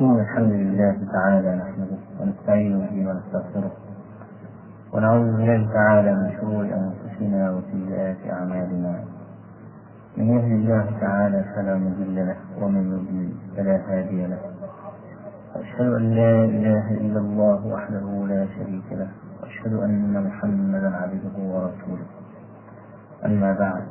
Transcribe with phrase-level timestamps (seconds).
[0.00, 3.72] إن الحمد لله تعالى نحمده ونستعين به ونستغفره
[4.92, 9.04] ونعوذ بالله تعالى من شرور أنفسنا وسيئات أعمالنا.
[10.16, 14.38] من يهد الله تعالى فلا مضل له ومن يضلل فلا هادي له.
[15.56, 19.08] وأشهد أن لا إله إلا الله وحده لا شريك له
[19.42, 22.06] وأشهد أن محمدا عبده ورسوله.
[23.24, 23.82] أما بعد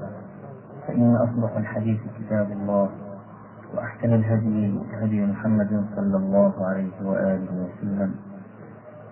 [0.87, 2.89] فإن أصدق الحديث كتاب الله
[3.73, 8.15] وأحسن الهدي هدي محمد صلى الله عليه وآله وسلم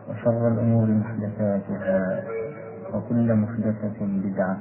[0.09, 2.23] وشر الأمور محدثاتها
[2.94, 4.58] وكل محدثة بدعة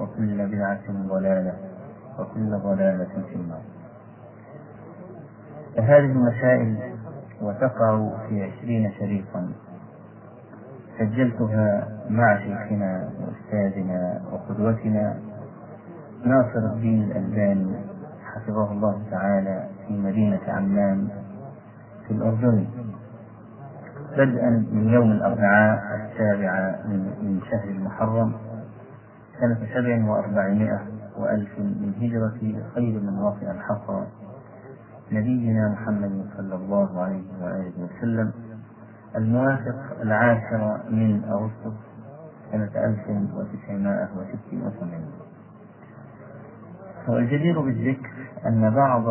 [0.00, 1.54] وكل بدعة ضلالة
[2.18, 3.62] وكل ضلالة في النار.
[5.76, 6.76] فهذه المسائل
[7.42, 9.52] وتقع في عشرين شريطا
[10.98, 15.18] سجلتها مع شيخنا وأستاذنا وقدوتنا
[16.24, 17.76] ناصر الدين الألباني.
[18.38, 21.08] حفظه الله تعالى في مدينة عمان
[22.06, 22.66] في الأردن.
[24.12, 26.74] بدءا من يوم الأربعاء السابع
[27.22, 28.32] من شهر المحرم
[29.40, 30.80] سنة سبع وأربعمائة
[31.18, 32.38] وألف من هجرة
[32.74, 34.04] خير من وافئ الحصى
[35.12, 38.32] نبينا محمد صلى الله عليه وآله وسلم
[39.16, 41.76] الموافق العاشر من أغسطس
[42.52, 45.10] سنة 1986
[47.08, 48.10] والجدير بالذكر
[48.46, 49.08] أن بعض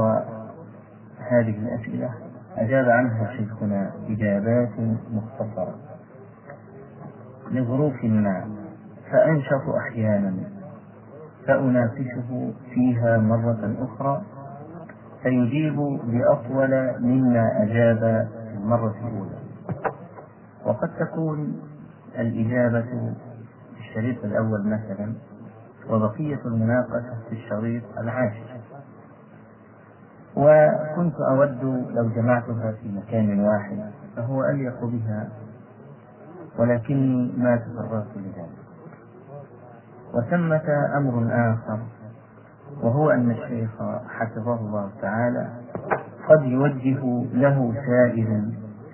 [1.31, 2.09] هذه الأسئلة
[2.57, 4.79] أجاب عنها شيخنا إجابات
[5.11, 5.75] مختصرة
[7.51, 8.47] لظروف ما
[9.11, 10.33] فأنشط أحيانا
[11.47, 14.21] فأناقشه فيها مرة أخرى
[15.23, 19.37] فيجيب بأطول مما أجاب في المرة الأولى.
[20.65, 21.61] وقد تكون
[22.19, 25.13] الإجابة في الشريط الأول مثلا
[25.89, 28.57] وبقية المناقشة في الشريط العاشر.
[30.37, 35.29] وكنت أود لو جمعتها في مكان واحد فهو أليق بها
[36.59, 38.67] ولكني ما تفرغت لذلك
[40.13, 41.79] وثمة أمر آخر
[42.83, 43.69] وهو أن الشيخ
[44.09, 45.49] حفظه الله تعالى
[46.29, 48.53] قد يوجه له سائل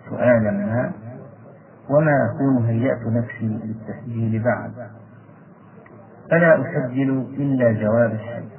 [0.09, 0.91] سؤالا ما
[1.89, 4.72] وما أكون هيأت نفسي للتسجيل بعد.
[6.31, 8.53] فلا أسجل إلا جواب الشيخ.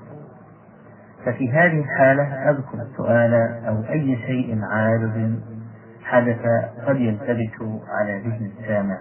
[1.25, 3.35] ففي هذه الحالة أذكر السؤال
[3.69, 5.41] أو أي شيء عارض
[6.03, 6.41] حدث
[6.87, 8.99] قد يلتبس على ذهن السامع.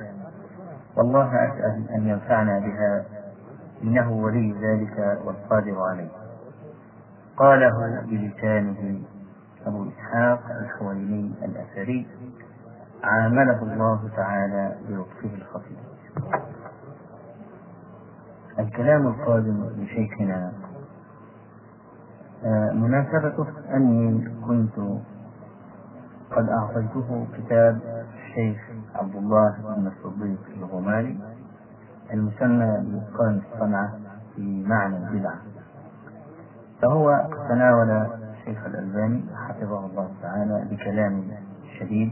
[0.97, 3.06] والله أسأل أن ينفعنا بها.
[3.84, 6.09] إنه ولي ذلك والقادر عليه.
[7.38, 9.01] قاله بلسانه
[9.66, 12.07] أبو إسحاق الحويني الأثري
[13.03, 15.78] عامله الله تعالى بلطفه الخفيف
[18.59, 20.53] الكلام القادم لشيخنا
[22.74, 24.80] مناسبته أني كنت
[26.31, 27.80] قد أعطيته كتاب
[28.14, 28.58] الشيخ
[28.96, 31.20] عبد الله بن الصديق الغماري
[32.14, 33.94] المسمى بإتقان الصنعة
[34.36, 35.38] في معنى البدعة.
[36.82, 41.24] فهو تناول الشيخ الألباني حفظه الله تعالى بكلام
[41.80, 42.12] شديد.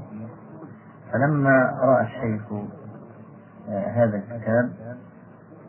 [1.13, 2.41] فلما رأى الشيخ
[3.69, 4.71] هذا الكتاب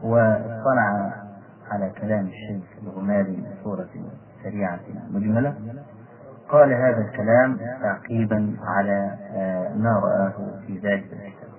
[0.03, 1.13] واطلع
[1.71, 3.89] على كلام الشيخ الغماري بصورة
[4.43, 4.81] سريعة
[5.11, 5.55] مجملة
[6.49, 9.11] قال هذا الكلام تعقيبا على
[9.77, 10.33] ما رآه
[10.67, 11.53] في ذلك الكتاب.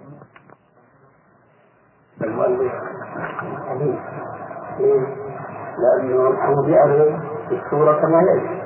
[5.77, 7.19] لأنه بيعرض
[7.51, 8.63] الصورة كما يجب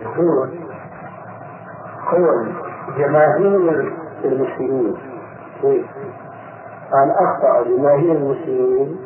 [0.00, 0.50] يقول
[2.12, 2.52] قول
[2.98, 3.92] جماهير
[4.24, 4.96] المسلمين
[6.92, 8.96] قال أخطأ جماهير المسلمين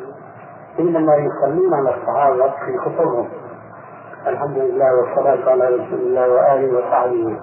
[0.77, 3.27] حينما يصلون على الصحابة في خطبهم.
[4.27, 7.39] الحمد لله والصلاة على رسول الله وآله وصحبه.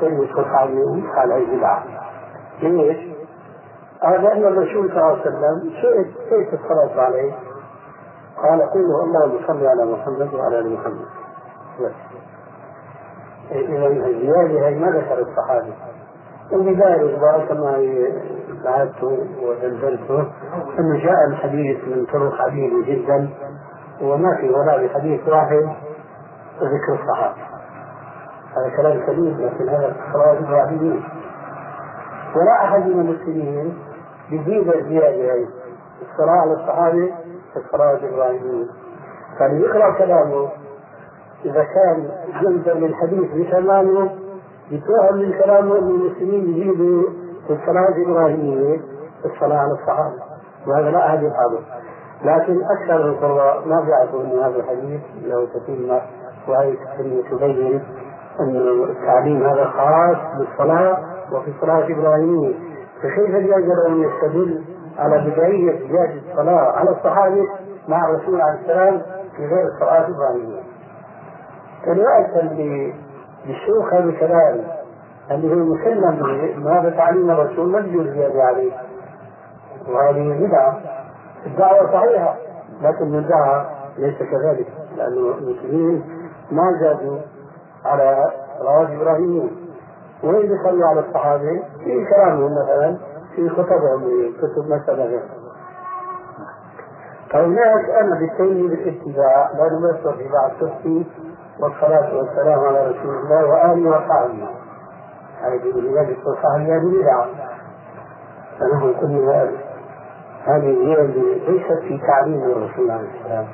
[0.00, 0.84] سيد صحابي
[1.16, 1.82] قال أي بدعة
[2.62, 2.96] ليش؟
[4.02, 7.32] قال لأن الرسول صلى الله عليه وسلم سئل كيف الصلاة عليه؟
[8.42, 11.06] قال قولوا اللهم صل على محمد وعلى آل محمد.
[11.80, 11.92] بس.
[13.52, 15.72] إذا الزيادة هي ما ذكر الصحابي؟
[16.52, 17.76] وبذلك بقى كما
[18.64, 20.20] بعثته وزلزلته
[20.78, 23.28] انه جاء الحديث من طرق عديدة جدا
[24.02, 25.68] وما في ولا بحديث واحد
[26.64, 27.36] ذكر الصحابة.
[28.56, 31.02] هذا كلام سليم لكن هذا اخراج إبراهيمي.
[32.36, 33.78] ولا أحد من المسلمين
[34.30, 35.46] يزيد الزيادة هي
[36.02, 37.12] الصلاة على الصحابة
[37.56, 38.68] اخراج ابراهيمي
[39.38, 40.48] كان يقرا كلامه.
[41.44, 42.10] إذا كان
[42.42, 44.10] جزء من الحديث بتمامه
[44.70, 47.02] يتوهم من كلامه إن المسلمين يزيدوا
[47.46, 48.80] في الصلاه الابراهيميه
[49.24, 50.22] الصلاة على الصحابة.
[50.66, 51.60] وهذا لا أحد يفعله.
[52.24, 56.00] لكن أكثر القراء ما بيعرفوا ان هذا الحديث له تتمه
[56.48, 56.74] وهي
[57.30, 57.82] تبين
[58.40, 58.56] أن
[58.90, 60.98] التعليم هذا خاص بالصلاة
[61.32, 62.54] وفي الصلاة الإبراهيمية
[63.02, 64.64] فكيف يجب أن يستدل
[64.98, 67.48] على بداية زيادة الصلاة على الصحابة
[67.88, 69.02] مع الرسول عليه السلام
[69.36, 70.60] في غير الصلاة الإبراهيمية
[71.86, 72.92] رواية
[73.46, 74.60] بالشيوخ هذا الكلام
[75.30, 76.10] اللي هو مسلم
[76.62, 78.72] به هذا تعليم الرسول ما يجوز زيادة عليه؟
[79.88, 80.80] وهذه بدعة.
[81.46, 82.36] الدعوة صحيحة
[82.82, 83.66] لكن الدعوة
[83.98, 84.66] ليس كذلك
[84.96, 86.04] لأن المسلمين
[86.52, 87.18] ما زادوا
[87.84, 88.30] على
[88.60, 89.50] رواه إبراهيم.
[90.24, 92.96] وين يصلوا على الصحابة في كلامهم مثلا
[93.36, 95.20] في خطبهم في كتب مثلا.
[97.30, 101.04] فهناك أنا بالتالي بالاتباع لا نمثل في بعض التفسير.
[101.60, 104.48] والصلاة والسلام على رسول الله وآله وصحبه
[105.42, 107.26] هذه لذلك الصحابة هذه بدعة
[108.58, 109.50] فنحن كلنا
[110.44, 113.46] هذه الزيادة ليست في تعليم الرسول عليه السلام.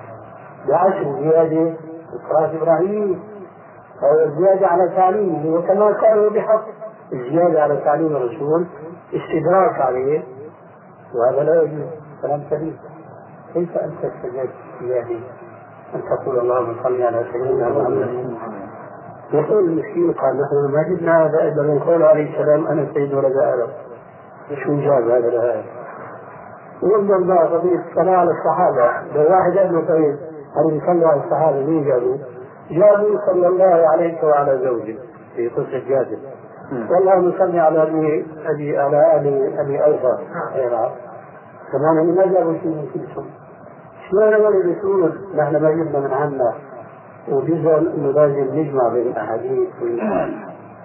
[0.67, 1.75] بالعكس الزيادة
[2.29, 3.21] صلاة إبراهيم
[4.03, 6.65] أو الزيادة على تعليمه وكما قالوا بحق
[7.13, 8.67] الزيادة على تعليم الرسول
[9.15, 10.23] استدراك عليه
[11.15, 11.87] وهذا لا يجوز
[12.23, 12.77] كلام سليم.
[13.55, 14.51] كيف أنت استجبت
[14.81, 15.17] زيادة
[15.95, 18.37] أن تقول اللهم صل على سيدنا محمد.
[19.33, 23.37] يقول المسكين قال نحن ما جبنا هذا إلا من قول عليه السلام أنا سيد ولد
[23.37, 23.69] آدم.
[24.65, 25.63] شو جاب هذا الآية؟
[26.83, 30.17] وينظر بقى قضية الصلاة على الصحابة لو واحد قال له طيب
[30.57, 32.17] هل يصلوا على الصحابة مين جابوا؟
[32.71, 34.99] جابوا صلى الله عليك وعلى زوجك
[35.37, 36.19] في قصة جابر.
[36.91, 40.19] والله صل على أبي أبي على أبي أبي أوفى.
[41.73, 43.27] كمان ما جابوا شيء من كلهم
[44.11, 46.55] شلون ولد يقول نحن ما جبنا من عنا.
[47.29, 49.69] وجزء انه لازم نجمع بين الأحاديث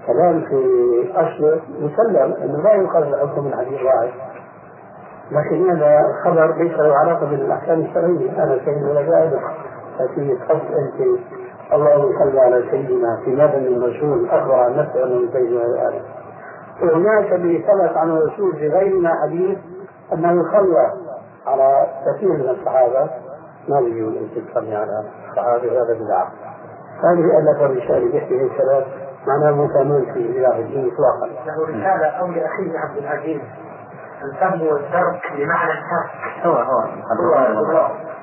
[0.08, 4.10] كلام في أصله مسلم إنه لا يؤخذ الحكم من حديث واحد
[5.32, 8.32] لكن هذا خبر ليس له علاقة بالأحكام الشرعية.
[8.66, 9.34] سيد ولا جائز
[10.00, 11.20] لكن تحط أنت
[11.74, 16.04] اللهم صل على سيدنا في من الرسول اخبر عن نفسه انه سيد ولا جائز
[16.82, 19.58] وهناك اللي ثبت عن الرسول في غيرنا حديث
[20.14, 20.92] أنه صلى
[21.48, 23.10] على كثير من الصحابة.
[23.70, 26.32] ما يجوز ان تصلي على الصحابه هذا بدعه
[27.04, 28.86] هذه الف الرسالة يحكي الثلاث
[29.28, 31.28] معناه متامل في اله الدين اطلاقا.
[31.46, 33.42] له رسالة أو لأخيه عبد العزيز.
[34.24, 36.84] الفهم والترك بمعنى الترك هو هو.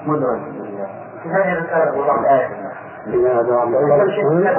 [0.06, 0.40] مدرج
[1.22, 2.14] في هذه الرساله والله
[3.40, 3.94] هذا عبد الله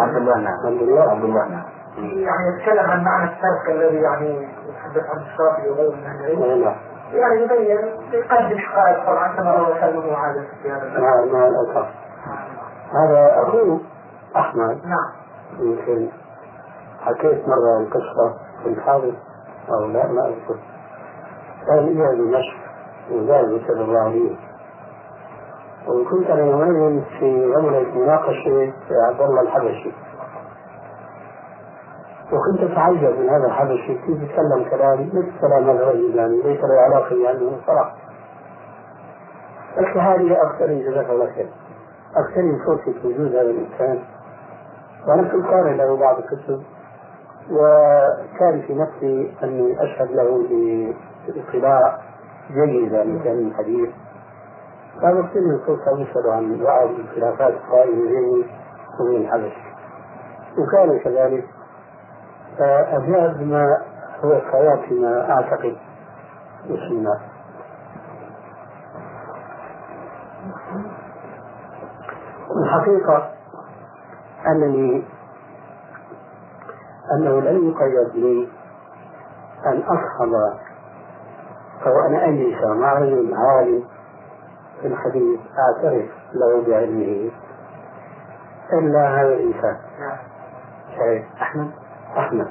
[0.01, 0.53] عبد الله نعم.
[0.65, 1.11] عبد الله.
[1.11, 1.63] عبد الله نعم.
[1.97, 6.75] يعني يتكلم عن معنى الترك الذي يعني يتحدث عن الشافعي وغيره من أهل العلم
[7.13, 7.77] يعني يبين
[8.11, 11.85] يقدم حقائق طبعا كما روى سلم وعادة في هذا مع مع الألفاظ
[12.93, 13.79] هذا أخوه
[14.35, 14.81] أحمد.
[14.85, 15.11] نعم.
[15.59, 16.09] يمكن
[17.01, 19.13] حكيت مرة القصة كنت حاضر
[19.69, 20.59] أو لا ما أذكر.
[21.67, 22.57] كان إلى دمشق
[23.11, 24.35] وزاد صلى الله عليه
[25.87, 29.91] وكنت أنا يومين في عملة مناقشة عبد الله الحبشي.
[32.33, 33.95] وكنت أتعجب من هذا الحبشي.
[33.95, 37.95] كيف يتكلم كلام مثل كلام الرجل يعني ليس له علاقة يعني صراحة.
[39.77, 41.49] قلت هذه أكثر جزاك الله خير.
[42.15, 43.99] أكثر فرصه وجود هذا الإنسان.
[45.07, 46.63] وأنا كنت قارئ له بعض الكتب.
[47.51, 50.45] وكان في نفسي أني أشهد له
[51.27, 51.99] باطلاع
[52.51, 53.89] جيدة من كلام الحديث.
[55.01, 58.45] فقلت لي الفرصه نسال عن بعض الخلافات القائمه بيني
[58.99, 59.69] وبين الحبشي
[60.57, 61.45] وكان كذلك
[62.57, 63.77] فأجاب ما
[64.23, 65.77] هو الصواب فيما أعتقد
[66.69, 67.19] الله
[72.63, 73.29] الحقيقة
[74.47, 75.03] أنني
[77.11, 78.49] أنه لم يقيد لي
[79.65, 80.33] أن أصحب
[81.85, 83.83] أو أن أجلس مع رجل عالم
[84.81, 87.29] في الحديث أعترف له بعلمه
[88.73, 89.77] إلا هذا الإنسان.
[90.97, 91.69] شايف؟ أحمد.
[92.17, 92.47] أحمد.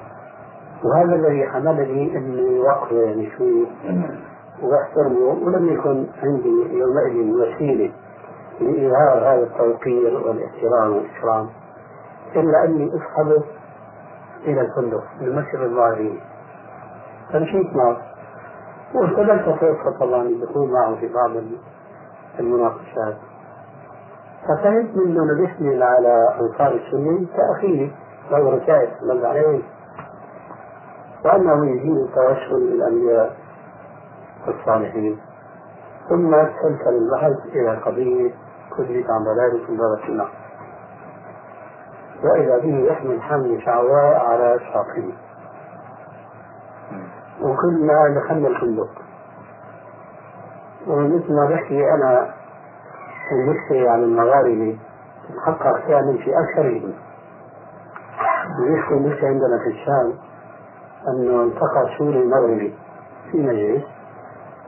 [0.85, 3.67] وهذا الذي حملني إني وقفه يعني شوي.
[4.63, 7.93] واحترمه ولم يكن عندي يومئذ وسيلة
[8.61, 11.49] لإظهار هذا التوقير والإحترام والإكرام
[12.37, 13.43] إلا أني أصحبه
[14.45, 16.21] إلى الفندق المسجد الظاهري
[17.33, 18.08] فمشيت معه.
[18.95, 21.31] واستدلت فرصة طبعا الدخول معه في بعض
[22.39, 23.17] المناقشات.
[24.49, 27.91] ففهمت منه انه بيحمل على أنصار السنة كاخيه
[28.31, 29.63] له رسائل صلى عليه
[31.25, 33.37] وأنه يجيب التوسل للأنبياء
[34.49, 35.19] الصالحين
[36.09, 38.31] ثم سلسل البحث إلى قضية
[38.77, 40.31] كلية عن باب النار
[42.25, 45.13] وإذا به يحمل حمل شعواء على ساقيه
[47.43, 48.89] وكنا دخلنا الفندق.
[50.87, 52.31] ومثل ما بحكي أنا
[53.33, 54.79] المشكلة عن المغاربة
[55.29, 56.93] تتحقق كان في أكثرهم
[58.67, 60.13] يشكو مثل عندنا في الشام
[61.09, 62.75] أنه التقى سوري مغربي
[63.33, 63.85] في مجلس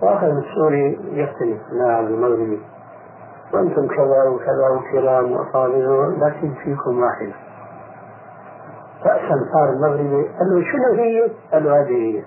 [0.03, 2.61] وأخذ السوري يختلف مع المغربي.
[3.53, 7.33] وأنتم كذا وكذا وكرام وأفاضل لكن فيكم واحد
[9.07, 10.29] رأسا صار المغربي.
[10.39, 12.23] قال له شنو هي؟ قال له هذه هي.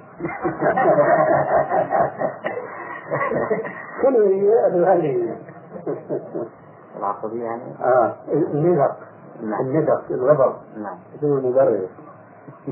[4.01, 5.36] شنو هي؟ قال له هذه هي.
[7.00, 8.96] العصبية يعني؟ آه الندق
[9.44, 10.53] الندق الغضب.
[10.77, 10.98] نعم.
[11.18, 11.88] بدون مبرر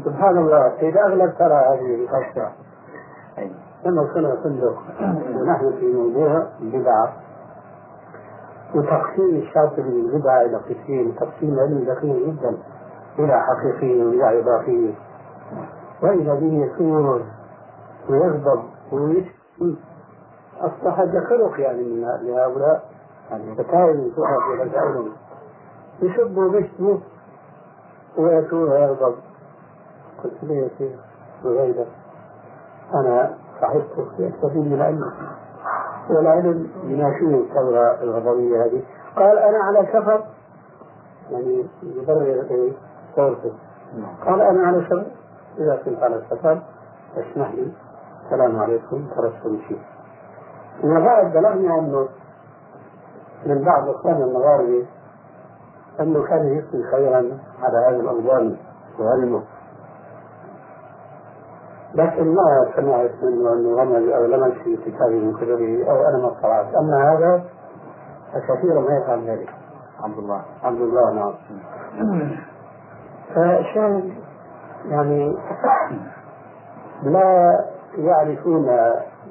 [0.06, 2.08] سبحان الله في الاغلب ترى هذه
[3.38, 3.52] أيوة
[3.86, 4.78] لما كنا فندق
[5.36, 7.14] ونحن في موضوع البدعة
[8.76, 11.16] وتقسيم الشاطئ للبدعة إلى قسمين.
[11.16, 12.58] تقسيم علمي دقيق جدا.
[13.20, 14.94] إلى حقيقي وإلى إضافي.
[16.04, 17.22] وإذا به يثور
[18.10, 19.76] ويغضب ويشتم
[20.60, 22.90] أصبح هذا خلق يعني من لهؤلاء
[23.32, 25.12] الفتاوي تقف إلى العلم
[26.02, 26.98] يسبوا ويشتموا
[28.18, 29.16] ويثور ويغضب.
[30.24, 31.00] قلت له يا شيخ
[31.46, 31.86] وغيره
[32.94, 35.12] أنا صاحبته يستفيد من العلم
[36.10, 38.82] والعلم يناشيه الثورة الغضبية هذه.
[39.16, 40.24] قال أنا على سفر
[41.32, 42.72] يعني يبرر إيه
[43.16, 43.52] صورته
[44.26, 45.06] قال أنا على سفر
[45.58, 46.62] إذا كنت على سفر
[47.18, 47.72] اسمح لي.
[48.26, 49.08] السلام عليكم.
[49.16, 49.82] تركت شيء
[50.84, 52.08] وما بعد بلغنا أنه
[53.46, 54.86] من بعض إخواننا المغاربة
[56.00, 58.58] أنه كان يثني خيرا على هذا الأوضان
[59.00, 59.44] وعلمه.
[61.96, 66.28] لكن ما سمعت منه أنه رمز أو لمس في كتابه من كتبه أو أنا ما
[66.28, 67.44] اطلعت أما هذا
[68.34, 69.50] فكثيرا ما يفعل ذلك.
[70.04, 70.42] عبد الله.
[70.64, 71.34] عبد الله نعم.
[73.36, 74.14] فالشاهد
[74.90, 75.38] يعني
[77.04, 77.60] لا
[77.98, 78.66] يعرفون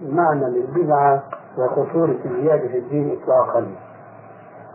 [0.03, 1.23] معنى البدعة
[1.59, 3.67] وخطورة الزيادة في الدين إطلاقا.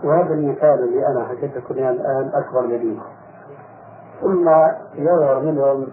[0.03, 2.99] وهذا المثال اللي أنا حكيت لكم الآن أكبر دليل.
[4.21, 4.49] ثم
[4.95, 5.87] يظهر منهم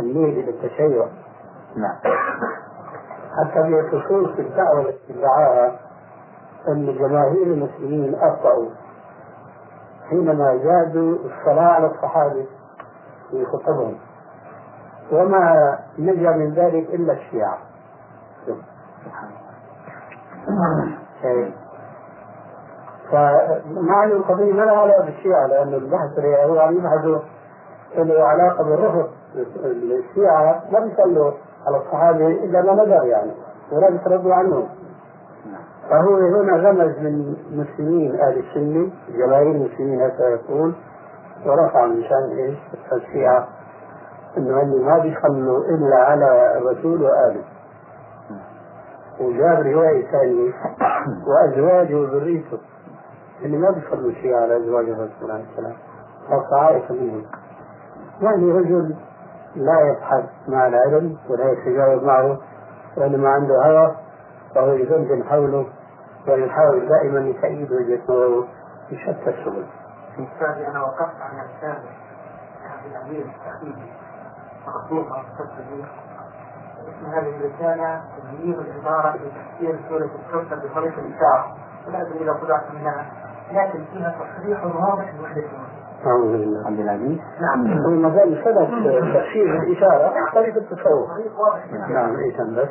[0.00, 1.06] الميل إلى التشيع
[1.76, 1.96] نعم.
[3.36, 5.78] حتى في خصوص الدعوة التي ادعاها
[6.68, 8.68] أن جماهير المسلمين أخطأوا
[10.10, 12.46] حينما زادوا الصلاة على الصحابة.
[13.30, 13.98] في خطبهم
[15.12, 17.58] وما نجا من ذلك إلا الشيعة.
[23.10, 27.18] فمع أن القضية ما لها علاقة بالشيعة لأن البحث اللي هو عم يبحثوا
[27.96, 29.08] له علاقة بالرفض
[29.74, 31.32] الشيعة لم يصلوا
[31.66, 33.30] على الصحابة إلا ما نذر يعني
[33.72, 34.68] ولم يتردوا عنهم
[35.90, 40.74] فهو هنا غمز من مسلمين أهل السنة جماهير المسلمين هكذا يقول
[41.46, 42.58] ورفع من شأن إيش
[42.92, 43.48] الشيعة
[44.36, 47.44] إنه هم ما بيصلوا إلا على الرسول وآله
[49.20, 50.52] وجاب رواية ثانية
[51.26, 52.58] وأزواجه وذريته
[53.42, 55.76] اللي ما بيصلوا شيء على أزواج الرسول عليه السلام
[56.28, 57.24] خاصة عائشة منهم.
[58.22, 58.94] يعني رجل
[59.56, 62.38] لا يبحث مع العلم ولا يتجاوب معه
[62.96, 63.96] وإنما عنده هوى
[64.54, 65.66] فهو يزمزم حوله
[66.28, 68.46] ويحاول دائما يتأيد وجهة نظره
[68.88, 69.64] في شتى السبل.
[70.16, 71.90] أستاذ أنا وقفت عن رسالة
[72.72, 73.92] عبد العزيز التحديدي
[74.66, 75.84] مخطوطة مستقبلية
[76.88, 81.56] اسم هذه الرسالة تغيير العبارة في تفسير سورة الكوثر بطريق الإشارة.
[81.86, 83.06] ولا أدري إذا طلعت منها.
[83.52, 85.44] لكن فيها تصريح واضح لوحدة
[86.06, 86.66] أعوذ بالله.
[86.66, 87.18] عبد العزيز.
[87.40, 87.78] نعم.
[87.78, 88.66] هو ما زال سبب
[89.14, 91.10] تفسير الإشارة طريق التصوف.
[91.38, 91.72] واضح.
[91.72, 92.68] نعم إيه كان بس.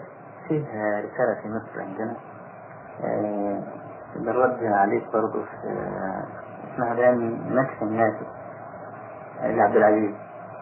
[0.48, 0.66] فيه
[1.00, 2.16] رسالة في مصر عندنا.
[3.04, 3.64] آه،
[4.16, 5.68] بالرد عليك برضه في
[6.75, 8.15] اسمها بيان نكس الناكس
[9.41, 10.13] آه، لعبد العزيز.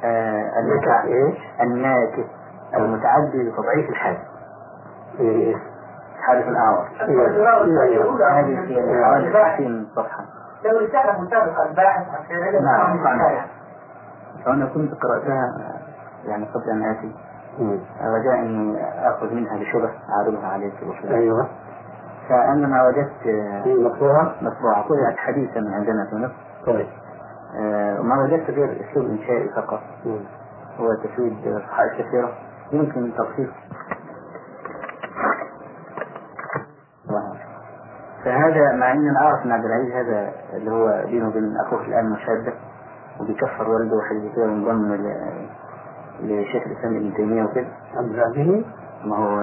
[0.03, 2.19] آه، المتع- إيش؟ الناكس
[2.75, 4.19] المتعدي بتضعيف الحادث
[5.19, 5.55] إيه؟
[6.21, 6.87] حادث الأعور.
[8.39, 10.25] هذه في حوالي 60 صفحة.
[10.65, 13.03] لو رسالة مسابقة الباحث عن فعل نعم.
[13.03, 13.45] صحيح
[14.45, 15.57] فأنا كنت قرأتها
[16.25, 17.15] يعني قبل أن آتي.
[18.01, 21.47] رجاء أني آخذ منها بشبه أعرضها عليك بشبه أيوه.
[22.29, 24.87] فأنا ما وجدت آه، في مطبوعة؟ مطبوعة.
[24.87, 26.33] طلعت حديثا عندنا في مصر.
[26.65, 26.87] طيب.
[27.59, 29.79] آه، وما وجدت غير أسلوب إنشائي فقط.
[30.79, 31.33] هو تسويد
[31.69, 32.31] صحائف كثيرة.
[32.71, 33.49] يمكن تلخيص
[38.25, 42.09] فهذا مع ان أنا أعرف ان عبد العزيز هذا اللي هو بينه وبين أخوه الآن
[42.09, 42.53] مشاده
[43.19, 44.95] وبيكفر والده وحاجه كده وانضم
[46.21, 47.67] لشيخ الإسلام ابن تيمية وكده.
[47.95, 48.63] عبد العزيز
[49.05, 49.39] ما هو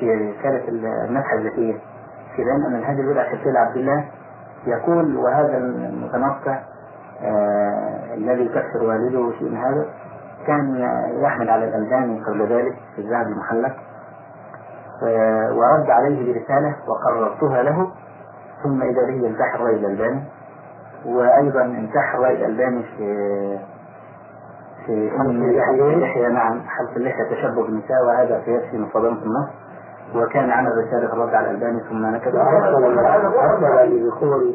[0.00, 0.68] في رساله
[1.08, 1.74] النفحه الذكيه
[2.36, 4.04] في بيان ان الهادي البدع شفيع عبد الله
[4.66, 6.60] يقول وهذا المتنطع
[7.22, 9.86] آه الذي يكفر والده وشيء من هذا
[10.46, 10.76] كان
[11.22, 13.76] يحمل على الألباني قبل ذلك في الذهب المحلق
[15.06, 17.90] آه، ورد عليه برسالة وقررتها له
[18.62, 20.22] ثم إذا به انتحر رأي الألباني
[21.06, 23.58] وأيضا انتحر رأي الألباني في
[24.86, 29.48] في حلق اللحية نعم حلق اللحية تشبه بالنساء وهذا في يكفي مصادمة النص.
[30.16, 34.54] وكان عمل رسالة الرد على الألباني ثم هذا اللي يقول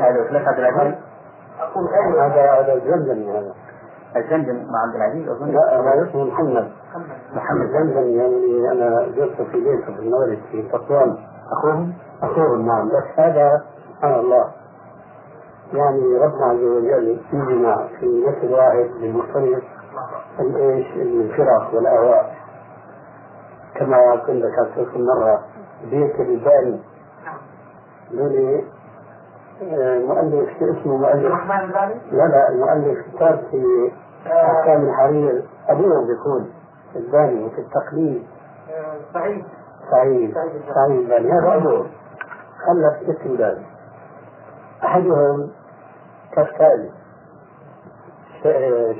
[0.00, 0.94] هذا ثلاثة عبد العزيز؟
[1.60, 1.88] أقول
[2.18, 3.52] هذا هذا الزمزمي هذا.
[4.16, 5.50] الزمزم مع عبد العزيز أظن.
[5.50, 6.68] لا هذا اسمه محمد.
[7.32, 7.62] محمد.
[7.62, 11.16] الزمزمي يعني أنا زرته في بيته في المغرب في تطوان
[11.52, 12.88] أخوهم؟ أخوهم نعم.
[12.88, 13.62] بس هذا
[13.96, 14.50] سبحان الله.
[15.72, 19.64] يعني ربنا عز وجل يجمع في نفس واحد للمختلف.
[20.40, 22.39] الإيش؟ الفرق والأهواء.
[23.80, 25.44] كما قلت ذكرت مرة
[25.90, 26.80] بيت الباني.
[28.10, 28.64] لولي
[29.62, 31.32] آه، مؤلف اسمه مؤلف.
[32.12, 33.92] لا لا المؤلف كتاب في
[34.26, 35.42] أحكام الحرير.
[35.68, 36.52] أبوه بيكون
[36.96, 38.26] الباني وفي التقليد.
[39.14, 39.44] سعيد
[39.90, 40.34] سعيد
[40.74, 41.32] سعيد الباني.
[41.32, 41.86] هذا أبوه.
[42.66, 43.62] خلف ست أولاد
[44.84, 45.50] أحدهم
[46.32, 46.90] كالتالي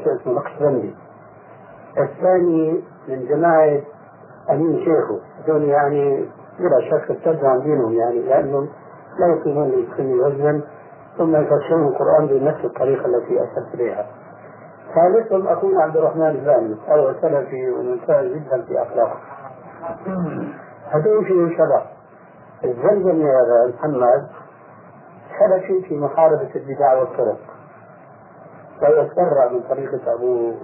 [0.05, 0.95] شو اسمه نقشبندي
[1.99, 3.81] الثاني من جماعة
[4.51, 6.29] أمين شيخه هذول يعني
[6.59, 8.69] بلا شك عن دينهم يعني لأنهم
[9.19, 10.61] لا يقيمون للسنة وزنا
[11.19, 14.07] ثم يفسرون القرآن بنفس الطريقة التي أشرت إليها.
[14.95, 19.17] ثالثهم أخونا عبد الرحمن الباني وهو سلفي وممتاز جدا في أخلاقه.
[20.91, 21.83] هذول فيه شبه.
[22.65, 24.27] الزلزلة هذا محمد
[25.41, 27.39] سلفي في محاربة البدع والطرق
[28.83, 30.55] ويتبرع من طريقة أبوه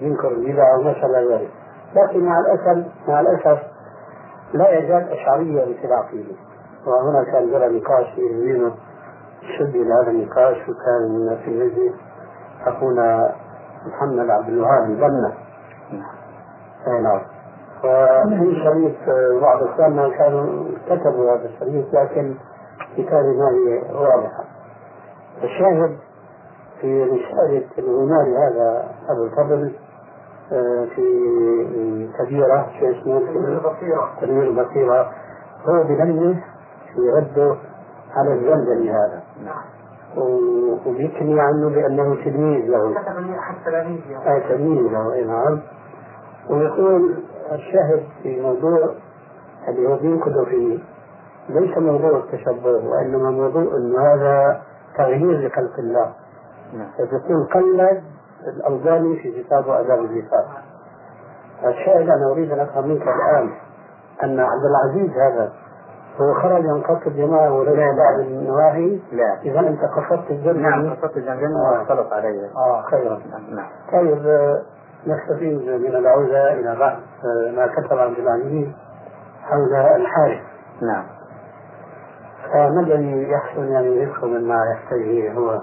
[0.00, 1.50] وينكر البدع وما شابه ذلك
[1.96, 3.62] لكن مع الأسف مع الأسف
[4.54, 6.34] لا يزال أشعرية في العقيدة
[6.86, 8.74] وهنا كان جرى نقاش يمينه
[9.58, 11.94] شد إلى هذا النقاش وكان في المجلس
[12.66, 13.34] أخونا
[13.86, 15.32] محمد عبد الوهاب البنا
[16.86, 17.20] أي نعم.
[17.84, 18.94] وفي شريط
[19.42, 22.34] بعض إخواننا كانوا كتبوا هذا الشريط لكن
[22.96, 24.44] كتابة ما هي واضحة
[25.42, 25.96] الشاهد
[26.80, 29.72] في رسالة الغماري هذا أبو الفضل
[30.94, 33.20] في كبيرة شو اسمه
[34.20, 35.12] تنوير البصيرة.
[35.68, 36.34] هو بنمه
[36.94, 37.56] في رده
[38.16, 39.22] على الزمزمي هذا.
[40.86, 42.94] وبيكني عنه بأنه تلميذ له.
[44.26, 45.60] آه تلميذ له أي نعم.
[46.50, 47.14] ويقول
[47.52, 48.94] الشاهد في موضوع
[49.68, 50.78] اللي هو بينقذ فيه
[51.48, 54.62] ليس موضوع التشبه وإنما موضوع أن هذا
[54.98, 56.12] تغيير لخلق الله.
[56.74, 56.88] نعم.
[56.98, 58.02] فتكون قلد
[58.48, 60.46] الألباني في كتابه آداب الزفاف
[61.64, 63.50] الشاهد أنا أريد أن أفهم منك الآن
[64.24, 65.52] أن عبد العزيز هذا
[66.20, 69.38] هو خرج ينقص الجماعة وليس بعض النواهي؟ لا.
[69.42, 70.68] إذا أنت قصدت الجنة.
[70.68, 72.50] نعم قصدت الجنة واختلط علي.
[72.56, 73.20] آه خيرا.
[73.50, 73.66] نعم.
[73.92, 74.62] طيب آه،
[75.06, 78.68] نستفيد من العودة إلى بحث آه، ما كتب عبد العزيز
[79.42, 80.40] حول الحارث.
[80.82, 81.04] نعم.
[82.52, 85.60] فما الذي يحصل يعني رزقه مما يحتاجه هو؟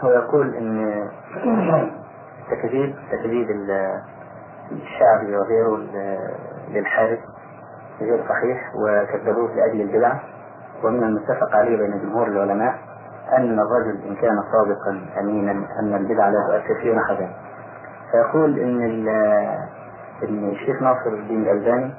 [0.00, 1.08] هو يقول إن
[2.50, 3.46] تكذيب تكذيب
[4.72, 5.76] الشعبي وغيره
[6.68, 7.18] للحارث
[8.00, 10.12] غير صحيح وكذبوه لاجل البدع.
[10.84, 12.74] ومن المتفق عليه بين جمهور العلماء
[13.38, 17.30] أن الرجل إن كان صادقا امينا أن البدع لا تؤثر فيه نحدا
[18.12, 19.08] فيقول إن
[20.22, 21.94] إن الشيخ ناصر الدين الألباني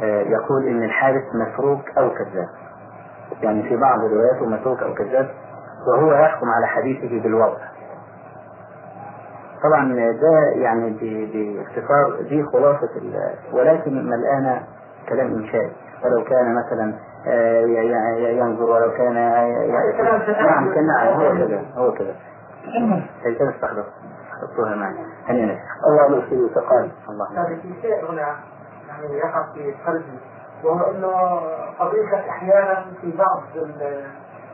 [0.00, 2.48] آه، يقول إن الحارث مسروق أو كذاب.
[3.42, 5.30] يعني في بعض رواياته متروك أو كذاب
[5.88, 7.56] وهو يحكم على حديثه بالوضع
[9.62, 12.90] طبعا ده يعني باختصار دي خلاصة
[13.52, 14.60] ولكن الآن
[15.08, 15.72] كلام إنشائي
[16.04, 16.94] ولو كان مثلا
[17.26, 17.60] آه،
[18.30, 19.14] ينظر ولو كان
[20.44, 22.14] نعم كان نعم هو كذا هو كذا
[23.24, 23.84] هي كان استحضر
[24.40, 24.94] استحضرتوها معي.
[25.28, 25.58] هنيئا.
[25.86, 27.30] الله يسلم وتقال الله.
[27.32, 28.20] هذا في شيء هنا
[28.88, 30.18] يعني يقع في قلبي
[30.64, 31.12] وهو إنه
[31.78, 33.42] قضية أحيانا في بعض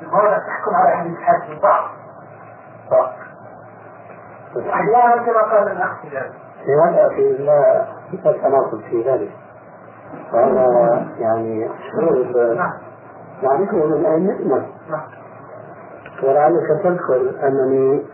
[0.03, 1.85] المواضع تحكم على أهل الحاج من بعض.
[4.61, 6.03] أحيانا كما قال الاخ
[6.65, 9.31] في هذا في لا تناقض في ذلك.
[10.33, 12.73] وهذا يعني شعور نعم.
[13.43, 15.03] نعرفه من ائمتنا نعم.
[16.23, 18.05] ولعلك تذكر أنني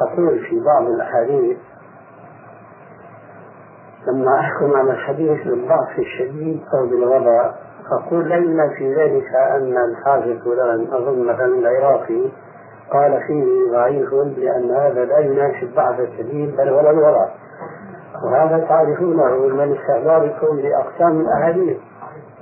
[0.00, 1.58] أقول في بعض الأحاديث
[4.06, 7.58] لما أحكم على الحديث بالضعف الشديد أو بالغباء
[7.92, 12.30] أقول لما في ذلك أن الحافظ فلان أظن مثلا العراقي
[12.90, 17.28] قال فيه ضعيف لأن هذا لا يناسب ضعف الشديد بل ولا الوضع
[18.24, 21.76] وهذا تعرفونه من استعمالكم لأقسام الأحاديث.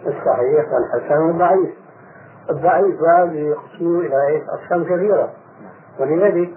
[0.06, 1.70] الصحيح والحسن والضعيف.
[2.50, 5.30] الضعيف هذا يقسم إلى أقسام كثيرة.
[6.00, 6.50] ولذلك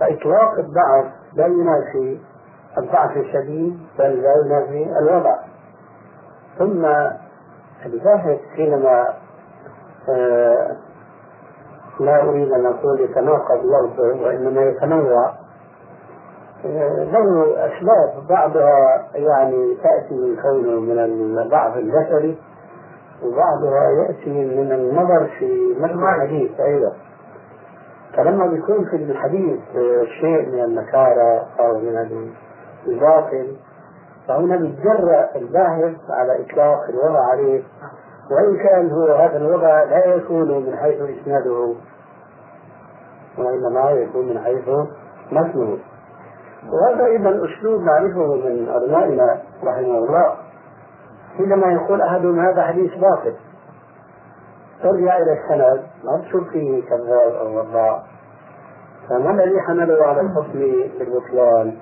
[0.00, 2.18] فإطلاق الضعف لا ينافي
[2.78, 5.36] الضعف الشديد بل لا ينافي الوضع.
[6.58, 6.84] ثم
[7.86, 9.14] الباحث حينما
[10.08, 10.76] آه،
[12.00, 15.32] لا أريد أن أقول يتناقض لفظه وإنما يتنوع.
[16.64, 20.98] له أسباب بعضها يعني تأتي من كونه من
[21.38, 22.38] البعض البشري
[23.24, 26.92] وبعضها يأتي من النظر في متن الحديث أيضا
[28.16, 29.60] فلما بيكون في الحديث
[30.20, 32.28] شيء من النكارة أو من
[32.86, 33.56] الباطل
[34.28, 37.62] فهنا بيتجرأ الباحث على إطلاق الوضع عليه.
[38.30, 41.74] وإن كان هو هذا الوضع لا يكون من حيث إسناده
[43.38, 44.68] وإنما يكون من حيث
[45.32, 45.78] متنه.
[46.72, 50.36] وهذا أيضا أسلوب نعرفه من أبنائنا رحمه الله.
[51.36, 53.34] حينما يقول أحدهم هذا حديث باطل
[54.82, 58.02] ترجع إلى السند ما تشوف فيه كذاب أو وضاع
[59.08, 60.58] فما الذي حمله على الحكم
[60.98, 61.76] بالبطلان؟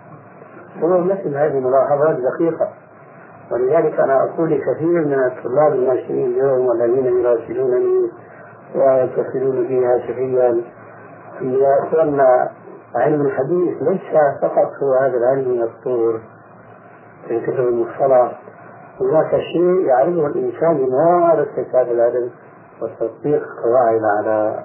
[0.83, 2.69] هو مثل هذه الملاحظات دقيقة.
[3.53, 8.11] ولذلك أنا أقول لكثير من الطلاب الناشئين اليوم والذين يراسلونني
[8.75, 10.63] ويتصلون بي هاتفيا
[11.41, 12.51] يا إخواننا
[12.97, 14.01] علم الحديث ليس
[14.43, 16.21] فقط هو هذا العلم المذكور
[17.29, 18.41] في كتب المصطلح
[19.01, 22.31] هناك شيء يعرفه الإنسان بممارسة هذا العلم
[22.83, 24.65] وتطبيق قواعد على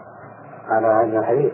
[0.70, 1.54] على علم الحديث.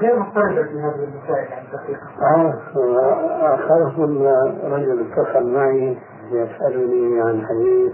[0.00, 2.06] غير مختلفة في هذه المسائل يعني دقيقة.
[2.22, 4.26] آه آخرهم
[4.64, 5.98] رجل اتصل معي
[6.32, 7.92] يسألني عن حديث.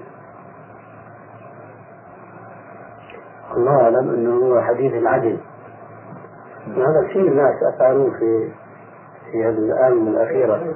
[3.57, 5.39] الله أعلم أنه هو حديث العدل.
[6.69, 8.49] وهذا كثير ناس أثاروه في
[9.33, 10.75] في هذه الآونة الأخيرة.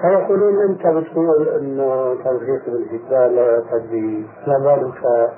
[0.00, 5.30] فيقولون أنت بتقول أنه توفيق بالجبال لا تدري ما بالك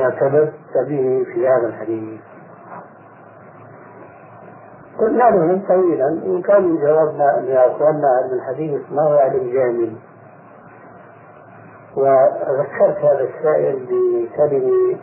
[0.00, 0.54] اعتبرت
[0.88, 2.20] به في هذا الحديث.
[5.00, 9.96] قلنا لهم طويلا وكان جوابنا يا أخواننا علم الحديث ما هو علم جامد
[11.96, 14.98] وذكرت هذا السائل بكلمة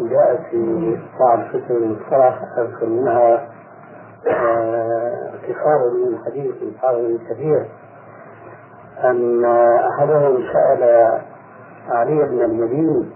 [0.00, 3.48] جاءت في بعض كتب المصطلح أذكر منها
[4.26, 7.66] اعتقاد من الحديث الحافظ ابن كثير
[9.04, 9.44] أن
[9.88, 11.12] أحدهم سأل
[11.88, 13.12] علي بن المدين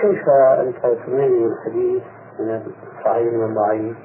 [0.00, 0.28] كيف
[0.60, 2.02] أنت تميز الحديث
[2.40, 2.62] من
[2.98, 3.96] الصحيح من الضعيف؟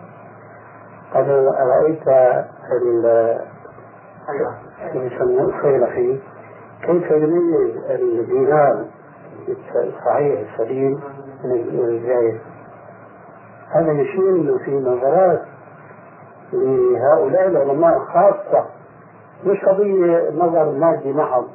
[1.13, 2.07] قال أرأيت
[4.93, 6.19] يسمى الخيرخي
[6.81, 8.85] كيف يميز الدينار
[9.75, 10.99] الصحيح السليم
[11.43, 12.39] من الجاهل.
[13.71, 15.41] هذا يشير في نظرات
[16.53, 18.65] لهؤلاء العلماء خاصة
[19.45, 21.47] مش قضية نظر مادي محض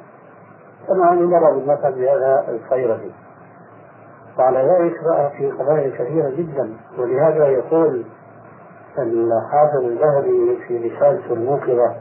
[0.87, 3.11] كما ضرب المثل بهذا الخيرخي
[4.39, 6.73] وعلى ذلك رأى في قضايا كثيرة جدا.
[6.99, 8.03] ولهذا يقول
[8.99, 11.95] الحافظ الذهبي في رسالته الموقظة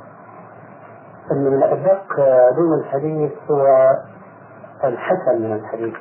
[1.33, 3.91] أن من أدق علوم الحديث هو
[4.85, 5.95] الحسن من الحديث.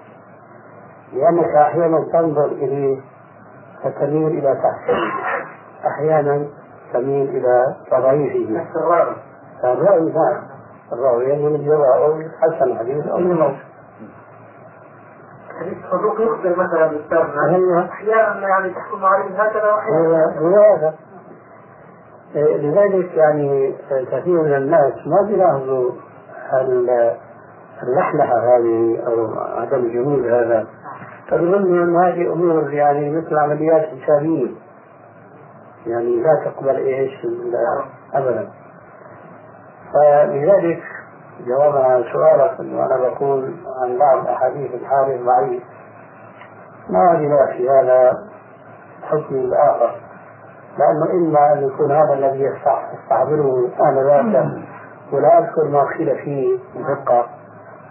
[1.14, 3.02] لأنك أحيانا تنظر إليه
[3.84, 5.14] فتميل إلى تحسينه
[5.88, 6.48] أحيانا
[6.94, 9.16] تميل إلى تضعيفه نفس الراوي
[9.64, 10.44] الرأي نعم
[10.94, 13.18] الراوي يعني من الجراء أو حسن الحديث أو
[15.60, 16.92] حديث صدوق يخبر مثلا
[17.56, 17.86] أيوه.
[17.86, 20.40] أحيانا يعني تحكم عليه هكذا وأحيانا.
[20.40, 20.94] هو هذا.
[22.36, 23.76] لذلك يعني
[24.12, 25.92] كثير من الناس ما بيلاحظوا
[26.54, 27.18] ال-
[27.84, 30.68] اللحلحة هذه أو عدم الجمود هذا.
[31.30, 34.48] فبيظنوا أن هذه أمور يعني مثل عمليات حسابية
[35.88, 37.12] يعني لا تقبل إيش
[38.14, 38.50] أبدا.
[39.94, 40.84] فلذلك
[41.48, 45.64] جوابا عن سؤالك أنه أنا بقول عن بعض أحاديث الحارث ضعيف.
[46.90, 48.14] ما بلا في هذا
[49.04, 49.96] حكم الآخر؟
[50.78, 54.46] لأنه إما أن يكون هذا الذي يستع- يستعبره آنذاك
[55.14, 57.26] ولا أذكر ما قيل فيه بدقة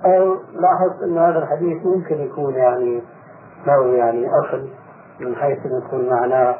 [0.04, 3.02] أو لاحظت أن هذا الحديث ممكن يكون يعني
[3.66, 4.68] له يعني أصل
[5.20, 6.56] من حيث أن يكون معناه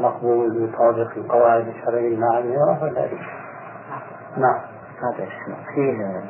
[0.00, 3.18] مقبول يطابق القواعد الشرعية المعنية وغير ذلك.
[4.36, 4.60] نعم.
[5.02, 5.26] هذا
[5.74, 6.24] فيه يعني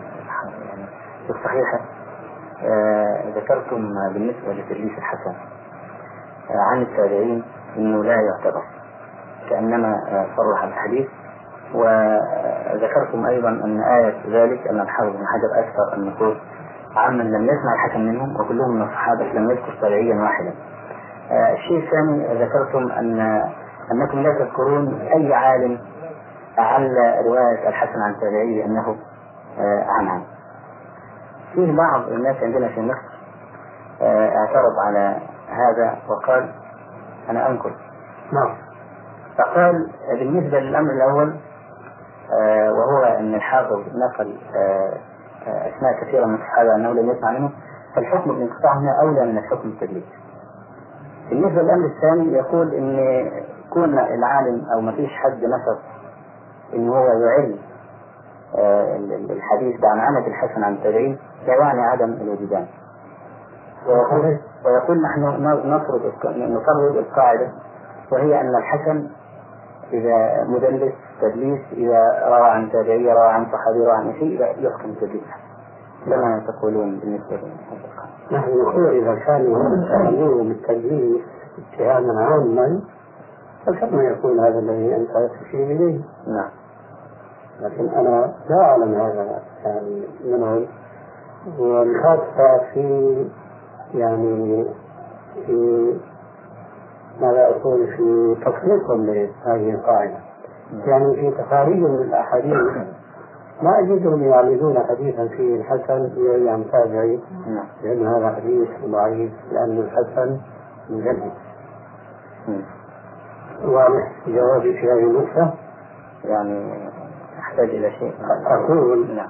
[1.26, 1.81] في الصحيحة
[2.64, 5.35] آه، ذكرتم بالنسبة لتدليس الحسن
[6.50, 7.44] آه، عن التابعين
[7.76, 8.62] إنه لا يعتبر
[9.53, 11.09] كانما آه، صرح بالحديث
[11.75, 16.37] وذكرتم أيضا أن آية ذلك أن الحافظ بن حجر أكثر أن يقول
[16.97, 20.55] عمن لم يسمع الحسن منهم وكلهم من الصحابة لم يذكر تابعيا واحدا.
[21.31, 23.21] آه، الشيء الثاني ذكرتم أن
[23.93, 25.79] أنكم لا تذكرون أي عالم
[26.59, 26.91] أعل
[27.27, 28.97] رواية الحسن عن تابعي بأنه
[29.59, 30.23] آه، عنها
[31.55, 33.12] فيه بعض الناس عندنا في مصر
[34.03, 35.17] آه، اعترض على
[35.49, 36.53] هذا وقال
[37.31, 37.73] أنا أنكر
[38.33, 38.57] نعم.
[39.38, 41.37] فقال بالنسبة للأمر الأول
[42.33, 44.99] آه، وهو أن الحافظ نقل آه،
[45.47, 47.53] أسماء كثيرة من الصحابة أنه لم يسمع منهم
[47.97, 50.05] فالحكم بالانقطاع هنا أولى من الحكم بالتدليس
[51.29, 52.97] بالنسبة للأمر الثاني يقول إن
[53.71, 55.79] كون العالم أو ما فيش حد نشط
[56.75, 57.57] إن هو يعل
[58.59, 58.97] آه،
[59.31, 62.66] الحديث عن عمة الحسن عن التابعين لا يعني عدم الوجدان.
[63.87, 67.49] ويقول, ويقول نحن نفرض نفرض القاعدة
[68.12, 69.09] وهي أن الحسن
[69.92, 75.22] إذا مدلس تدليس إذا روى عن تابعية روى عن صحابي روى عن شيء يحكم تدليس
[76.07, 77.40] كما تقولون بالنسبة
[78.33, 81.22] نحن نقول إذا كانوا يتهمون بالتدليس
[81.59, 82.81] اتهاما عاما
[83.66, 86.00] فكما يكون هذا الذي أنت تشير إليه.
[86.26, 86.50] نعم.
[87.61, 90.66] لكن أنا لا أعلم هذا يعني منهم
[91.59, 93.16] والخاصة في
[93.94, 94.66] يعني
[95.46, 95.96] في
[97.20, 100.18] ماذا أقول في تطبيقهم لهذه القاعدة؟
[100.87, 102.87] يعني في تخاريج من الأحاديث
[103.62, 106.11] ما أجدهم يعرضون حديثا فيه الحسن
[106.48, 107.20] عن تابعي
[107.83, 110.38] لأن هذا حديث ضعيف لأن الحسن
[110.90, 111.33] مجدد.
[113.64, 115.55] واضح جوابي في هذه النقطة؟
[116.25, 116.88] يعني
[117.38, 118.14] أحتاج إلى شيء.
[118.46, 119.29] أقول نعم.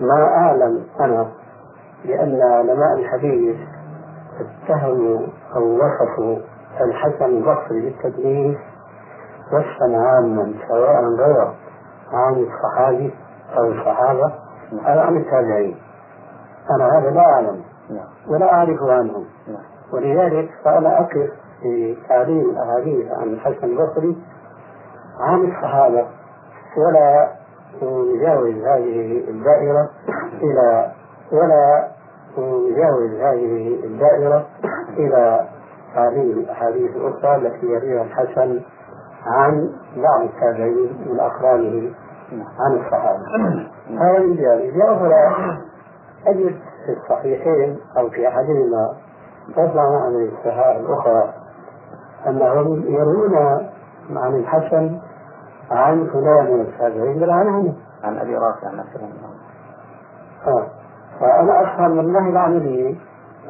[0.00, 1.26] ما أعلم أنا
[2.04, 3.56] لأن علماء الحديث
[4.40, 6.38] اتهموا أو وصفوا
[6.80, 8.58] الحسن البصري بالتدليس
[9.52, 11.54] وصفا عاما سواء روى
[12.12, 13.14] عن الصحابي
[13.56, 14.32] أو الصحابة
[14.72, 15.76] أو عن التابعين
[16.70, 17.60] أنا هذا لا أعلم.
[18.28, 19.24] ولا أعرف عنهم.
[19.92, 21.30] ولذلك فأنا أقف
[21.62, 24.16] في تعليم الأحاديث عن الحسن البصري
[25.20, 26.06] عن الصحابة
[26.76, 27.28] ولا
[27.82, 29.90] نجاوز هذه الدائرة
[30.42, 30.92] إلى
[31.32, 31.88] ولا
[32.38, 34.46] نجاوز هذه الدائرة
[34.98, 35.46] إلى
[35.94, 38.60] هذه الأحاديث الأخرى التي يرويها الحسن
[39.26, 41.94] عن بعض التابعين من أقرانه
[42.32, 43.20] عن الصحابة.
[43.88, 45.36] هذا من جانب بأخرى
[46.26, 48.94] أجد في الصحيحين أو في أحدهما
[49.52, 51.34] تطلع عن الصحاح الأخرى
[52.26, 53.36] أنهم يروون
[54.10, 55.00] عن الحسن
[55.70, 59.33] عن فلان من التابعين بل عن أبي رافع مثلا.
[61.20, 62.98] فأنا أفهم من الله العملي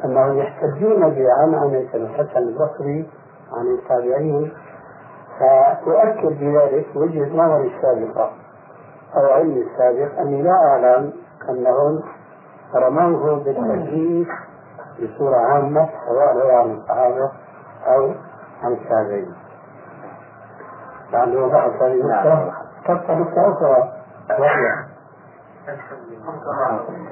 [0.05, 3.09] أنهم يحتجون بعن الحسن البصري
[3.53, 4.53] عن التابعين
[5.39, 8.31] فأؤكد بذلك وجهة نظري السابقة
[9.15, 11.13] أو علمي السابق أني لا أعلم
[11.49, 12.03] أنهم
[12.75, 14.27] رموه بالتكليف
[14.99, 17.31] بصورة عامة سواء هو عن الصحابة
[17.87, 18.11] أو
[18.63, 19.33] عن التابعين.
[21.11, 22.53] لأنه بعض هذه النقطة
[22.87, 23.91] تبقى نقطة أخرى
[24.39, 24.84] وهي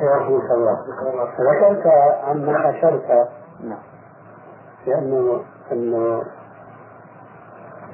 [0.01, 0.79] يرحمك الله
[1.39, 1.87] ذكرت
[2.23, 3.29] عما أشرت
[4.87, 6.23] لأنه أنه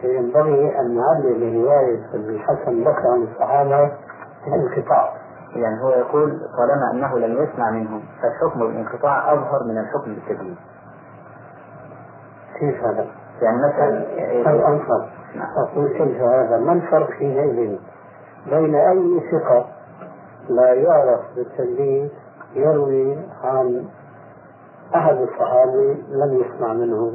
[0.04, 3.92] ينبغي أن نعلل رواية الحسن بكر عن الصحابة
[4.48, 5.14] الانقطاع
[5.56, 10.58] يعني هو يقول طالما أنه لم يسمع منهم فالحكم بالانقطاع أظهر من الحكم بالتدليس
[12.60, 13.08] كيف هذا؟
[13.42, 13.90] يعني مثلا
[14.52, 15.48] الأنصر نعم.
[15.58, 17.78] أقول كيف هذا؟ ما الفرق حينئذ
[18.50, 19.79] بين أي ثقة
[20.50, 22.12] لا يعرف بالتدليس
[22.54, 23.86] يروي عن
[24.96, 27.14] أحد الصحابي لم يسمع منه.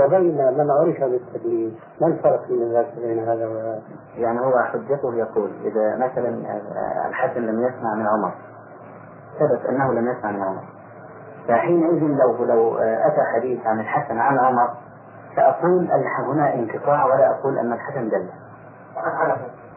[0.00, 3.82] وبين من عرف بالتدليس ما الفرق بين ذلك بين هذا وهذا؟
[4.16, 6.58] يعني هو حجته يقول إذا مثلا
[7.08, 8.34] الحسن لم يسمع من عمر
[9.38, 10.62] ثبت أنه لم يسمع من عمر.
[11.48, 14.68] فحينئذ لو لو أتى حديث عن الحسن عن عمر
[15.36, 15.88] سأقول
[16.32, 18.28] هنا انقطاع ولا أقول أن الحسن دل.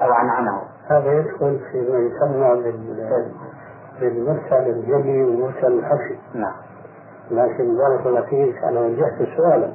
[0.01, 2.73] أو عن عنه هذا يدخل في ما يسمى
[3.99, 6.55] بالمرسل الجلي والمرسل الخفي نعم.
[7.31, 9.73] لكن بارك الله فيك أنا وجهت سؤالا.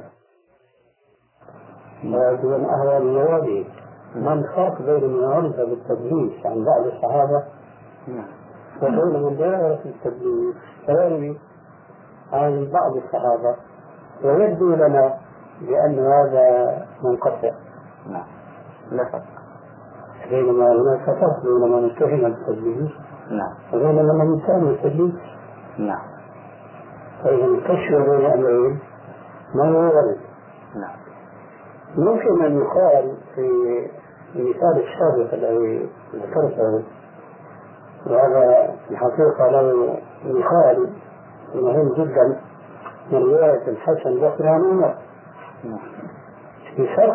[2.41, 3.65] دون أهوال المواضيع
[4.15, 7.43] ما الفرق بين من عرف بالتدليس عن بعض الصحابة؟
[8.81, 11.37] وبين من لا يعرف بالتدليس فيروي
[12.33, 13.55] عن بعض الصحابة
[14.23, 15.17] ويبدو لنا
[15.61, 17.51] بأن هذا منقطع.
[18.09, 18.27] نعم.
[18.91, 19.42] لا فرق
[20.29, 22.91] بينما هناك فرق بين من اتهم بالتدليس
[23.31, 23.53] نعم.
[23.73, 25.13] وبين من اتهم بالتدليس
[25.77, 26.01] نعم.
[27.23, 28.79] فإذا الكشف بين أمرين
[29.55, 30.17] ما هو ورد
[30.75, 30.95] نعم.
[31.97, 33.49] ممكن أن يقال في
[34.35, 36.83] المثال السابق الذي ذكرته
[38.07, 40.89] وهذا في الحقيقة له مثال
[41.55, 42.39] مهم جدا
[43.11, 44.95] من رواية الحسن عن عمر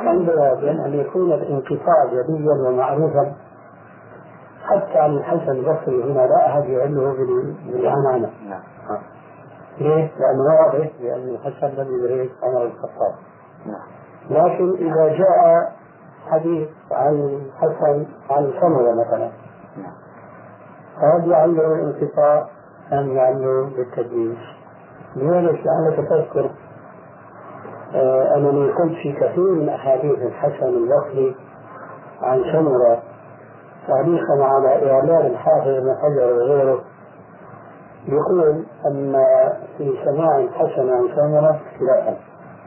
[0.08, 3.34] عندنا بين أن يكون الانقطاع جليا ومعروفا
[4.64, 7.16] حتى عن الحسن البصري هنا لا أحد يعله
[7.66, 8.60] بالعنعنة نعم.
[9.80, 13.14] ليه؟ لأنه واضح بأن الحسن لم يدرك عمر الخطاب
[13.66, 13.98] نعم
[14.30, 15.72] لكن إذا جاء
[16.30, 19.30] حديث عن حسن عن سمرة مثلا
[20.96, 22.48] هل يعلم الانقطاع
[22.92, 24.38] أم يعلم بالتدليس؟
[25.16, 26.50] لذلك لعلك تذكر
[28.36, 31.36] أنني قلت في كثير من أحاديث الحسن البصري
[32.22, 33.02] عن سمرة
[33.88, 36.80] تعليقا على إعلان الحافظ بن حجر وغيره
[38.08, 39.24] يقول أن
[39.78, 42.16] في سماع الحسن عن سمرة اختلافا.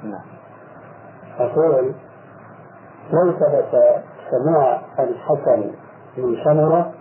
[0.04, 0.22] نعم.
[1.40, 1.94] أقول
[3.14, 5.72] لو ثبت سماع الحسن
[6.18, 6.92] من سمرة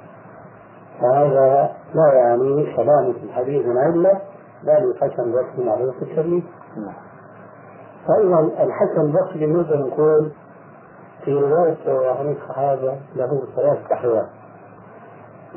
[1.00, 4.20] فهذا لا يعني سلامة الحديث من علة
[4.62, 6.44] بل الحسن البصري معروف الترمذي
[6.76, 7.09] نعم.
[8.06, 10.32] فإذا الحسن البصري نقدر نقول
[11.24, 14.26] في رواية عن الصحابة له ثلاث أحوال.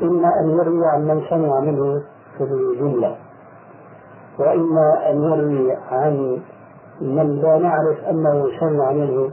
[0.01, 2.03] إما أن يروي عن من سمع منه
[2.38, 3.15] في الجملة
[4.39, 6.41] وإما أن يروي عن
[7.01, 9.32] من لا نعرف أنه سمع منه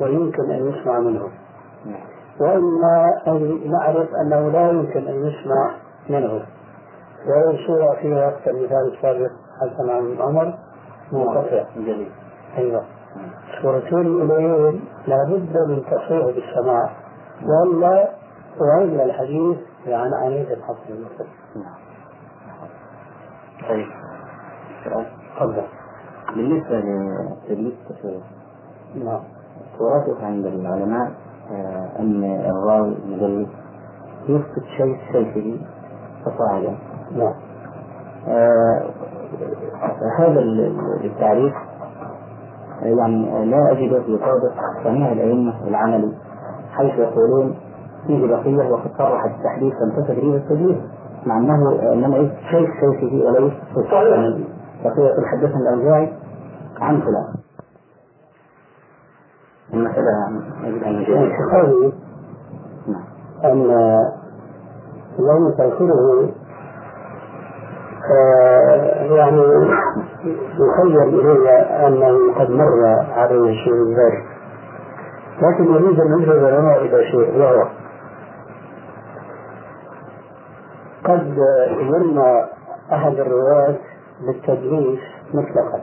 [0.00, 1.28] ويمكن أن يسمع منه.
[1.86, 2.00] نعم
[2.40, 5.74] وإما أن نعرف أنه لا يمكن أن يسمع
[6.10, 6.46] منه.
[7.26, 10.54] وهي صورة فيها كالمثال السابق حسن عن عمر.
[11.12, 12.10] منقطع جميل.
[12.58, 12.82] أيوه.
[13.62, 16.90] صورتين إليهم لابد من تصريح بالسماع.
[17.42, 18.08] وإلا
[18.60, 21.74] وإلا الحديث عن عنيد الحسن المصري نعم
[23.68, 23.86] طيب.
[24.84, 25.62] سؤال تفضل.
[26.36, 28.22] بالنسبة لتدليس التسويق
[28.94, 29.20] نعم.
[29.80, 31.10] ورثت عند العلماء
[31.50, 33.48] آه، أن الراوي المدلس
[34.28, 35.58] يسقط شيء شيخه
[36.24, 36.78] فصاعدا.
[37.16, 37.34] نعم.
[38.28, 38.90] آه،
[40.18, 41.54] هذا ال- ال- التعريف
[42.82, 44.50] يعني لا أجد في قول
[44.84, 46.12] جميع الأئمة العملي
[46.70, 47.54] حيث يقولون
[48.06, 50.76] فيه بقية وقد صرح التحديث لم تدريب التدليس
[51.26, 53.52] مع أنه إنما إيه؟ شيخ شيخه وليس
[54.84, 56.12] بقية حدثنا الأوزاعي
[56.80, 57.34] عن فلان.
[59.74, 61.04] المسألة يجب أن
[62.86, 63.02] نعم.
[63.44, 63.66] أن
[65.18, 66.28] لو تذكره
[68.10, 69.42] آه، يعني
[70.24, 71.50] يخيل إلي
[71.86, 74.24] أنه قد مر عليه شيء من ذلك.
[75.42, 77.68] لكن يريد أن يجرب لنا إلى شيء وهو
[81.04, 81.36] قد
[81.80, 82.46] يرمى
[82.92, 83.76] أحد الرواة
[84.26, 85.00] بالتدليس
[85.34, 85.80] مطلقا.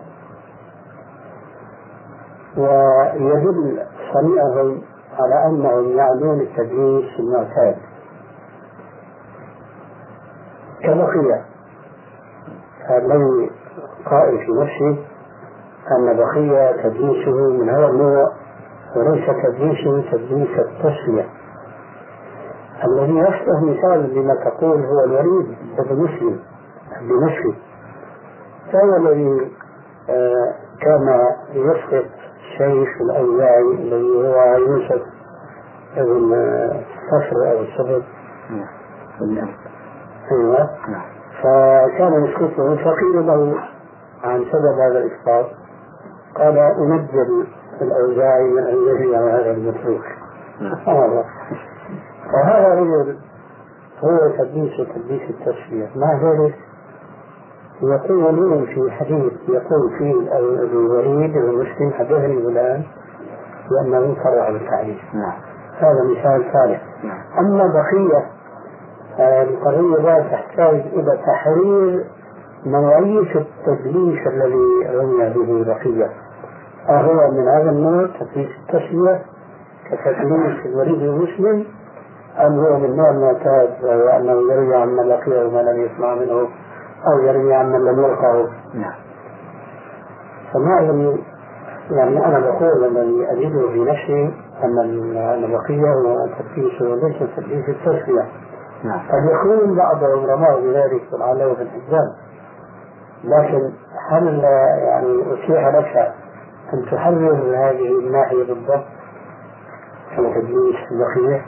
[2.57, 4.81] ويدل صنيعهم
[5.19, 7.75] على أنهم يعنون التدليس المعتاد.
[10.81, 11.45] كبقية
[12.89, 13.51] الذي
[14.09, 15.03] قائل في نفسه
[15.91, 18.31] أن بقية تدليسه من هذا النوع
[18.95, 21.25] وليس تدليسه تدليس التسلية
[22.85, 26.39] الذي يشبه مثال لما تقول هو الوليد بن مسلم
[27.01, 27.53] الدمشقي
[28.71, 29.51] فهو الذي
[30.09, 31.19] آه، كان
[31.53, 32.05] يسقط
[32.57, 35.01] شيخ الأوزاعي الذي هو يوسف
[35.97, 38.03] بن آه، صفر أو الصبر
[39.21, 39.49] نعم.
[40.31, 40.69] أيوه.
[40.89, 41.01] نعم.
[41.43, 43.55] فكان يسقطه فقيل له
[44.23, 45.45] عن سبب هذا الإسقاط
[46.35, 47.47] قال أنزل
[47.81, 50.05] الأوزاعي من أن يجري هذا المتروك
[50.61, 50.71] نعم.
[50.71, 51.25] سبحان الله.
[52.33, 53.17] وهذا رجل
[53.99, 55.89] هو تدليس تدليس التسوية.
[55.95, 56.55] مع ذلك
[57.81, 62.83] يقولون في حديث يقول فيه الوليد بن مسلم حدثني فلان
[63.69, 65.01] بأنه صرح بالتعريف.
[65.13, 65.33] نعم.
[65.77, 67.21] هذا مثال ثالث نعم.
[67.39, 68.37] أما بقية
[69.19, 72.05] آه، القضية لا تحتاج إلى تحرير
[72.65, 76.09] نوعية التدليس الذي رمي به بقية.
[76.89, 79.21] أهو من هذا النوع تدليس التسوية
[79.91, 81.65] كتدليس الوليد المسلم.
[82.39, 86.47] أم هو من نوع المعتاد وهو أنه يروي عمن لقيه وما لم يسمع منه
[87.07, 88.93] أو يروي عمن لم يلقه؟ نعم.
[90.53, 91.17] فما أظن
[91.91, 97.69] يعني أنا بقول الذي أجده في نفسي أن ال- أن بقية هو تدليس وليس تدليس
[97.69, 98.25] التسوية
[98.83, 98.99] نعم.
[98.99, 102.07] قد يكون بعضهم رماه بذلك ولعله في الحزام
[103.23, 103.71] لكن
[104.09, 104.43] هل
[104.83, 106.13] يعني أتيح لك
[106.73, 108.85] أن تحرر هذه الناحية بالضبط؟
[110.15, 111.41] في تدليس البقية؟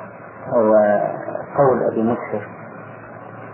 [0.48, 0.74] هو
[1.58, 2.48] قول أبي مسهر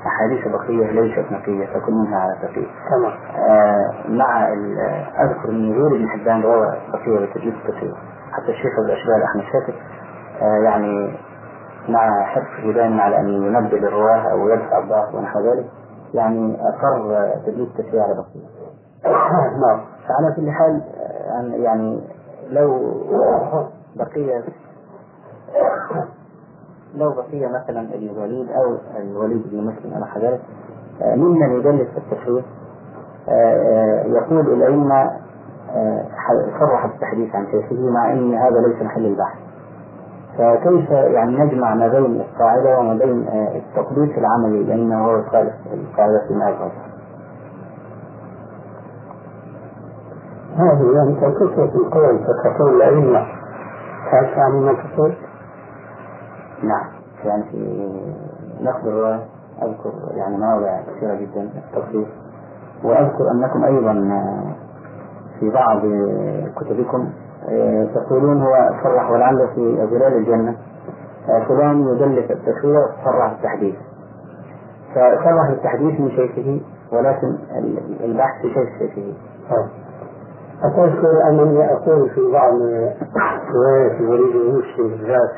[0.08, 3.14] أحاديث بقية ليست نقية تكون منها على تقية تمام.
[3.50, 4.48] آه مع
[5.24, 7.94] أذكر أن يقول ابن حبان روى بقية بتدليس كثير
[8.32, 9.74] حتى الشيخ الأشبال أحمد شاكر
[10.42, 11.18] آه يعني
[11.90, 15.66] مع حرصه دائما على أن ينبه للرواه أو يدفع الضعف ونحو ذلك.
[16.14, 18.48] يعني أقر تدليس كثير على بقية
[19.68, 19.82] نعم.
[20.08, 20.82] فعلى كل حال
[21.64, 22.02] يعني
[22.50, 22.94] لو
[23.96, 24.44] بقية
[26.96, 30.42] لو بقي مثلا الوليد أو الوليد بن مسلم ذلك
[31.02, 32.44] آه، ممن يدلس في التشريع
[34.06, 35.12] يقول الأئمة
[35.76, 36.06] آه،
[36.60, 39.45] صرح بالتحديث عن شيخه مع إن هذا ليس محل البحث.
[40.38, 46.28] فكيف يعني نجمع ما بين القاعدة وما بين آه، التقديس العملي؟ لأنه هو يخالف القاعدة
[46.28, 46.72] في ما يظهر
[50.56, 53.20] هذه أنت كثرة القول فتقول الأئمة.
[54.12, 55.16] هل يعني ما تقول؟
[56.64, 56.86] نعم.
[57.26, 57.90] يعني في
[58.62, 59.26] نقد الرواية
[59.62, 62.08] أذكر يعني مواضع كثيرة جدا التفصيل
[62.84, 63.94] وأذكر أنكم أيضا
[65.40, 65.82] في بعض
[66.56, 67.25] كتبكم آه،
[67.96, 70.56] تقولون هو صرح ولعل في ظلال الجنة.
[71.48, 73.76] فلان يدلس التشريع صرح التحديث.
[74.92, 77.38] فصرح التحديث من شيخه ولكن
[78.04, 79.14] البحث في شيخ شيخه.
[80.64, 82.54] أتذكر أنني أقول في بعض
[83.56, 85.32] رواية الوليد المسلم بالذات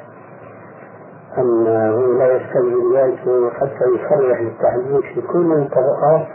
[1.38, 3.20] أنه لا يستلزم ذلك
[3.54, 6.28] حتى يصرح التحديث في كل الطبقات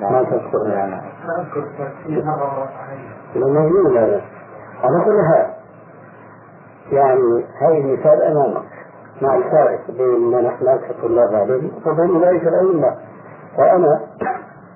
[0.00, 1.00] ما تذكر لا لا
[1.40, 2.68] أذكر تفسير مرة
[3.36, 4.20] موجود هذا.
[4.82, 5.50] على كل حال
[6.92, 8.68] يعني هذه مثال أمامك.
[9.22, 12.96] مع الفارق بين من نحن كطلاب علم وبين أولئك الأئمة.
[13.58, 14.00] وأنا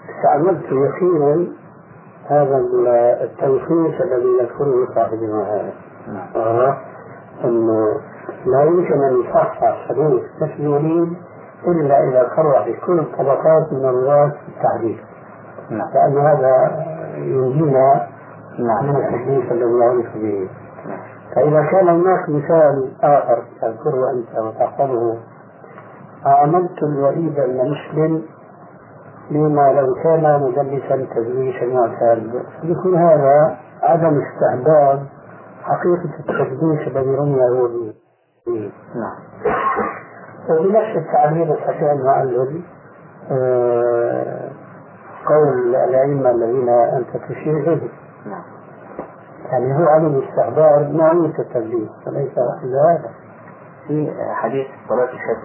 [0.08, 1.46] استعملت يقينا
[2.28, 2.56] هذا
[3.22, 5.72] التوصيف الذي يذكره صاحبنا هذا
[6.34, 6.74] وهو
[7.44, 8.00] أنه
[8.46, 11.16] لا يمكن أن يصحح حديث مثل الوليد
[11.66, 14.98] إلا إذا صرح بكل الطبقات من الرواة التحديث
[15.70, 15.88] نعم.
[15.94, 16.84] لأن هذا
[17.16, 18.06] ينجينا
[18.58, 18.86] نعم.
[18.86, 20.48] من التحديث الذي يعرف به
[20.86, 20.98] نعم.
[21.34, 25.18] فإذا كان هناك مثال آخر تذكره أنت وتحفظه
[26.24, 28.22] عاملت الوليد بن مسلم
[29.30, 35.06] لما لو كان مدلسا تدليسا معتاد يكون هذا عدم استحباب
[35.62, 37.94] حقيقة التدليس الذي رمي
[38.46, 39.33] به نعم
[40.50, 42.62] وبنفس التعبير الصحيح المعلم
[43.30, 44.50] آه
[45.26, 47.88] قول الأئمة الذين أنت تشير إليه.
[48.26, 48.42] نعم.
[49.52, 53.10] يعني هو عدم استحباب نوعية التدليس وليس إلا هذا
[53.88, 55.42] في حديث صلاة الشك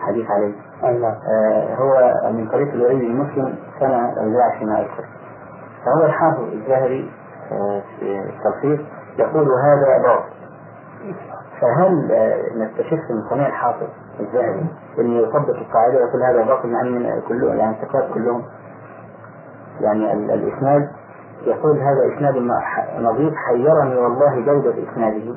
[0.00, 0.52] حديث عليه.
[0.84, 1.08] أيوة.
[1.08, 5.04] آه هو من طريق الوليد المسلم سنة الجاع فيما أذكر
[5.84, 7.10] فهو الحافظ الزهري
[7.52, 8.80] آه في التلخيص
[9.18, 10.24] يقول هذا ضعف.
[11.60, 13.86] فهل آه نستشف من صنيع الحافظ
[14.20, 14.66] الذهبي
[14.98, 18.42] إنه يطبق القاعدة ويقول هذا مع ان كله يعني الثقات كلهم.
[19.80, 20.88] يعني الإسناد
[21.42, 22.36] يقول هذا إسناد
[23.00, 25.34] نظيف حيرني والله جودة إسناده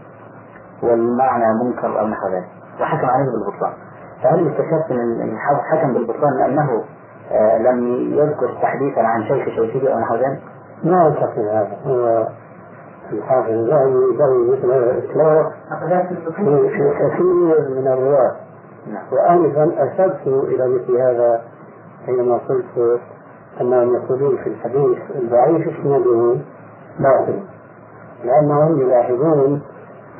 [0.83, 2.47] والمعنى منكر أو نحو ذلك.
[2.81, 3.73] وحكم عليه بالبطلان.
[4.23, 6.83] فهل اكتشفت إن الحافظ حكم بالبطلان لأنه
[7.31, 10.41] آه لم يذكر تحديثا عن شيخ شيخه أو نحو ذلك؟
[10.83, 11.77] ما أعتقد هذا.
[11.85, 12.27] هو
[13.13, 15.51] الحافظ الذهبي يدري مثل هذا الإطلاق
[16.37, 18.35] في كثير من الرواة.
[18.87, 19.03] نعم.
[19.11, 21.41] وآنفا أشرت إلى مثل هذا
[22.05, 22.99] حينما قلت
[23.61, 26.37] أنهم يقولون في الحديث الضعيف اسناده
[26.99, 27.39] باطل
[28.23, 29.61] لأنهم يلاحظون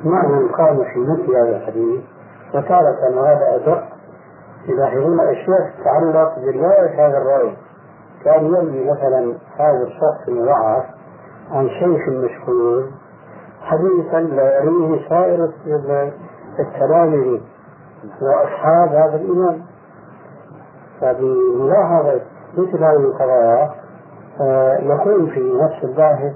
[0.05, 2.01] معنى قام في مثل هذا الحديث
[2.53, 3.83] وتارة وهذا أدق
[4.67, 7.57] يلاحظون أشياء تتعلق برواية هذا الراوي
[8.23, 10.85] كان يروي مثلا هذا الشخص المضاعف
[11.51, 12.83] عن شيخ مشهور
[13.61, 15.49] حديثا لا يرويه سائر
[16.59, 17.41] التلاميذ
[18.21, 19.61] وأصحاب هذا الإمام
[21.01, 22.21] فبملاحظة
[22.57, 23.71] مثل هذه القضايا
[24.41, 26.33] آه، يكون في نفس الباحث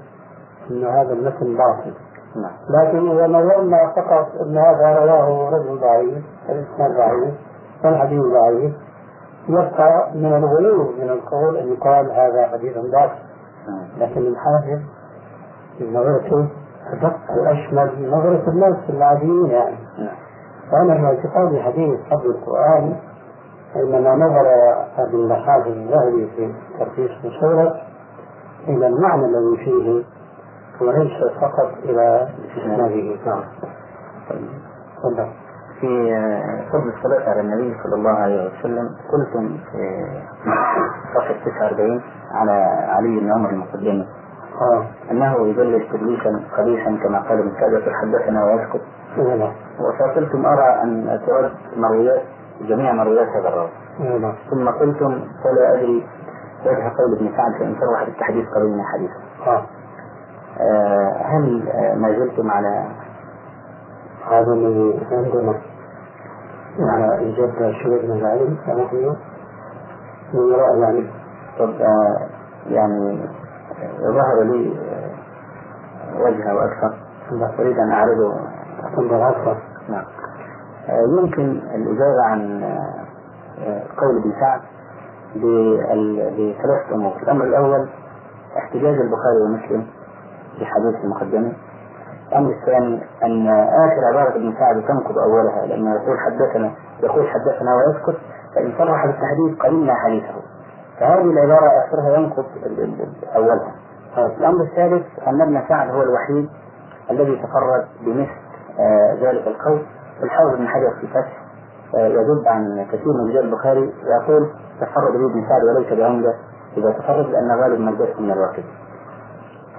[0.70, 1.92] أن هذا المثل باطل
[2.36, 2.52] نعم.
[2.70, 7.34] لكن إذا نظرنا فقط أن هذا رواه رجل ضعيف الإسناد ضعيف
[7.84, 8.72] والحديث ضعيف
[9.48, 13.14] يبقى من الغلو من القول أن يقال هذا حديث باطل
[13.68, 13.88] نعم.
[14.00, 14.80] لكن الحافظ
[15.80, 16.48] نظرته
[16.92, 19.76] أدق وأشمل نظرة الناس العاديين يعني.
[20.72, 22.96] وأنا من اعتقادي حديث حفظ القرآن
[23.74, 24.46] حينما نظر
[24.98, 27.74] ابن المحافظ الذهبي في ترخيص مصورة
[28.68, 30.04] إلى المعنى الذي فيه
[30.80, 33.16] وليس فقط إلى إسناده.
[33.26, 33.44] نعم.
[34.96, 35.28] تفضل.
[35.80, 35.88] في
[36.72, 40.04] فضل الصلاة على النبي صلى الله عليه وسلم قلتم في
[41.14, 42.02] صفحة 49
[42.32, 42.52] على
[42.88, 44.08] علي بن عمر المقدمي
[44.60, 44.86] آه.
[45.10, 48.80] أنه يدلس تدليسا قبيحا كما قال ابن كعبة حدثنا ويسكت
[49.16, 49.52] نعم.
[49.80, 52.22] وفقلتم أرى أن ترد مرويات
[52.60, 53.70] جميع مرويات هذا الراوي
[54.20, 54.34] نعم.
[54.50, 56.06] ثم قلتم فلا أدري
[56.66, 59.14] وجه قول ابن سعد فإن صرح بالتحديث قريب من حديثه
[59.46, 59.66] آه.
[60.60, 61.62] آه هل
[61.96, 62.86] ما زلتم على
[64.30, 65.54] هذا الذي عندنا
[66.80, 69.16] على إيجاد شيء من العلم فنحن
[70.34, 71.10] من يعني
[71.58, 72.28] طب آه
[72.70, 73.28] يعني
[74.00, 74.72] ظهر لي
[76.20, 76.94] وجهه وأكثر
[77.60, 78.34] أريد أن أعرضه
[79.30, 79.56] أكثر.
[79.88, 80.04] نعم.
[81.18, 82.62] يمكن الإجابة عن
[83.98, 84.60] قول ابن سعد
[85.36, 87.16] بثلاث أمور.
[87.22, 87.88] الأمر الأول
[88.58, 89.86] احتجاج البخاري ومسلم
[90.60, 91.52] بحديث المقدمة
[92.28, 96.70] الأمر الثاني أن آخر عبارة ابن سعد تنقض أولها لأنه يقول حدثنا
[97.02, 98.20] يقول حدثنا ويسكت
[98.54, 100.34] فإن صرح بالتحديث قلنا حديثه.
[101.00, 102.44] فهذه العبارة آخرها ينقض
[103.36, 103.74] أولها.
[104.18, 106.48] الأمر الثالث أن ابن سعد هو الوحيد
[107.10, 108.30] الذي تفرد بمثل
[108.80, 109.82] آه، ذلك القول.
[110.22, 111.46] الحافظ بن حجر في فتح
[111.94, 116.34] آه، يذب عن كثير من رجال البخاري يقول تفرد به ابن سعد وليس بعمدة
[116.76, 118.62] إذا تفرد لأن غالب مادته من الواقع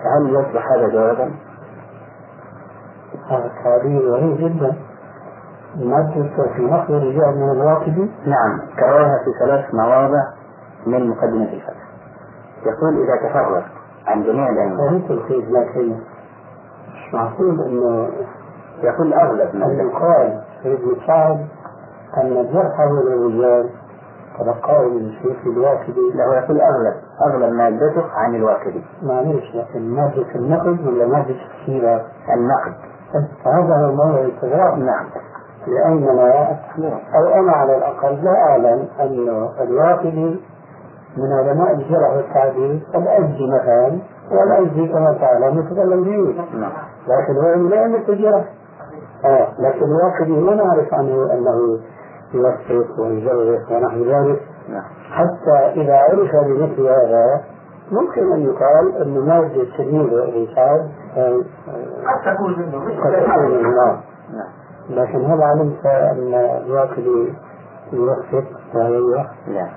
[0.04, 1.32] فهل يصبح هذا جوابا؟
[3.30, 4.76] هذا تعبير غريب جدا.
[5.76, 10.37] المادة في نقل الرجال من الواقدي نعم كررها في ثلاث مواضع.
[10.86, 11.88] من مقدمة الفتح
[12.66, 13.64] يقول إذا تفرد
[14.08, 15.96] عن جميع الأئمة غريب الخير لكن
[16.94, 18.10] مش معقول إنه
[18.84, 21.46] يقول أغلب ما يقال في ابن سعد
[22.18, 23.70] أن الجرح هذا الرجال
[24.40, 30.36] تلقاه من شيخ الواقدي لا هو يقول أغلب أغلب مادته عن الواقدي معليش لكن مادة
[30.36, 32.74] النقد ولا مادة السيرة النقد.
[33.44, 35.06] فهذا هو موضوع التغير نعم.
[35.68, 36.48] لأننا
[37.16, 40.40] أو أنا على الأقل لا أعلم أن الواقدي
[41.18, 44.00] من علماء الجرح والتعديل الأزدي مثلا
[44.32, 46.04] والأزدي كما تعلم يتكلم
[46.54, 46.72] نعم.
[47.08, 48.46] لكن هو من أئمة الجرح
[49.26, 51.80] آه لكن الواقدي لا نعرف عنه أنه
[52.34, 54.42] يوثق ويجرح ونحو ذلك.
[54.70, 54.84] نعم.
[55.12, 57.42] حتى إذا عرف بمثل هذا
[57.92, 61.38] ممكن أن يقال أن مادة تلميذ ابن سعد آه،
[62.08, 64.00] قد تكون منه مش قد تكون من النار
[64.34, 64.52] نعم.
[64.90, 66.34] لكن هل علمت أن
[66.66, 67.34] الواقدي
[67.94, 68.44] يوثق؟
[68.76, 69.68] ويجرح؟ لا.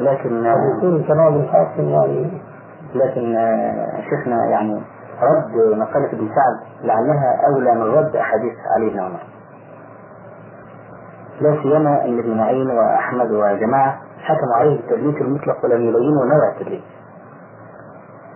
[0.00, 2.42] لكن يكون كلام الحاكم يعني
[2.94, 4.82] لكن آه، شيخنا يعني
[5.22, 9.20] رد مقالة ابن سعد لعلها أولى من رد أحاديث علي بن عمر.
[11.40, 16.82] لا سيما أن ابن معين وأحمد وجماعة حكموا عليه بالتدليس المطلق ولم يبينوا نوع التدليس.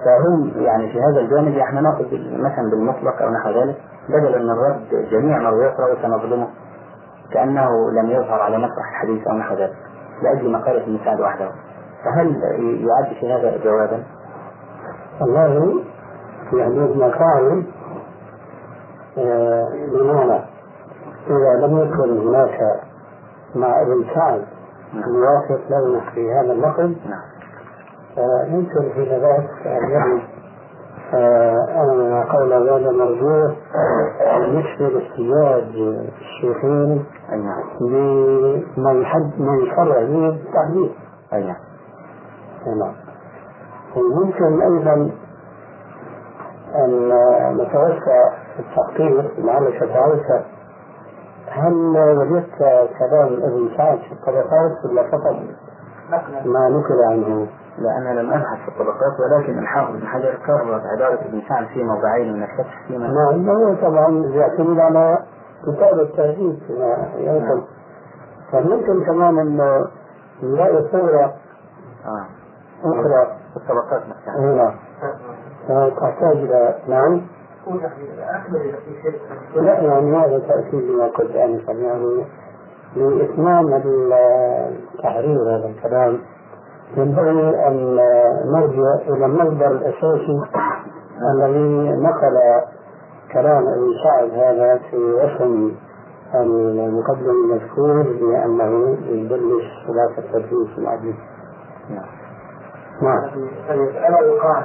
[0.05, 2.05] فهم يعني في هذا الجانب إحنا نأخذ
[2.39, 3.77] مثلا بالمطلق أو نحو ذلك
[4.09, 6.49] بدلا من رد جميع مرويات راوي سنظلمه
[7.33, 9.92] كأنه لم يظهر على مسرح الحديث أو نحو ذلك.
[10.23, 11.51] لأجل مقالة ابن سعد وحده.
[12.05, 14.03] فهل يعد في هذا جوابا؟
[15.21, 15.83] والله
[16.53, 17.65] يعني ابن سعد
[19.19, 20.41] آه، بمعنى
[21.27, 22.81] إذا لم يكن هناك
[23.55, 24.45] مع ابن سعد
[24.95, 27.23] موافق له في هذا اللقب نعم.
[28.15, 30.23] فيمكن في ذلك أن
[31.15, 33.57] أن قول هذا مرجوح
[34.37, 37.63] أن يشمل احتجاج الشيخين أي نعم.
[37.81, 40.91] بما يحد ما يشرع به التحديث.
[41.33, 41.57] أي نعم.
[42.81, 42.95] نعم.
[43.97, 45.11] وممكن أيضا
[46.75, 47.13] أن
[47.57, 50.43] نتوسع في التحقيق لعلك تعرف
[51.49, 52.59] هل وجدت
[52.99, 55.37] كلام ابن سعد في الطبقات ولا فقط؟
[56.45, 57.47] ما نقل عنه؟
[57.79, 62.33] أنا لم ابحث في الطبقات ولكن الحافظ بن حجر كرر عبارة ابن سعد في موضعين
[62.33, 65.19] من الفتح فيما نعم هو طبعا يعتمد على
[65.63, 67.63] كتاب التهذيب كما يمكن
[68.53, 69.87] فممكن كمان انه
[70.43, 71.35] نلاقي صورة
[72.05, 72.27] آه.
[72.85, 73.37] أخرى.
[73.53, 74.39] في الطبقات نفسها.
[74.39, 74.75] هنا
[75.91, 77.23] تحتاج إلى نعم.
[79.55, 82.25] لا يعني هذا تأكيد لما قلت آنفا يعني
[82.97, 86.19] لإتمام التحرير هذا الكلام.
[86.97, 87.97] ينبغي أن
[88.53, 90.41] نرجع إلى المصدر الأساسي
[91.35, 92.39] الذي نقل
[93.33, 95.73] كلام ابن سعد هذا في وسم
[96.35, 101.15] المقدم المذكور بأنه يدلس خلاف التدليس العدل.
[101.91, 102.23] نعم
[103.03, 103.31] نعم.
[103.69, 104.63] طيب ألا يقال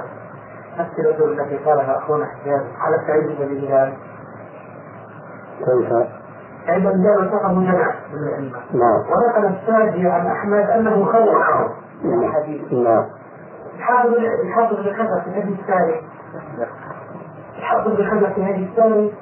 [0.78, 3.60] نفس الأجر التي قالها أخونا حجاج على سعيد بن
[5.58, 5.92] كيف؟
[6.66, 9.00] سعيد بن هلال وثقه جمع من الأئمة نعم.
[9.00, 12.72] ونقل الساجي عن أحمد أنه عنه من الحديث.
[12.72, 13.04] نعم.
[14.82, 16.02] بن حجر في الهدي الثاني.
[17.60, 17.96] حجر
[18.34, 19.12] في الهدي الثاني.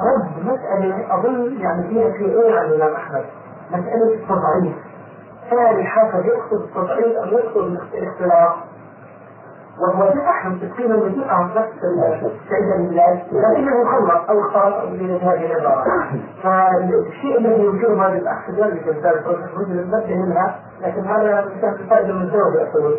[0.00, 3.24] رد مسألة أظن يعني فيها شيئين عن الإمام أحمد.
[3.70, 4.76] مسألة التضعيف.
[5.52, 8.52] هل الحافظ يقصد التضعيف أم يقصد الاختلاف؟
[9.80, 10.14] وهو
[10.44, 15.84] من تسكين الوثيقة عن نفس السيدة الهلال لكنه خلط أو اختار من هذه العبارة
[16.42, 22.30] فالشيء الذي ينكره هذا الأخ ذلك الثالث رجل نبه منها لكن هذا كان فائدة من
[22.30, 22.98] زوج يقول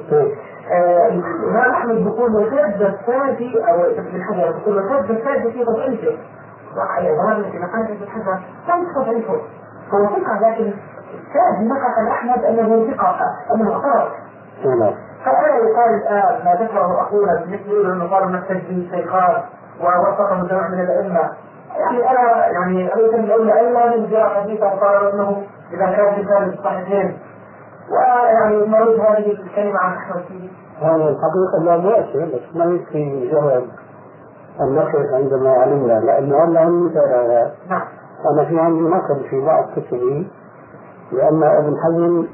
[0.71, 6.17] الإمام أحمد بيقول وكاد الثاني أو ابن حجر بيقول وكاد الثاني في تضعيفه
[6.77, 9.34] وعلى ظاهر في مقام ابن حجر لم تضعيفه
[9.93, 10.73] هو ثقة لكن
[11.13, 13.15] الثاني نقل عن أحمد أنه ثقة
[13.55, 14.11] أنه اختار
[14.65, 14.93] نعم.
[15.25, 19.43] فأنا يقال الآن ما ذكره أخونا بالنسبة له أنه قال المستجدي شيخان
[19.82, 21.29] ووثقه جماعة من الأئمة.
[21.79, 26.49] يعني أنا يعني أن أقول إلا من جاء حديثا قال أنه إذا كان في كان
[26.49, 27.17] الصحيحين
[27.91, 30.49] ويعني نرد هذه الكلمة عن فيه
[30.81, 33.67] هذا الحقيقة لا مؤثر بس ما يكفي مجرد
[34.61, 36.93] النقل عندما علمنا لأنه هلا هم
[37.69, 37.81] نعم.
[38.33, 40.27] أنا في عندي نقل في بعض كتبي
[41.11, 42.27] لأن ابن حزم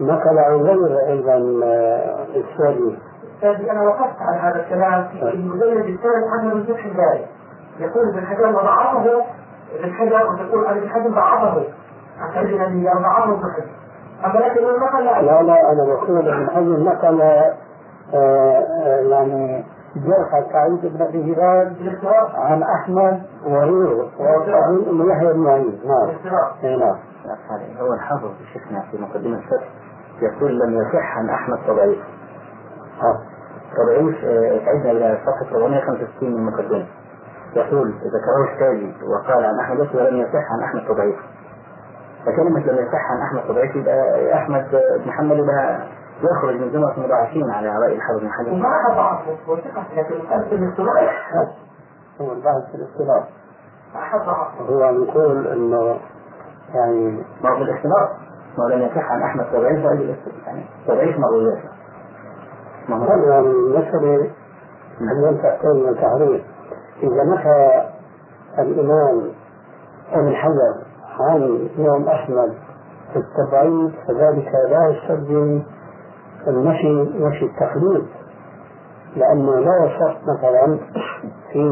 [0.00, 2.98] نقل عن غير أيضا آه، السادي
[3.42, 7.26] هذه أنا وقفت على هذا الكلام في المجلد الثالث عنه من فتح الباري
[7.78, 9.24] يقول ابن حجر وضعفه
[9.74, 11.64] ابن حجر يقول ابن حجر ضعفه
[12.20, 13.08] عن ابي ضعفه اما
[14.24, 15.22] لكن النقل لا.
[15.22, 17.54] لا لا أنا بقول ابن حجر نقل آه،
[18.14, 19.64] آه، يعني
[19.96, 21.76] جرح سعيد بن أبي هلال
[22.34, 24.10] عن أحمد وغيره.
[24.18, 25.80] وأظن أنه يحيى بن معين.
[25.84, 26.08] نعم.
[26.64, 26.96] أي نعم.
[27.80, 29.68] هو الحافظ شيخنا في مقدمة الفتح.
[30.22, 31.98] يقول لم يصح عن أحمد تضعيف.
[33.02, 33.18] آه.
[33.76, 36.86] تضعيف آه، عدنا إلى صفحة 465 من المقدمة
[37.56, 41.16] يقول ذكره الشاذي وقال عن أحمد بس ولم يصح عن أحمد تضعيف.
[42.26, 45.80] فكلمة لم يصح عن أحمد تضعيف يبقى أحمد بن محمد يبقى
[46.22, 50.98] يخرج من زمرة المضاعفين على رأي الحافظ بن حجر أحد ضعفه وثقة لكن في الاختراق
[52.20, 52.74] هو البحث في
[53.94, 55.98] ما ضعفه هو نقول أنه
[56.74, 58.08] يعني ما هو في الاختلاط
[58.58, 61.58] ما هو لم يصح عن أحمد تضعيف الاختلاط يعني تضعيف مرويات
[62.88, 64.30] ما هو المسألة
[65.00, 66.44] اليوم تحتاج إلى تحرير.
[67.02, 67.82] إذا نفى
[68.58, 69.30] الإمام
[70.12, 70.89] ابن حجر
[71.20, 72.52] عن إمام أحمد
[73.12, 75.62] في التضعيف فذلك لا يستلزم
[76.48, 78.06] النفي نفي التقليد
[79.16, 80.78] لأنه لا يصح مثلا
[81.52, 81.70] في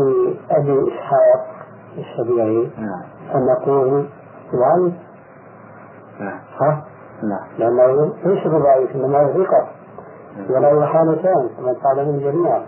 [0.51, 1.59] أبي إسحاق
[1.99, 3.03] السبيعي نعم.
[3.35, 4.09] أن نقول
[4.55, 4.95] ضعيف
[6.21, 6.41] نعم.
[6.61, 6.85] ها؟
[7.23, 7.49] نعم.
[7.59, 9.69] لأنه ليس بضعيف إنما هو ثقة.
[10.51, 12.63] وله حالتان كما تعلمون جميعا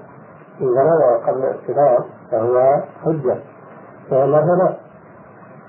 [0.61, 3.39] إذا روى قبل الاختلاف فهو حجة.
[4.12, 4.89] وإلا فلا.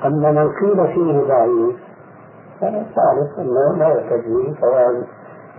[0.05, 1.75] أما من قيل فيه ضعيف
[2.61, 5.03] فنعرف أنه لا به سواء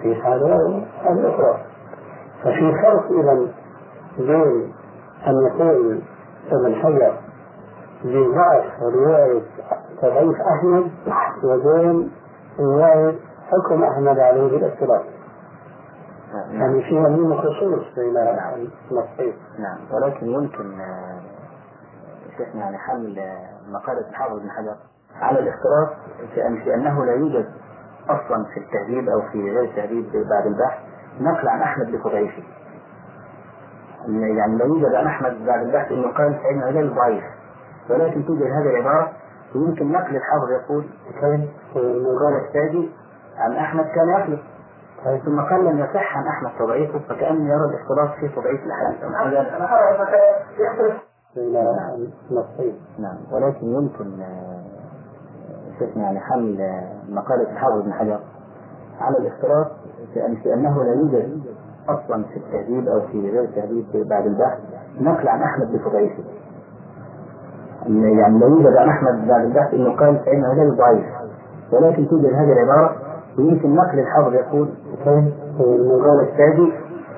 [0.03, 1.61] في حالة أو الأخرى
[2.43, 3.47] ففي فرق إذا
[4.19, 4.73] بين
[5.27, 6.03] أن يقول
[6.51, 7.19] ابن حجر
[8.05, 9.43] بضعف رواية
[10.03, 10.91] تضعيف أحمد
[11.45, 12.11] وبين
[12.59, 13.19] رواية
[13.51, 15.03] حكم أحمد عليه بالاختلاف
[16.33, 18.15] نعم يعني فيها من خصوص بين
[19.59, 21.21] نعم ولكن يمكن آه،
[22.37, 23.19] شيخنا يعني حمل
[23.69, 24.77] مقالة الحافظ بن حجر
[25.21, 25.89] على الاختلاط
[26.35, 27.47] في أن في أنه لا يوجد
[28.09, 30.79] أصلا في التهذيب أو في غير التهذيب بعد البحث
[31.21, 32.43] نقل عن أحمد بتضعيفه
[34.09, 37.25] يعني لا يوجد عن أحمد بعد البحث أنه قال فإن هذا ضعيف.
[37.91, 39.13] ولكن توجد هذه العبارة
[39.55, 40.85] ويمكن نقل الحافظ يقول
[41.21, 41.51] كيف؟
[42.23, 42.91] قال الساجي
[43.37, 44.41] عن أحمد كان يخلف
[45.25, 49.03] ثم قال لم يصح عن أحمد تضعيفه فكأنه يرى الاختلاط في تضعيف الأحاديث
[51.37, 53.17] بين النصين نعم.
[53.33, 54.63] ولكن يمكن آه،
[55.79, 58.21] شيخنا يعني حمل آه، مقالة الحافظ بن حجر
[59.01, 59.67] على الاختلاط
[60.47, 61.41] أنه لا يوجد
[61.89, 64.59] أصلا في التهذيب أو في غير التهذيب بعد البحث
[65.01, 66.23] نقل عن أحمد بتضعيفه
[67.87, 71.07] يعني لا يوجد عن أحمد بعد البحث أنه قال فإن هذا ضعيف.
[71.73, 72.97] ولكن توجد هذه العبارة
[73.39, 74.69] ويمكن نقل الحافظ يقول
[75.05, 75.35] كيف؟
[76.05, 76.73] قال الساجي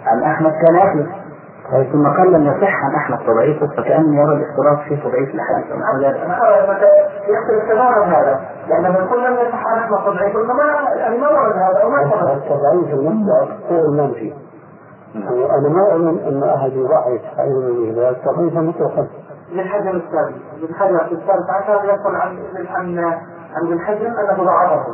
[0.05, 1.24] عن أحمد كان يخلف
[1.71, 6.83] ثم قال لم يصح عن أحمد تضعيفه فكأنه يرى الاختلاط في تضعيف أنا أرى أنك
[7.29, 10.65] يختلف تماما هذا لأن من كل لم يصح عن أحمد تضعيف قلنا ما
[10.97, 14.35] يعني ما ورد هذا وما ثبت التضعيف المبدأ هو المنفي
[15.15, 19.07] يعني أنا ما أؤمن أن أحد يضعف سعيد بن هلال تضعيفا مطلقا
[19.53, 22.39] للحجر الثاني للحجر في الثالث عشر يقول عن
[22.69, 22.99] عن
[23.55, 24.85] عن ابن حجر أنه ضعفه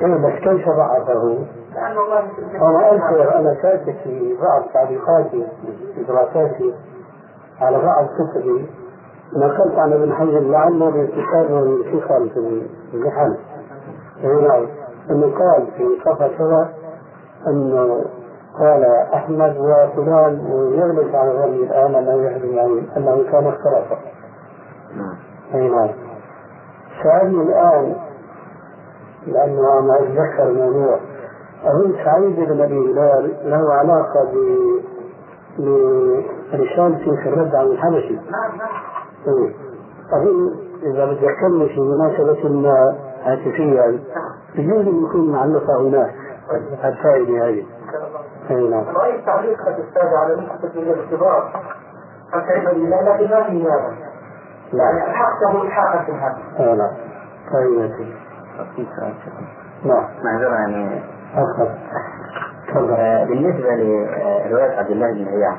[0.00, 1.38] إيه بس كيف ضعفه؟
[1.74, 2.18] لأن الله
[2.54, 5.46] أنا أذكر أنا كاتب في بعض تعليقاتي
[5.94, 6.74] في دراساتي
[7.60, 8.66] على بعض كتبي.
[9.36, 12.62] نقلت عن ابن حجر لعله بانتسابه للثقل في
[12.94, 13.36] المحل
[14.22, 14.66] نعم
[15.10, 16.72] إنه قال في صفحة كذا
[17.46, 18.04] أنه
[18.58, 18.84] قال
[19.14, 23.98] أحمد وفلان ويغلق على ظني الآن أنه يحزن يعني أنه كان اختلافا
[25.54, 25.88] أي نعم.
[27.02, 27.94] سألني الآن
[29.32, 30.98] لأنه أنا اتذكر الموضوع
[31.64, 34.68] أظن سعيد بن أبي هلال له علاقة ب
[36.52, 38.14] برسالته في الرد عن الحبشي.
[38.14, 38.68] نعم نعم
[39.28, 39.54] إيه.
[40.12, 44.00] أظن إذا بتذكرني في مناسبة ما هاتفية
[44.54, 46.14] يجوز أن يكون معلقة هناك
[46.84, 47.64] الفائدة هذه.
[48.50, 48.84] أي نعم.
[48.96, 51.62] رأيت تعليق الأستاذ على نقطة الاختبار
[52.32, 53.94] فكيف لله لكن ما في هذا
[54.72, 56.90] يعني ألحقته إلحاقا في هذا أي نعم.
[57.52, 57.90] طيب
[59.84, 60.04] نعم.
[60.24, 61.02] معذرة يعني
[61.34, 61.68] أفضل.
[62.68, 62.92] تفضل.
[62.92, 65.56] آه، بالنسبة لرواية عبد الله بن هيعة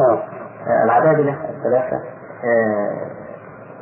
[0.00, 0.22] آه.
[0.66, 2.00] آه، العبادلة الثلاثة
[2.44, 3.06] آه،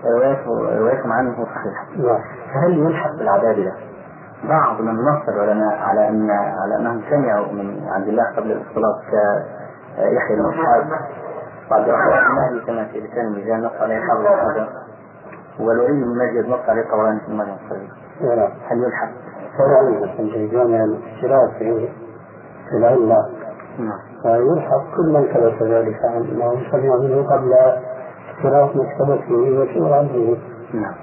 [0.04, 2.20] روايته روايتهم عنه صحيحة نعم.
[2.54, 3.72] فهل يلحق بالعبادلة
[4.44, 10.36] بعض من نص العلماء على أن على أنهم سمعوا من عبد الله قبل الاختلاط كيحيى
[10.36, 10.84] بن اسحاق
[11.70, 14.68] بعض اخوات المهدي كما في لسان الميزان نص عليه حافظ بن حجر
[15.61, 18.05] والوليد بن مجد نص عليه طبراني في المجمع الصغير.
[18.20, 19.10] هل يلحق.
[19.58, 21.88] فلا مثلا في جامع الاشتراك في
[22.70, 23.26] في العلة.
[23.78, 23.98] نعم.
[24.22, 27.54] فيلحق كل من ثبت ذلك عنه سمع منه قبل
[28.36, 30.36] اشتراك مكتبته وشغل عنه
[30.74, 30.94] نعم.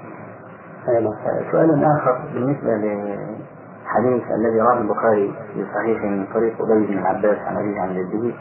[0.88, 1.10] أيضا.
[1.52, 7.56] سؤال آخر بالنسبة لحديث الذي رواه البخاري في صحيح من طريق أبي بن العباس عن
[7.56, 8.34] أبيه عن جده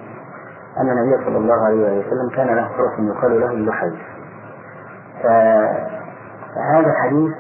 [0.77, 3.91] أن النبي صلى الله عليه وسلم كان له فرس يقال له اللحي
[5.23, 7.31] فهذا الحديث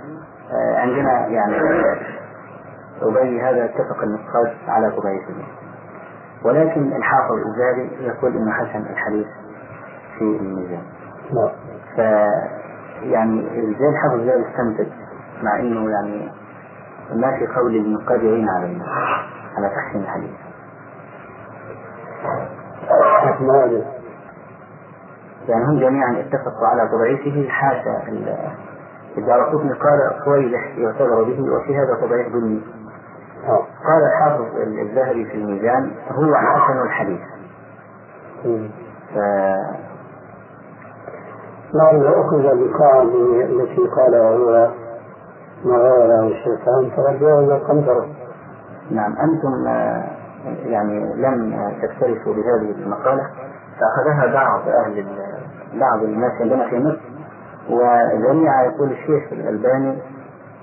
[0.77, 1.55] عندنا يعني
[3.01, 5.33] أبي هذا اتفق النقاد على ضعيفه
[6.45, 9.27] ولكن الحافظ الزاري يقول إنه حسن الحديث
[10.17, 10.83] في الميزان.
[11.33, 11.49] نعم.
[11.95, 11.99] ف
[13.03, 14.87] يعني إزاي الحافظ الزاري استنتج
[15.43, 16.31] مع إنه يعني
[17.15, 18.85] ما في قول النقاد يعين علينا
[19.57, 20.31] على تحسين الحديث.
[25.49, 28.01] يعني هم جميعا اتفقوا على تضعيفه حاشا
[29.13, 32.61] ال- الدارقطني قال صويلح يعتبر به وفي هذا تضعيف ظلمي
[33.43, 33.57] نعم
[33.87, 37.19] قال الحافظ الذهبي في الميزان هو حسن الحديث.
[39.13, 39.17] ف...
[41.75, 44.71] نعم وأخذ بالقاعدة التي قالها هو
[45.65, 48.07] مغارة والشيطان فقد جاوز القنطرة.
[48.91, 50.03] نعم أنتم آه،
[50.65, 53.29] يعني لم تكترثوا بهذه المقالة
[53.79, 55.05] فأخذها بعض أهل
[55.79, 57.12] بعض الناس عندنا في مصر.
[57.69, 59.97] وجميع يقول الشيخ الألباني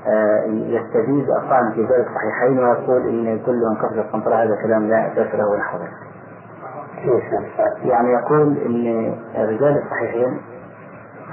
[0.07, 5.13] آه، يستجيز الطعن في ذلك صحيحين ويقول إن كل من كفر القنطرة هذا كلام لا
[5.13, 5.89] أساس له ولا حضر
[7.85, 10.41] يعني؟ يقول إن رجال الصحيحين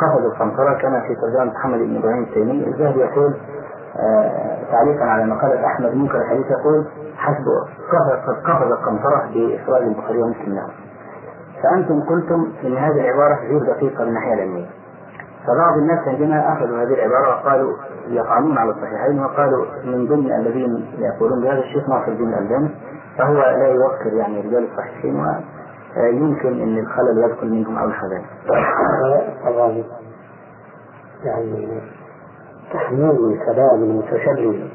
[0.01, 2.67] قصدوا القنطرة كما في ترجمة محمد بن إبراهيم التيمي.
[2.67, 3.33] الذهبي يقول
[3.99, 6.85] آه، تعليقا على مقالة أحمد منكر الحديث يقول
[7.17, 7.45] حسب
[8.27, 10.55] قد قصد القنطرة بإخراج البخاري ومسلم.
[10.55, 10.67] له
[11.63, 14.67] فأنتم قلتم إن هذه العبارة غير دقيقة من الناحية العلمية.
[15.47, 17.73] فبعض الناس عندما أخذوا هذه العبارة وقالوا
[18.07, 22.69] يطعنون على الصحيحين وقالوا من ضمن الذين يقولون بهذا الشيخ ناصر الدين الألباني
[23.17, 25.25] فهو لا يوكر يعني رجال الصحيحين
[25.97, 27.91] ويمكن أن الخلل يدخل منهم أو
[29.45, 29.83] طبعا
[31.23, 31.81] يعني
[32.73, 34.69] تحميل كلام المتكلم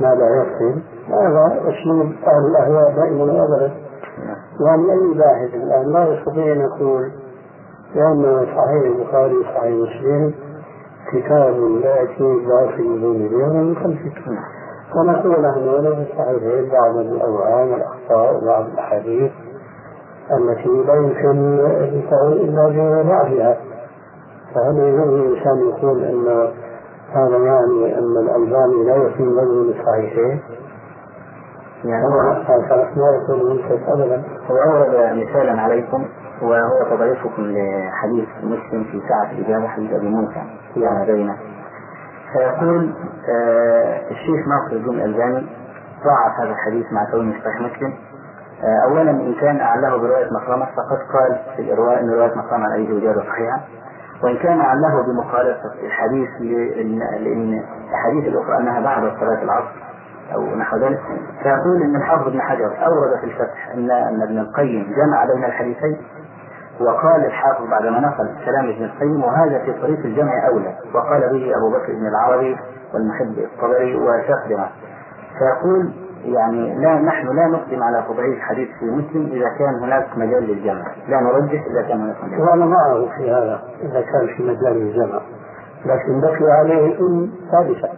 [0.00, 0.82] ما لا يصل.
[1.08, 3.72] هذا اسلوب أهل الأهواء دائما وابدا.
[4.60, 7.10] يعني اي باحث الآن لا يستطيع أن يقول
[7.94, 10.34] لأن صحيح البخاري وصحيح مسلم
[11.12, 14.22] كتاب لا ياتي ضعف بدون اليوم من خلفك
[14.96, 19.32] ونقول نحن له في الصحيحين بعض الأوهام والأخطاء وبعض الأحاديث
[20.30, 23.56] التي لا يمكن الفعل إلا بضعفها
[24.54, 26.52] فهل يجوز الانسان يقول أن
[27.12, 30.40] هذا يعني أن الالباني لا يقيم رجل الصحيحين؟
[31.84, 32.22] يعني هو
[32.96, 36.04] ما يكون منكر ابدا هو أورد مثالا عليكم
[36.42, 40.42] وهو تضعيفكم لحديث مسلم في ساعة الإجابة حديث أبي موسى.
[40.74, 41.36] فيما بينه.
[42.32, 42.94] فيقول
[43.28, 45.46] آه الشيخ ناصر الدين الألباني
[46.04, 47.92] ضاعف هذا الحديث مع كونه صحيح مسلم.
[48.64, 52.74] آه أولا إن كان أعله برواية مخرمة فقد قال في الإرواء أن رواية مخرمة على
[52.74, 53.60] أي وجاده صحيحة.
[54.22, 57.62] وإن كان أعله بمخالفة الحديث لأن,
[57.92, 59.82] الحديث الأخرى أنها بعد صلاة العصر
[60.34, 61.00] أو نحو ذلك.
[61.42, 65.96] فيقول أن الحافظ ابن حجر أورد في الفتح أن ابن القيم جمع بين الحديثين
[66.84, 70.74] وقال الحافظ بعدما نقل كلام ابن القيم وهذا في طريق الجمع أولى.
[70.94, 72.56] وقال به أبو بكر بن العربي
[72.94, 74.68] والمحب الطبري وشيخ دماغ
[75.38, 75.92] فيقول
[76.24, 80.84] يعني لا نحن لا نقدم على تضعيف حديث في مسلم إذا كان هناك مجال للجمع.
[81.08, 82.40] لا نرجح إذا كان هناك مجال.
[82.40, 85.20] وأنا معه في هذا إذا كان في مجال الجمع
[85.86, 87.88] لكن بقي عليه إن ثابته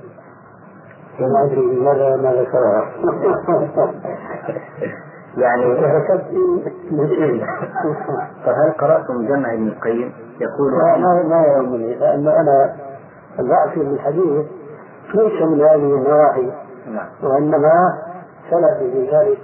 [1.21, 2.85] وما أدري لماذا ما ذكرها
[5.37, 6.25] يعني فكتبت
[6.93, 7.47] مسلم
[8.45, 11.95] فهل قرأتم جمع ابن القيم؟ يقول لا ما ما يهمني.
[11.95, 12.77] لأن أنا
[13.41, 14.47] ضعفي بالحديث
[15.15, 16.53] ليس من هذه النواحي
[16.87, 17.07] نعم.
[17.23, 17.99] وإنما
[18.51, 19.39] سلف في ذلك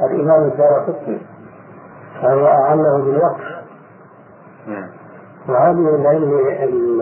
[0.00, 1.20] الإمام الدارقطني
[2.22, 3.60] فهو أعله بالوقف.
[4.66, 4.88] نعم.
[5.48, 6.32] وهذه العلم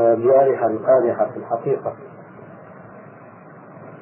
[0.00, 1.92] الجارحة القادحة في الحقيقة.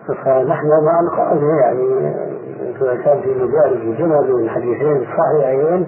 [0.06, 2.14] فنحن مع القاعده يعني
[2.60, 5.86] اذا كان في مجال جمل من الحديثين الصحيحين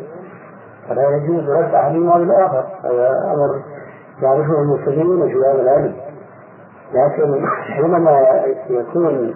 [0.89, 3.63] فلا يجوز رد احدهما بالاخر هذا أمر
[4.23, 5.95] يعرفه المسلمون في هذا العلم.
[6.95, 8.21] لكن حينما
[8.71, 9.35] يكون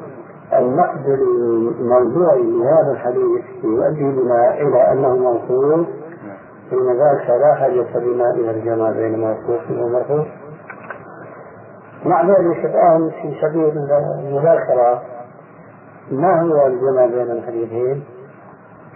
[0.52, 5.86] النقد الموضوعي لهذا الحديث يؤدي بنا إلى أنه موصول
[6.70, 10.26] حين ذاك لا حاجة بنا إلى الجمع بين موقوف ومرفوع
[12.04, 13.72] مع ذلك الآن في سبيل
[14.18, 15.02] المذاكرة.
[16.10, 18.04] ما هو الجمع بين الحديثين؟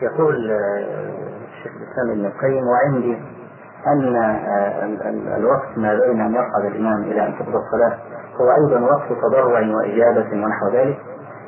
[0.02, 1.08] يقول آه،
[1.48, 3.18] الشيخ الإسلام ابن القيم وعندي
[3.86, 7.98] أن آه، ال- ال- الوقت ما بين أن يصعد الإمام إلى أن تقضى الصلاة
[8.40, 10.98] هو أيضا وقت تضرع وإجابة ونحو ذلك.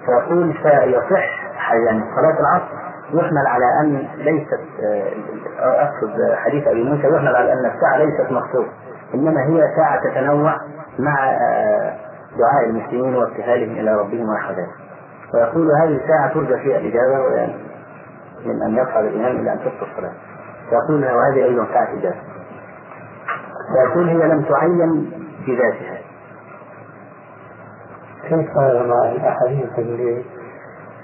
[0.07, 2.79] فيقول فيصح يعني صلاة العصر
[3.13, 8.73] يحمل على أن ليست آه، أقصد حديث أبي موسى يحمل على أن الساعة ليست مخصوصة.
[9.15, 10.57] إنما هي ساعة تتنوع
[10.99, 11.97] مع آه،
[12.39, 14.69] دعاء المسلمين وابتهالهم إلى ربهم ذلك
[15.35, 17.47] ويقول هذه الساعة ترجى فيها الإجابة
[18.47, 20.13] من أن يصعد الإمام إلى أن تبقى الصلاة.
[20.73, 22.17] يقول وهذه أيضا ساعة إجابة.
[23.75, 25.11] ويقول هي لم تعين
[25.45, 25.99] في ذاتها.
[28.23, 28.57] كيف
[28.87, 30.25] مع الأحاديث اللي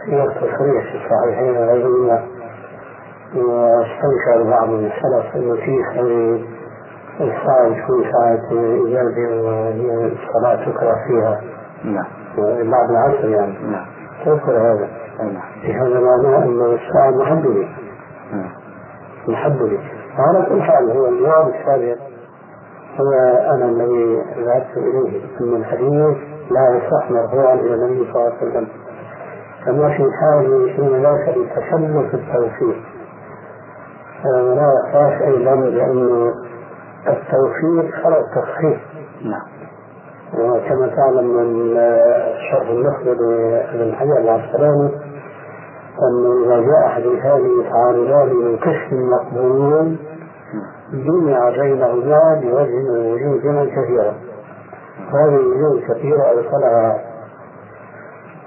[0.07, 2.25] هي التصريح في الصحيحين وغيرهما
[3.35, 5.85] واستنكر بعض السلف إنه في
[7.21, 8.41] الساعة تكون ساعة
[8.87, 11.41] إجابة وهي الصلاة تقرأ فيها.
[11.85, 12.07] نعم.
[12.71, 13.55] بعد العصر يعني.
[13.71, 13.87] نعم.
[14.25, 14.89] كيف هذا؟
[15.19, 15.43] نعم.
[15.65, 17.69] هذا معناه أن الساعة محببة
[18.33, 18.51] نعم.
[19.29, 19.81] محببة
[20.19, 21.97] وعلى كل حال هو الجواب السابق
[23.01, 23.13] هو
[23.55, 26.17] أنا الذي ذهبت إليه أن الحديث
[26.51, 28.69] لا يصح مرفوعا إلى النبي صلى الله عليه وسلم.
[29.67, 32.77] كما في حال حين ذاك التسلط التوفيق.
[34.25, 36.33] ولا يحتاج أيضا لأن
[37.09, 38.81] التوفيق فرع تصحيح
[39.25, 39.55] نعم.
[40.35, 41.75] وكما تعلم من
[42.51, 44.91] شرح النخبة لابن حجر العسقلاني
[46.03, 49.97] أنه إذا جاء حديثان يتعارضان من قسم مقبول
[50.93, 54.15] جمع بينهما بوجه من وجوه كثيرة
[55.13, 57.05] هذه الوجوه الكثيرة أرسلها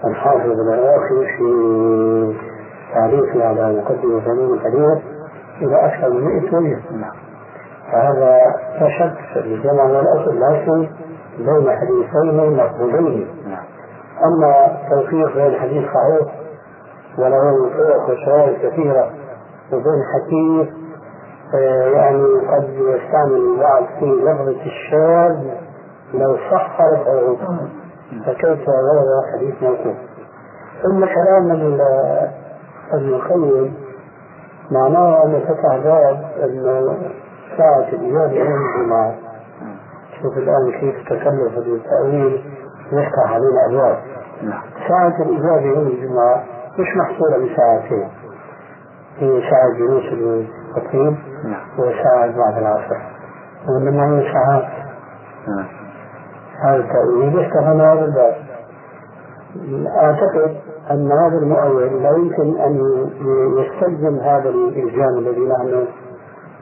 [0.06, 2.36] الحافظ العراقي في
[2.94, 5.04] تعريفه على مقدمة تميم الحديث
[5.62, 6.80] إلى أكثر من 100 وجه.
[7.92, 8.40] فهذا
[8.80, 10.90] لا شك في الجمع والأصل لكن
[11.38, 13.28] بين حديثين مقبولين.
[14.26, 16.34] أما توفيق بين حديث صحيح
[17.18, 19.12] وله طرق وشواهد كثيرة
[19.74, 20.68] وبين حديث
[21.94, 25.38] يعني قد يستعمل البعض في لفظة الشاذ
[26.14, 27.68] لو صح رفعه.
[28.26, 29.96] فكيف غير حديث موقوف؟
[30.84, 31.52] ثم كلام
[32.94, 33.74] ابن القيم
[34.72, 36.98] معناه أن فتح باب أن
[37.58, 39.16] ساعة الإجابة يوم الجمعة.
[40.22, 42.44] شوف الآن كيف تكلف بالتأويل
[42.92, 43.98] يفتح علينا أبواب.
[44.42, 44.62] نعم.
[44.88, 46.44] ساعة الإجابة يوم الجمعة
[46.80, 48.10] مش محصورة بساعتين.
[49.20, 51.62] هي ساعة جلوس الخطيب نعم.
[51.78, 52.98] وساعة بعد العصر.
[53.68, 54.64] وإنما هي ساعات.
[55.48, 55.66] نعم.
[56.66, 58.36] هذا التأويل يستخدم هذا الباب.
[59.98, 60.58] أعتقد
[60.92, 62.80] أن هذا المؤول لا يمكن أن
[63.58, 65.88] يستلزم هذا الإلزام الذي نحن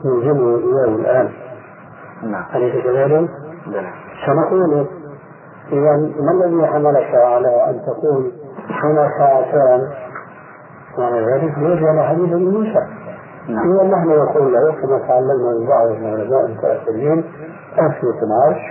[0.06, 1.30] نلزمه إياه الآن.
[2.24, 2.46] نعم.
[2.56, 3.30] أليس كذلك؟
[3.68, 3.94] نعم.
[4.26, 4.88] سنقول
[5.72, 8.32] إذا ما الذي حملك على أن تقول
[8.84, 9.82] هنا ساعتان؟
[10.98, 12.88] معنى ذلك يرجع حديث ابن موسى.
[13.50, 13.74] نعم.
[13.74, 17.24] إذا نحن نقول له كما تعلمنا من بعض العلماء المتأخرين
[17.78, 18.62] أثبت العرش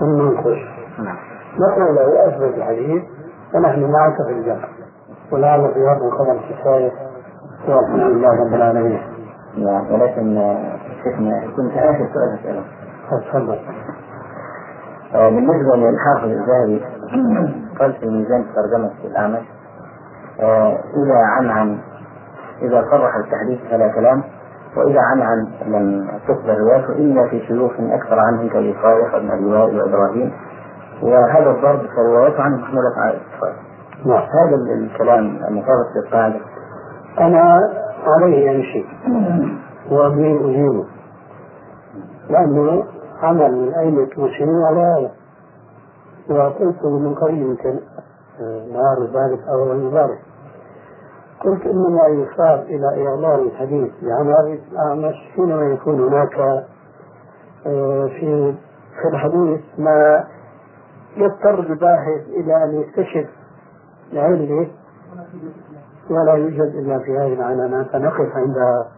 [0.00, 0.58] ثم انقش.
[0.98, 1.16] نعم.
[1.58, 3.02] نقول له أثبت الحديث
[3.54, 4.68] ونحن معك في الجنة
[5.32, 6.92] ولعل في هذا الخبر كفاية
[7.68, 9.17] والحمد لله رب العالمين.
[9.64, 10.56] نعم ولكن
[11.04, 12.62] شيخنا كنت آخر سؤال أسأله.
[13.10, 13.58] تفضل.
[15.14, 16.84] آه، بالنسبة للحافظ الذهبي
[17.78, 19.46] قال في ميزان ترجمة الأعمش
[20.40, 21.78] آه، إذا عنعن
[22.62, 24.22] إذا صرح التحديث فلا كلام
[24.76, 30.32] وإذا عنعن لم تقبل روايته إلا في شيوخ أكثر عنه كالإصالح وابن أبي وائل وإبراهيم.
[31.02, 33.52] وهذا الضرب فروايته عنه محمولة على الاتصال
[34.06, 34.22] نعم.
[34.22, 36.40] هذا الكلام المطابق للقاعدة
[37.20, 37.60] أنا
[38.06, 38.84] عليه يمشي
[39.90, 40.86] وأبني أجيبه.
[42.30, 42.84] لأنه
[43.22, 45.10] عمل أئمة المسلمين على هذا.
[46.30, 47.78] وقلت من قريب يمكن
[48.40, 50.18] آه، نهار ذلك أو ذلك
[51.44, 53.92] قلت إنما يصاب إلى إعلان الحديث
[54.30, 56.38] هذه الأعمش حينما يكون هناك
[57.66, 58.54] آه، في
[59.02, 60.24] في الحديث ما
[61.16, 63.30] يضطر الباحث إلى أن يكتشف
[64.12, 64.68] العلة
[66.10, 68.88] ولا يوجد إلا في هذه العنانة فنقف عندها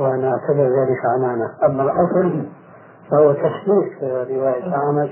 [0.00, 2.46] ونعتبر ذلك عنانة أما الأصل
[3.10, 5.10] فهو تشريف رواية أعمش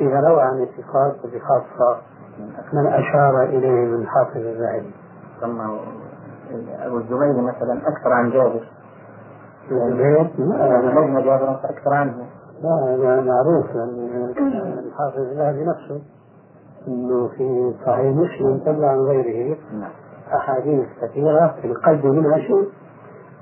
[0.00, 2.00] إذا روى عن اتخاذ بخاصة
[2.72, 4.94] من أشار إليه من حافظ الذهبي
[5.40, 5.60] ثم
[6.80, 8.68] أبو الزبير مثلا أكثر عن جابر.
[9.70, 12.26] لجنة جابر أكثر عنه.
[12.62, 14.24] لا معروف يعني
[14.78, 16.02] الحافظ الذهبي نفسه.
[16.88, 19.56] إنه في صحيح مسلم تبع عن غيره.
[19.72, 19.90] نعم.
[20.36, 22.68] أحاديث كثيرة في القلب منها شيء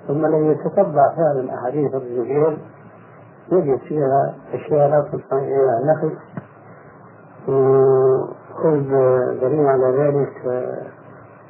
[0.09, 2.59] ثم لم يتتبع فعلا أحاديث ابن زبير
[3.53, 6.17] يجد فيها أشياء لا تستطيع إلى النفس
[7.49, 8.89] وخذ
[9.41, 10.33] دليل على ذلك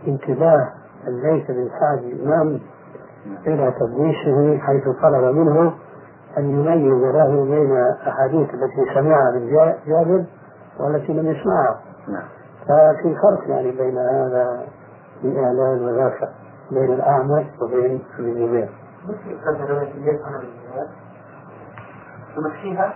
[0.09, 0.69] انتباه
[1.09, 2.61] الليث بن سعد الإمام
[3.47, 5.73] إلى تدليسه حيث طلب منه
[6.39, 7.77] أن يميز له بين
[8.09, 10.25] أحاديث التي سمعها من جا- جابر
[10.81, 11.81] والتي لم يسمعها.
[12.09, 12.23] نعم.
[12.69, 14.63] ففي فرق يعني بين هذا
[15.25, 16.29] الإعلان وذاك
[16.71, 18.29] بين الأعمش وبين ابن
[20.41, 20.89] الجهاد
[22.37, 22.95] تمشيها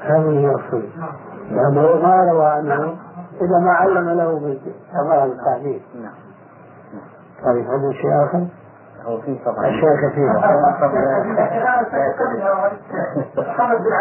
[0.00, 0.88] هذا هي الصدق
[1.50, 2.96] لأنه ما روى عنه
[3.40, 4.38] إذا ما علم له
[5.24, 6.14] التعليم نعم
[7.44, 8.46] طيب هذا شيء آخر؟
[9.10, 11.86] هو في طبعا أشياء كثيرة محمد بن عجلان
[13.38, 13.92] محمد بن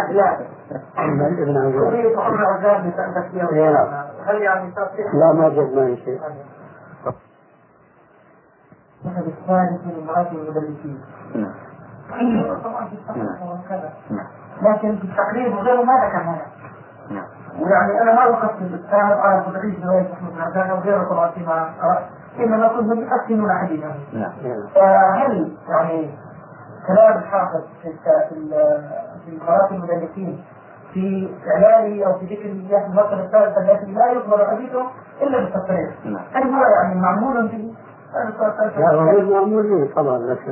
[3.91, 4.05] نعم.
[4.25, 4.73] هل يعني
[5.13, 6.19] لا ما جبنا شيء
[9.05, 11.01] السند الثالث من امرأة المدلسين
[11.35, 11.53] نعم
[12.63, 14.27] طبعا في الصحيح وكذا نعم
[14.61, 16.45] لكن في التقريب وغيره ما ذكر هذا
[17.09, 17.27] نعم
[17.59, 21.73] ويعني أنا ما وقفت الاتهام على تدريس رواية محمد بن عجلان أو غيره طبعا فيما
[21.83, 22.09] أردت.
[22.39, 24.31] انما كنت يحسنون حديثا نعم.
[24.75, 26.09] فهل يعني
[26.87, 27.89] كلام الحافظ في
[28.29, 28.89] في ال-
[29.25, 30.43] في قراءة المدلسين
[30.93, 34.81] في إعلانه أو في ذكر الإياه في المرتبة الثالثة التي لا يقبل حديثه
[35.21, 36.23] إلا بالتصريح؟ نعم.
[36.33, 37.73] هل هو يعني معمول به؟
[38.15, 38.77] هذا السؤال الثالث.
[38.77, 40.51] لا هو غير معمول به طبعا لكن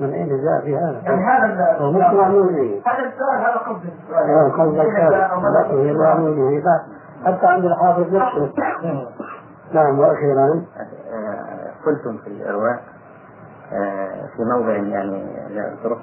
[0.00, 2.82] من أين جاء في هذا؟ يعني هذا هو مش معمول به.
[2.86, 4.30] هذا السؤال هذا قصد السؤال.
[5.40, 6.62] هذا لا غير معمول به.
[6.64, 6.82] لا
[7.26, 8.52] حتى عند الحافظ نفسه.
[9.72, 10.64] نعم وأخيرا.
[11.12, 12.82] آه، قلتم في الإرواء
[13.72, 15.98] آه، في موضع يعني لا أذكره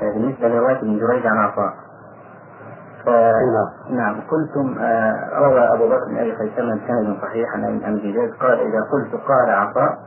[0.00, 1.74] آه، بالنسبة لرواية ابن جريج عن عطاء.
[3.06, 3.96] نعم.
[3.96, 4.78] نعم قلتم
[5.32, 9.50] روى أبو بكر بن أبي خيثمة بسند صحيح عن أبي جديد قال إذا قلت قال
[9.50, 9.98] عطاء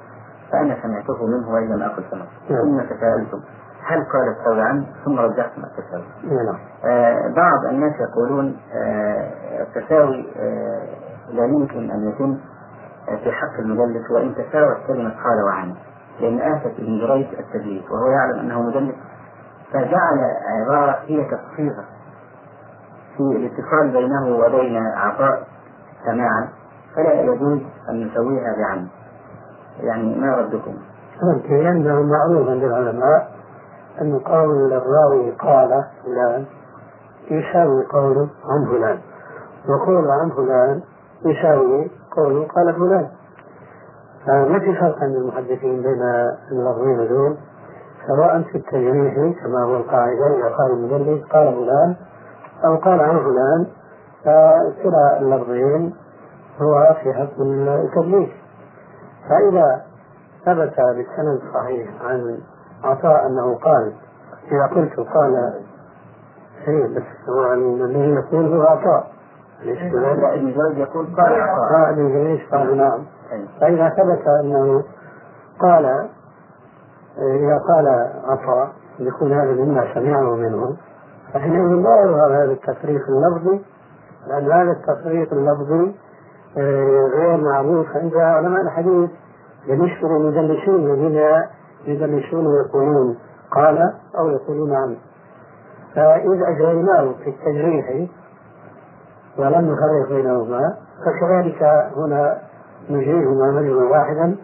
[0.51, 2.61] فأنا سمعته منه وإن لم أقل سمعت نعم.
[2.61, 3.41] ثم تساءلتم
[3.83, 6.57] هل قال الثوري عنه؟ ثم رجعت ما التساوي نعم.
[6.85, 8.57] آه، بعض الناس يقولون
[9.61, 10.87] التساوي آه،
[11.31, 12.37] لا يمكن أن يتم
[13.15, 15.75] في حق المدلس وإن تساوت كلمة قال وعن
[16.19, 18.95] لأن آفة ابن جريج التدليس وهو يعلم أنه مدلس.
[19.73, 21.85] فجعل عبارة هي كالصيغة
[23.17, 25.47] في الاتصال بينه وبين عطاء
[26.05, 26.47] سماعا.
[26.95, 28.87] فلا يجوز أن نسويها بعن
[29.79, 30.75] يعني ما ردكم؟
[31.23, 33.31] ممكن لأنه معروف عند العلماء
[34.01, 36.45] أن قول الراوي قال فلان
[37.31, 38.99] يساوي قوله عن فلان.
[39.69, 40.81] وقوله عن فلان
[41.25, 43.07] يساوي قوله قال فلان
[44.25, 46.01] فما في فرق عند المحدثين بين
[46.51, 47.37] اللفظين دول
[48.07, 49.13] سواء في التجريح
[49.43, 51.95] كما هو القاعدة إذا قال المدلس قال فلان
[52.65, 53.67] أو قال عن فلان
[54.23, 55.93] فكلا اللفظين
[56.61, 58.29] هو في حكم التدليس
[59.29, 59.81] فإذا
[60.45, 62.39] ثبت بالسند الصحيح عن
[62.83, 63.93] عطاء أنه قال
[64.51, 65.53] إذا قلت قال
[66.67, 69.16] إيه بس هو الذي يقول هو عطاء؟
[69.61, 73.05] ابن يقول قال عطاء آه ابن جريج قال؟ نعم.
[73.31, 73.45] أي.
[73.61, 74.83] فإذا ثبت أنه
[75.59, 75.85] قال
[77.17, 77.87] إذا قال
[78.23, 80.77] عطاء يكون هذا مما سمعه منه
[81.33, 83.61] فحينئذ لا يظهر هذا التفريق اللفظي
[84.27, 85.95] لأن هذا التفريق اللفظي
[86.57, 89.09] آه، غير معروف عند علماء الحديث.
[89.67, 91.43] بالنسبة للمدلسين الذين
[91.85, 93.17] يدلسون ويقولون
[93.51, 94.97] قال أو يقولون عنه.
[95.95, 98.07] فإذا أجريناه في التجريح
[99.37, 100.75] ولم نفرق بينهما
[101.05, 101.63] فكذلك
[101.97, 102.37] هنا
[102.89, 104.35] نجريهما مجرا واحدا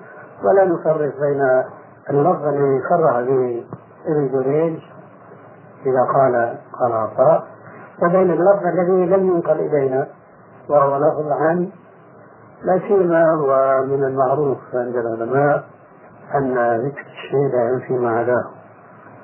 [0.44, 1.64] ولا نفرق بين
[2.10, 3.64] اللفظ الذي صرح به
[4.08, 4.80] ابن جريج
[5.86, 7.44] إذا قال قال عطاء
[8.04, 10.08] وبين اللفظ الذي لم ينقل إلينا
[10.70, 11.70] وهو لفظ عن
[12.64, 15.64] لا سيما هو من المعروف عند العلماء
[16.36, 16.54] أن
[16.86, 18.46] ذكر الشيء لا ينفي ما عداه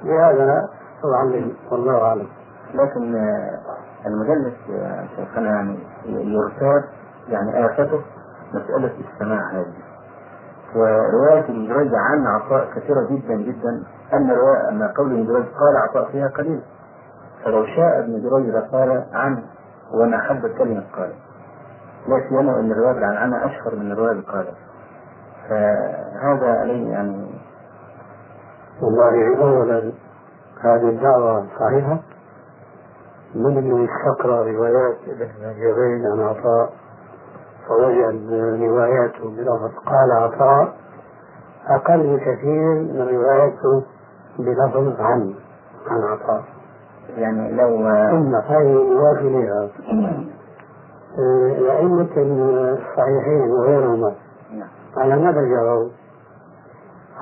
[0.04, 0.70] لهذا
[1.16, 2.28] أعلم والله أعلم.
[2.74, 3.16] لكن
[4.06, 5.78] المدلس آه، شيخنا يعني
[6.08, 6.84] يرتاب
[7.30, 8.02] يعني آفته
[8.54, 9.74] مسألة السماع هذه.
[10.76, 13.84] ورواية ابن جريج عن عطاء كثيرة جدا جدا.
[14.14, 16.62] أن رواية أن قول ابن جريج قال عطاء فيها قليل.
[17.46, 19.44] فلو شاء ابن جريج لقال عن
[19.94, 21.14] وأنا أحب كلمة قال.
[22.08, 24.48] لا سيما أن الرواية عن أنا أشهر من الرواية قال
[25.50, 27.32] فهذا عليه يعني
[28.82, 29.92] والله أولا
[30.62, 32.00] هذه الدعوة صحيحة.
[33.36, 36.74] من اللي يستقرأ روايات ابن جريج عن عطاء
[37.68, 40.74] فوجد رواياته بلفظ قال عطاء
[41.68, 43.84] أقل بكثير من رواياته
[44.40, 45.34] بلفظ عن
[45.88, 46.44] عن عطاء.
[47.18, 47.78] يعني لو
[48.10, 49.70] ثم هذه يوافي لها.
[51.58, 54.14] الأئمة الصحيحين وغيرهما
[54.54, 54.68] نعم.
[54.98, 55.90] على ماذا جروا؟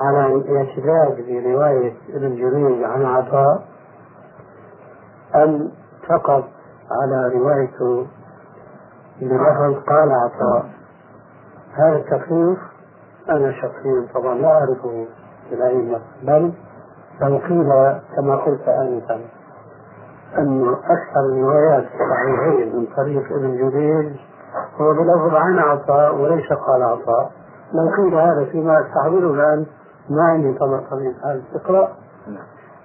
[0.00, 3.64] على الاعتداد برواية ابن جريج عن عطاء
[5.34, 5.70] أم
[6.08, 6.44] فقط
[6.90, 8.06] على روايته
[9.20, 10.66] بلفظ قال عطاء
[11.74, 12.58] هذا التخفيف
[13.30, 15.06] أنا شخصيا طبعا لا أعرفه
[15.48, 16.52] في الأئمة بل
[17.20, 19.20] لو قيل كما قلت آنفا
[20.38, 24.16] أن أكثر الروايات الصحيحين من طريق ابن جريج
[24.80, 27.30] هو بلفظ عن عطاء وليس قال عطاء
[27.72, 29.66] لو قيل هذا فيما استحضره الآن
[30.10, 31.96] ما عندي طبعا طبيعة هذا الاستقراء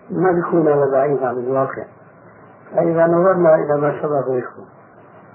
[0.10, 1.84] ما بيكون هذا بعيد عن الواقع.
[2.76, 4.28] فإذا نظرنا إلى ما سبق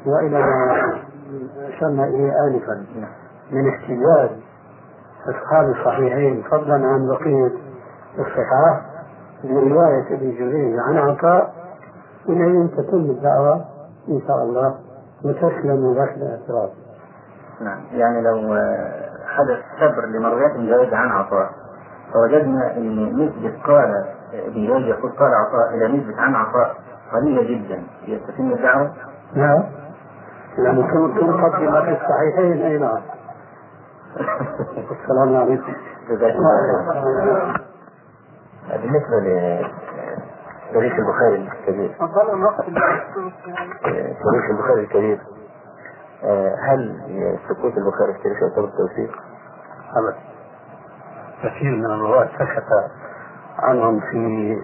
[0.07, 0.83] وإلى ما
[1.69, 2.85] أشرنا إليه آنفا
[3.51, 4.31] من احتجاج
[5.29, 7.53] أصحاب الصحيحين فضلا عن بقية
[8.19, 8.81] الصحاح
[9.45, 11.55] برواية ابن جريج عن عطاء
[12.29, 13.55] إلى تتم الدعوة
[14.09, 14.75] إن شاء الله
[15.25, 16.71] وتسلم غسل الاعتراف.
[17.61, 18.55] نعم يعني لو
[19.27, 21.51] حدث صبر لمرويات جريج عن عطاء
[22.13, 26.77] فوجدنا إن نسبة قال ابن جريج يقول قال عطاء إلى نسبة عن عطاء
[27.13, 27.83] قليلة جدا.
[28.07, 28.93] يستتم الدعوة؟
[29.35, 29.65] نعم.
[30.59, 33.01] يعني تنقض بما في الصحيحين أي نعم.
[34.91, 35.73] السلام عليكم.
[38.71, 39.17] بالنسبة
[40.71, 41.95] لتاريخ البخاري الكبير.
[44.25, 45.19] تاريخ البخاري الكبير.
[46.69, 47.01] هل
[47.49, 49.23] سقوط البخاري في تاريخ يعتبر توثيق؟
[49.97, 50.17] أبدا.
[51.43, 52.65] كثير من الرواة سكت
[53.59, 54.57] عنهم في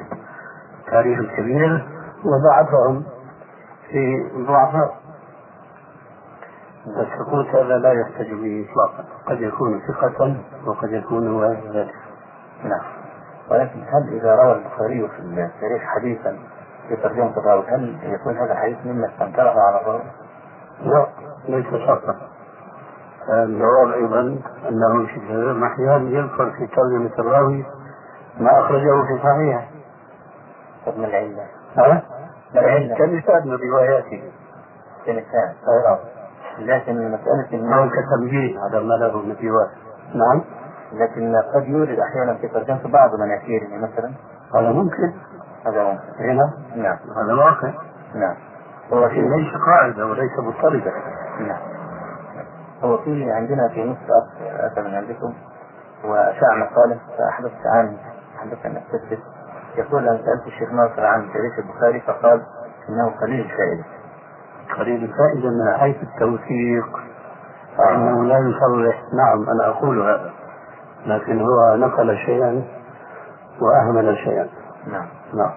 [0.90, 1.88] تاريخ الكبير
[2.24, 3.04] وضعفهم
[3.90, 4.94] في ضعفاء
[6.86, 11.94] السكوت هذا لا يحتج به اطلاقا قد يكون ثقة وقد يكون غير ذلك
[12.64, 12.84] نعم
[13.50, 16.38] ولكن هل إذا روى البخاري في التاريخ حديثا
[16.88, 20.02] في ترجمة الراوي هل يكون هذا الحديث مما استنكره على الراوي؟
[20.82, 21.06] لا
[21.48, 22.16] ليس شرطا
[23.28, 24.20] الجواب أيضا
[24.68, 27.64] أنه في أحيانا يذكر في ترجمة الراوي
[28.40, 29.64] ما أخرجه في صحيحه
[30.86, 31.46] طب ما العلة؟
[31.76, 32.02] ها؟
[32.60, 34.22] العلة؟ كمثال من رواياته
[35.06, 35.54] كمثال.
[36.58, 39.70] لكن مسألة أو كتنبيه على ما له من رواية
[40.14, 40.44] نعم.
[40.92, 44.12] لكن قد يورد أحيانا في ترجمة بعض مناكيره مثلا.
[44.54, 45.12] هذا ممكن.
[45.66, 46.02] هذا ممكن.
[46.18, 46.98] هنا؟ نعم.
[47.16, 47.72] هذا واقع.
[48.14, 48.36] نعم.
[48.92, 50.92] هو في ليس قاعدة وليس مضطردة
[51.40, 51.60] نعم.
[52.82, 53.98] هو في عندنا في مصر
[54.66, 55.34] أتى من عندكم.
[56.04, 57.96] وشاع مقالة فأحدثت عن
[58.38, 59.18] حدث أن أستفسر
[59.76, 62.42] يقول أن سألت الشيخ ناصر عن تاريخ البخاري فقال
[62.88, 63.84] إنه قليل الفائدة.
[64.78, 66.98] قليل الفائدة من حيث التوثيق
[67.78, 69.02] فإنه لا يصرح.
[69.12, 70.30] نعم أنا أقول هذا
[71.06, 72.64] لكن هو نقل شيئا
[73.60, 74.48] وأهمل شيئا.
[74.86, 75.06] نعم.
[75.34, 75.52] نعم.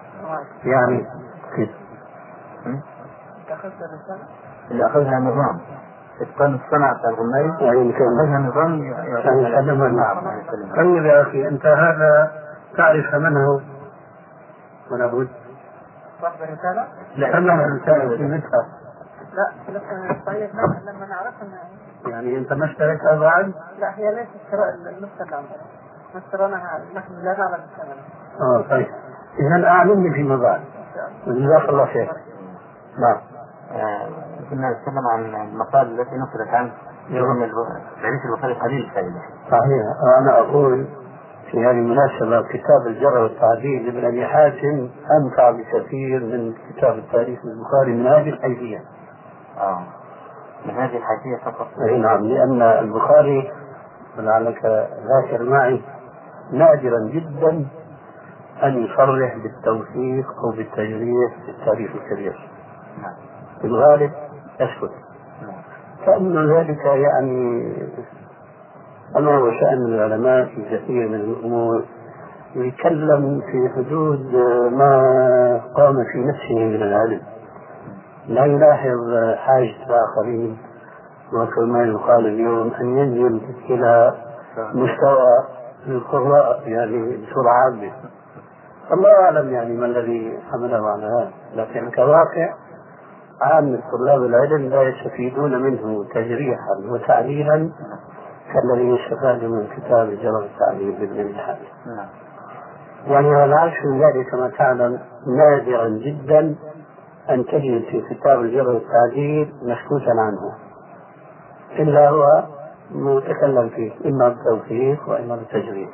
[0.64, 1.06] يعني
[1.56, 1.70] كيف؟
[4.70, 5.60] اللي أخذها نظام.
[6.20, 10.76] إتقان الصنعة بتاع الغماري يعني أخذها نظام يعني نعم يسلمها.
[10.76, 12.30] طيب يا أخي أنت هذا
[12.76, 13.60] تعرف من هو
[14.92, 15.28] ولا بد.
[16.22, 18.50] صاحب الرسالة؟ لا أنا الإنسان في مثل
[19.34, 19.80] لا
[20.26, 25.22] طيب ما- لما نعرف ان يعني أنت ما اشتريتها بعد؟ لا هي ليست شراء النسخة
[25.24, 25.56] اللي عندنا
[26.16, 27.96] نشترونها نحن لا نعلم الثمن
[28.40, 28.86] آه طيب.
[29.38, 30.60] إذا أعلمني فيما بعد.
[31.26, 32.12] جزاك الله خير.
[32.98, 33.20] نعم.
[33.72, 34.08] آه،
[34.50, 36.72] كنا نتكلم عن المقال التي نقلت عنه
[37.08, 37.38] يوم
[38.02, 38.90] تاريخ البخاري قليل
[39.50, 39.82] صحيح.
[40.20, 40.86] أنا أقول
[41.50, 44.88] في هذه المناسبة كتاب الجر والتعديل لابن أبي حاتم
[45.20, 48.80] أنفع بكثير من كتاب التاريخ البخاري من هذه الحيثية.
[49.58, 49.82] آه.
[50.66, 51.68] من هذه الحيثية فقط.
[51.88, 53.52] أي نعم لأن البخاري
[54.18, 54.64] لعلك
[55.08, 55.82] ذاكر معي
[56.52, 57.66] نادرا جدا
[58.62, 62.48] أن يصرح بالتوثيق أو بالتجريح في التاريخ الكبير.
[63.02, 63.14] نعم.
[63.60, 64.12] في الغالب
[64.60, 64.92] يسكت
[65.42, 65.62] نعم.
[66.06, 67.72] كأن ذلك يعني
[69.16, 71.84] أما هو شأن العلماء في كثير من الأمور
[72.56, 74.34] يتكلم في حدود
[74.72, 77.20] ما قام في نفسه من العلم.
[78.28, 80.58] لا يلاحظ حاجة الآخرين
[81.32, 83.40] وكما يقال اليوم أن ينزل
[83.70, 84.14] إلى
[84.58, 85.44] مستوى
[85.86, 87.92] القراء يعني بسرعة عامة.
[88.92, 91.30] الله أعلم يعني ما الذي حمله على هذا.
[91.54, 92.54] لكن كواقع
[93.42, 97.70] عامة طلاب العلم لا يستفيدون منه تجريحا وتعليلا
[98.52, 101.56] كالذي يستفاد من كتاب جرى التعليل لابن الحاج
[101.86, 102.08] نعم.
[103.06, 106.54] يعني والعكس من ذلك كما تعلم نادرا جدا
[107.30, 110.54] أن تجد في كتاب الجبر التعديل مسكوتا عنه.
[111.78, 112.44] إلا هو
[112.90, 115.88] متكلم فيه إما بالتوثيق وإما بالتجريد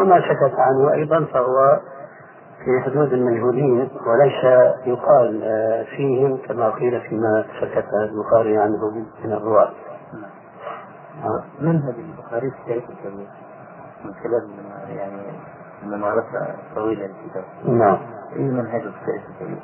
[0.00, 1.80] وما سكت عنه أيضا فهو
[2.64, 4.44] في حدود المجهولين وليس
[4.86, 8.90] يقال آه، فيهم كما قيل فيما سكت البخاري عنه
[9.24, 9.70] من الرواة.
[11.60, 13.28] منهج البخاري في تاريخ الكبير
[14.04, 14.50] من خلال
[14.96, 15.22] يعني
[15.82, 17.98] الممارسة الطويلة للكتاب نعم.
[18.32, 19.62] إيه منهجه في تاريخ الكبير؟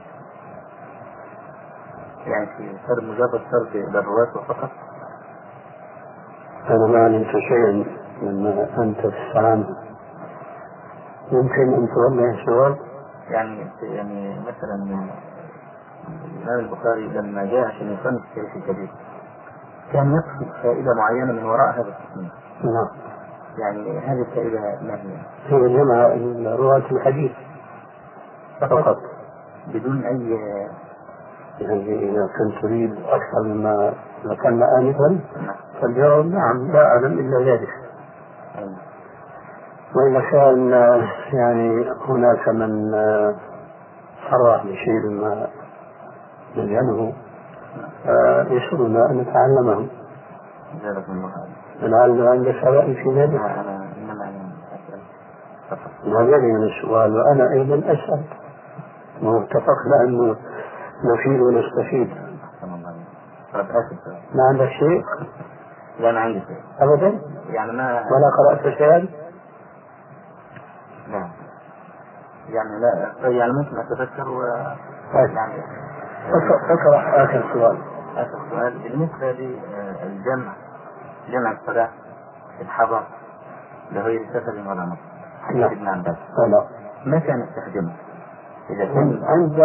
[2.27, 4.70] يعني في فرد مجرد فرد للرواة فقط؟
[6.70, 7.85] أنا ما علمت شيئا
[8.23, 9.74] مما أنت تستعان
[11.33, 12.77] يمكن أن توجه السؤال
[13.31, 14.74] يعني يعني مثلا
[16.24, 18.91] الإمام البخاري لما جاء عشان يصنف التاريخ الكبير
[19.93, 22.33] كان يقصد فائدة معينة من وراء هذا التصنيف
[22.65, 22.89] نعم.
[23.59, 26.07] يعني هذه الفائدة ما هي؟ هي جمع
[26.55, 27.33] رواة الحديث
[28.61, 28.99] فقط.
[29.75, 30.31] بدون أي
[31.61, 33.95] يعني إذا كنت تريد أكثر مما
[34.25, 35.19] ذكرنا آنفا
[35.81, 37.69] فالجواب نعم لا أعلم إلا ذلك.
[39.97, 40.71] وإذا كان
[41.33, 42.93] يعني هناك من
[44.31, 45.47] صرح بشيء ما
[46.55, 47.13] يجهله.
[48.51, 49.87] يسرنا أن نتعلمه
[50.83, 53.87] جزاكم الله خير لعل عندك سؤال في ذلك هذا
[56.39, 58.24] من السؤال وأنا أيضا أسأل
[59.23, 60.37] واتفقنا أنه
[61.05, 62.11] نفيد ونستفيد.
[64.35, 65.05] ما عندك شيء.
[66.01, 66.61] لا ما عندي شيء.
[66.81, 69.09] أبدا؟ يعني ما ولا قرأت شيئا؟
[71.09, 71.28] لا.
[72.49, 74.43] يعني لا يعني ممكن أتذكر و
[75.12, 75.31] طيب.
[75.37, 75.62] يعني
[76.70, 77.78] اقرأ آخر سؤال.
[78.16, 80.52] آخر سؤال بالنسبة للجمع
[81.28, 81.90] جمع الصلاة
[82.56, 83.02] في الحضر
[83.93, 85.01] لغير سفر ولا نصر
[85.43, 85.64] حديث.
[85.64, 86.68] ابن عباس هذا
[87.06, 87.93] متى نستخدمه؟
[88.70, 89.60] إذا عند- كان عند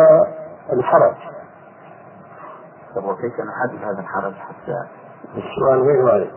[0.73, 1.15] الحرج.
[2.95, 4.75] طب وكيف نحدد هذا الحرج حتى؟
[5.37, 6.31] السؤال غير وارد.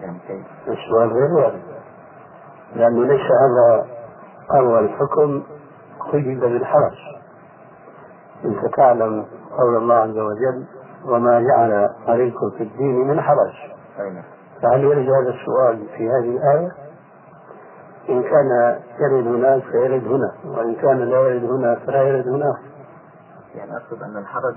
[0.00, 1.62] يعني كيف؟ السؤال غير وارد.
[2.74, 3.86] لأنه ليس هذا
[4.54, 5.42] أول حكم
[6.12, 6.96] قيد بالحرج.
[8.44, 9.26] أنت تعلم
[9.58, 10.64] قول الله عز وجل
[11.04, 13.52] وما جعل عليكم في الدين من حرج؟
[14.62, 16.72] فهل يرد هذا السؤال في هذه الآية؟
[18.08, 22.56] إن كان يرد هناك فيرد هنا وإن كان لا يرد هنا فلا يرد هناك
[23.54, 24.54] يعني أقصد أن الحرج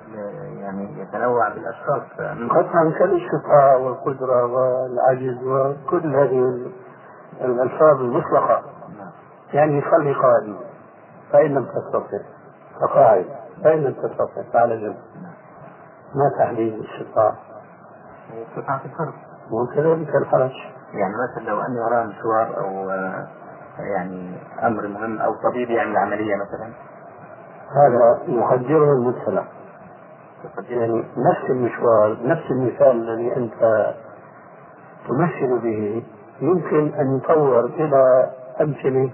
[0.60, 6.70] يعني يتنوع بالأشخاص فمن قطعا كالاستطاعة والقدرة والعجز وكل هذه
[7.42, 8.62] الألفاظ المطلقة
[9.00, 9.12] نعم.
[9.54, 10.56] يعني يصلي قائما
[11.32, 12.20] فإن لم تستطع
[12.82, 13.26] فقاعد
[13.64, 14.98] فإن تستطع فعلى جنب
[16.16, 17.36] ما تحديد استطاع
[18.56, 19.14] في الفرق
[19.52, 20.52] وكذلك الحرج
[20.94, 23.28] يعني مثلا لو أني وراء مشوار أو آه،
[23.80, 26.72] يعني أمر مهم أو طبيب يعمل عملية مثلا.
[27.72, 29.44] هذا يقدره المبتلى.
[30.70, 33.94] يعني نفس المشوار نفس المثال الذي أنت
[35.08, 36.04] تمثل به
[36.42, 38.32] يمكن أن يطور إلى
[38.62, 39.12] أمثلة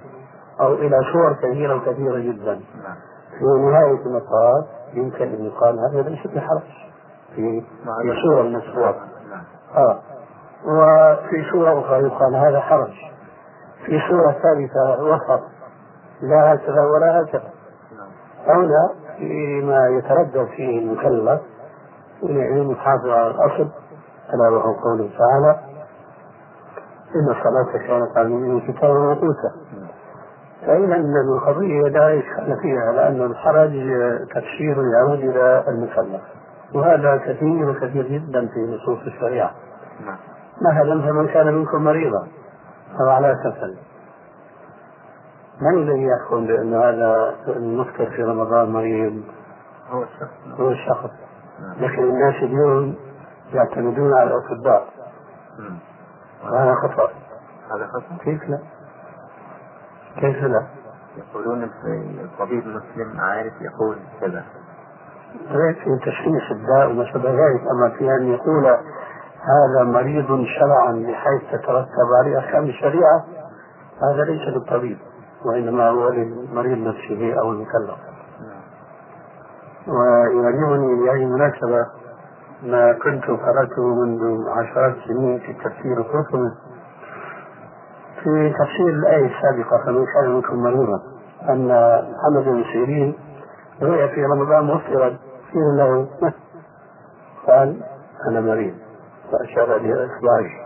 [0.61, 2.53] أو إلى صور كثيرة وكثيرة جدا.
[2.53, 2.98] نعم.
[3.39, 6.61] في نهاية المطاف يمكن أن يقال هذا ليس بحرج
[7.35, 7.41] في
[8.01, 8.95] من الصور
[9.30, 9.43] نعم
[9.76, 9.99] آه.
[10.65, 12.93] وفي صورة أخرى يقال هذا حرج.
[13.85, 15.43] في صورة ثالثة وسط
[16.22, 17.51] لا هكذا ولا هكذا.
[18.47, 21.41] هنا فيما يتردد فيه المكلف
[22.23, 23.68] يعني المحافظة على الأصل
[24.34, 25.59] ألا وهو قوله تعالى
[27.15, 29.51] إن الصلاة كانت على المؤمنين كتابا موقوتا
[30.68, 33.72] فإذا أن القضية لا إشكال فيها لأن الحرج
[34.30, 36.22] تفسير يعود إلى المكلف
[36.73, 39.52] وهذا كثير وكثير جدا في نصوص الشريعة.
[40.06, 40.18] نعم.
[40.61, 42.27] مثلا فمن كان منكم مريضا
[42.99, 43.73] أو على سفر.
[45.61, 49.23] من الذي يحكم بأن هذا المفطر في رمضان مريض؟
[49.89, 50.48] هو الشخص.
[50.48, 50.61] نعم.
[50.61, 51.11] هو الشخص.
[51.60, 51.85] نعم.
[51.85, 52.95] لكن الناس اليوم
[53.53, 54.88] يعتمدون على الأطباء.
[55.60, 55.77] مم.
[56.44, 57.10] وهذا خطأ.
[57.76, 58.60] هذا خطأ؟ كيف لا؟
[60.19, 60.68] كيف لا؟
[61.18, 61.64] يقولون
[62.23, 64.44] الطبيب المسلم عارف يقول كذا
[65.52, 68.65] في تشخيص الداء وما شابه ذلك أما في أن يقول
[69.41, 73.26] هذا مريض شرعا بحيث تترتب عليه أحكام الشريعة
[74.02, 74.98] هذا ليس للطبيب
[75.45, 77.98] وإنما هو للمريض نفسه أو المكلف
[79.88, 81.85] ويعجبني بهذه المناسبة
[82.64, 86.52] ما كنت قرأته منذ عشرات السنين في تفسير القرطبي
[88.28, 91.02] في تفسير الآية السابقة فمن كان منكم مريضا
[91.49, 91.68] أن
[92.12, 93.16] محمد بن سيرين
[93.82, 95.18] رؤي في رمضان مفطرا
[95.54, 96.08] قيل له؟
[97.48, 97.82] قال
[98.30, 98.74] أنا مريض
[99.32, 100.48] فأشار بإصبعه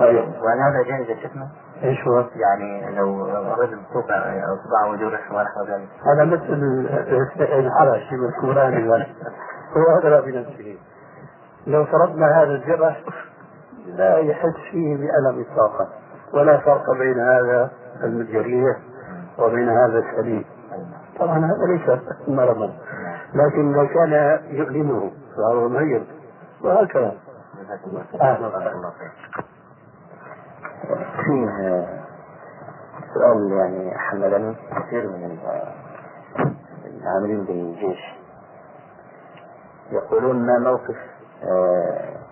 [0.00, 1.48] طيب وهل هذا جائز يا شيخنا؟
[1.82, 3.26] إيش هو؟ يعني لو
[3.58, 4.16] رجل توقع
[4.54, 6.88] اصبعه وجرح ونحو ذلك هذا مثل
[7.40, 9.04] الحرج في القرآن
[9.76, 10.78] هو أدرى بنفسه
[11.66, 13.02] لو فرضنا هذا الجرح
[13.84, 15.88] لا يحس فيه بألم إطلاقا
[16.34, 17.70] ولا فرق بين هذا
[18.04, 18.76] الجريح
[19.38, 20.44] وبين هذا السليم
[21.18, 22.74] طبعا هذا ليس مرضا.
[23.34, 26.04] لكن لو كان يؤلمه فهو مريض
[26.62, 27.14] وهكذا.
[31.24, 31.86] فيه
[33.14, 34.56] سؤال يعني حملني
[34.86, 35.72] كثير من ال-
[37.02, 37.98] العاملين بالجيش
[39.90, 40.96] يقولون ما موقف
[41.44, 42.23] آه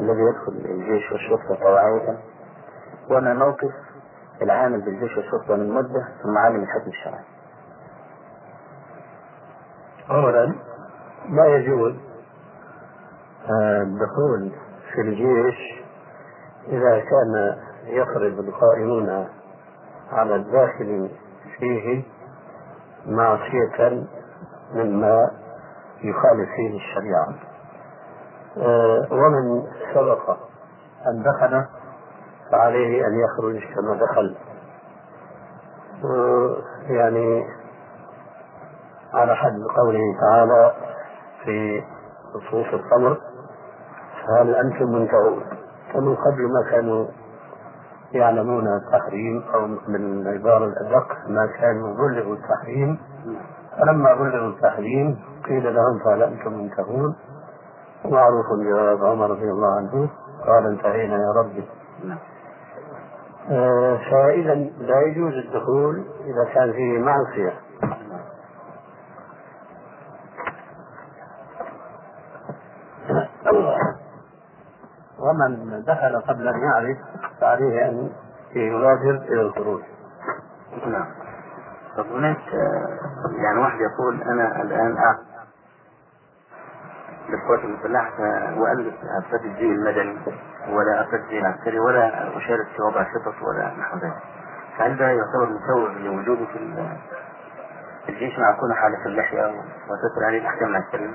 [0.00, 2.18] الذي يدخل الجيش والشرطة طوعية
[3.10, 3.72] وما موقف
[4.42, 7.24] العامل بالجيش والشرطة من مدة ثم علم الحكم الشرعي.
[10.10, 10.54] أولا
[11.28, 11.94] ما يجوز
[13.50, 14.52] آه، الدخول
[14.94, 15.82] في الجيش
[16.68, 17.56] إذا كان
[17.86, 19.28] يفرض القائمون
[20.12, 21.10] على الداخل
[21.58, 22.02] فيه
[23.06, 24.06] معصية
[24.74, 25.30] مما
[26.04, 27.51] يخالف فيه الشريعة.
[29.10, 29.62] ومن
[29.94, 30.30] سبق
[31.06, 31.64] أن دخل
[32.50, 34.36] فعليه أن يخرج كما دخل.
[36.04, 36.56] آه،
[36.88, 37.44] يعني
[39.14, 40.72] على حد قوله تعالى
[41.44, 41.82] في
[42.34, 43.20] نصوص الخمر
[44.26, 45.42] فهل أنتم منتهون؟
[45.94, 47.06] ومن قبل ما كانوا
[48.12, 52.98] يعلمون التحريم أو بالعبارة الأدق ما كانوا بلغوا التحريم.
[53.78, 55.18] فلما بلغوا التحريم
[55.48, 57.16] قيل لهم فهل أنتم منتهون؟
[58.04, 60.10] ومعروف جواب عمر رضي الله عنه
[60.46, 61.68] قال انتهينا يا ربي.
[63.50, 67.52] آه فإذا لا يجوز الدخول إذا كان فيه معصية.
[75.18, 76.98] ومن دخل قبل أن يعرف
[77.40, 78.10] فعليه أن
[78.54, 79.80] يبادر إلى الخروج.
[80.86, 81.06] نعم.
[81.96, 82.98] طب هناك آه،
[83.42, 85.31] يعني واحد يقول أنا الآن أعرف
[87.32, 88.12] للقوات المسلحة
[88.60, 90.18] وألف أفراد الجيل المدني
[90.68, 94.22] ولا أفراد الجيل العسكري ولا أشارك في وضع خطط ولا نحو ذلك.
[94.78, 96.44] فهل ده يعتبر مسوغ لوجوده
[98.06, 101.14] في الجيش مع كونه حالة اللحية وتسر عليه الأحكام العسكرية؟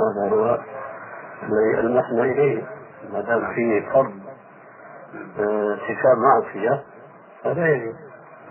[0.00, 0.58] هذا هو
[1.80, 2.62] المحنى إليه.
[3.12, 4.12] ما دام فيه فرض
[5.38, 6.82] ارتكاب معصية
[7.44, 7.94] فلا يجوز.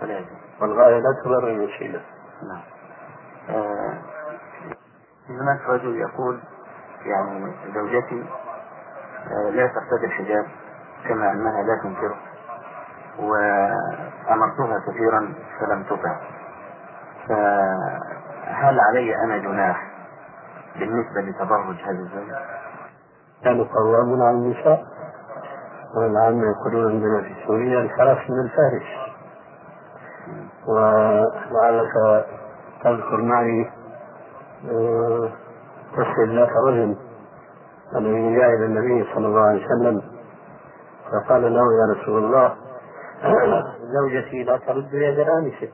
[0.00, 0.38] فلا يجوز.
[0.60, 2.00] والغاية لا تبرر الوسيلة
[2.48, 2.62] نعم.
[3.56, 3.94] آه،
[5.28, 6.40] هناك رجل يقول
[7.06, 8.24] يعني زوجتي
[9.30, 10.46] آه، لا ترتدي الحجاب
[11.08, 12.16] كما أنها لا تنكره
[13.18, 16.16] وأمرتها كثيرا فلم تطع
[17.28, 19.88] فهل علي أنا جناح
[20.76, 22.38] بالنسبة لتبرج هذه الزوجة؟
[23.44, 24.84] كانوا قوامون على النساء
[25.96, 28.86] والعامة يقولون عندنا في سوريا الفرس من الفارس
[30.66, 32.24] ولعلك
[32.84, 33.70] تذكر معي
[35.92, 36.96] قصة ذات رجل
[37.96, 40.02] الذي جاء إلى النبي صلى الله عليه وسلم
[41.12, 42.54] فقال له يا رسول الله
[43.94, 45.68] زوجتي لا ترد يد الآنسة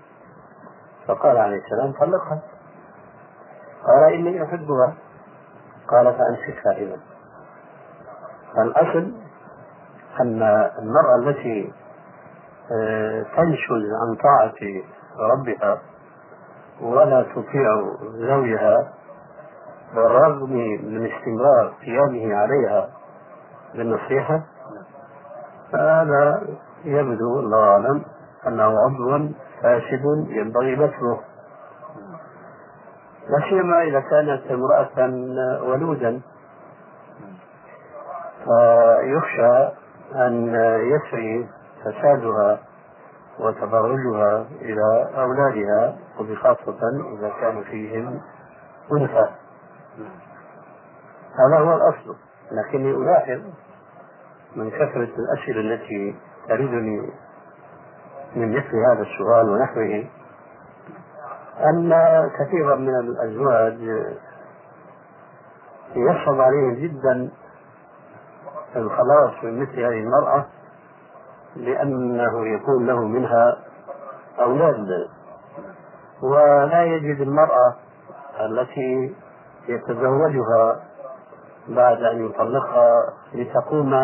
[1.06, 2.42] فقال عليه السلام طلقها.
[3.86, 4.94] قال إني أحبها.
[5.88, 7.00] قال فأمسكها إذا
[8.58, 9.12] الأصل
[10.20, 10.42] أن
[10.78, 11.72] المرأة التي
[12.72, 14.54] آه، تنشز عن طاعة
[15.32, 15.80] ربها
[16.80, 18.92] ولا تطيع زوجها
[19.94, 20.52] بالرغم
[20.82, 22.88] من استمرار قيامه عليها
[23.74, 24.42] بالنصيحة
[25.72, 26.42] فهذا
[26.84, 28.04] يبدو الله أعلم
[28.46, 29.28] أنه عضو
[29.62, 31.20] فاسد ينبغي بتره.
[33.28, 35.08] لا سيما إذا كانت امرأة
[35.62, 36.20] ولودا.
[38.44, 39.68] فيخشى
[40.14, 41.48] أن يسري
[41.84, 42.58] فسادها
[43.40, 45.96] وتبرجها إلى أولادها.
[46.20, 46.78] وبخاصة
[47.18, 48.20] إذا كان فيهم
[48.92, 49.30] أنثى.
[51.38, 52.16] هذا هو الأصل.
[52.52, 53.40] لكني ألاحظ
[54.56, 56.16] من كثرة الأسئلة التي
[56.48, 57.10] تريدني
[58.36, 60.04] من مثل هذا السؤال ونحوه
[61.60, 61.94] أن
[62.38, 64.06] كثيرا من الأزواج
[65.96, 67.30] يصعب عليهم جدا
[68.76, 70.46] الخلاص من مثل هذه المرأة
[71.56, 73.56] لأنه يكون له منها
[74.40, 75.08] أولاد.
[76.22, 77.76] ولا يجد المرأة
[78.40, 79.14] التي
[79.68, 80.82] يتزوجها
[81.68, 83.94] بعد أن يطلقها لتقوم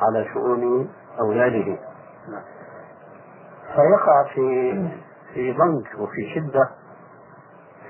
[0.00, 0.90] على شؤون
[1.20, 1.78] أولاده.
[3.74, 4.72] فيقع في
[5.34, 6.68] في ضنك وفي شدة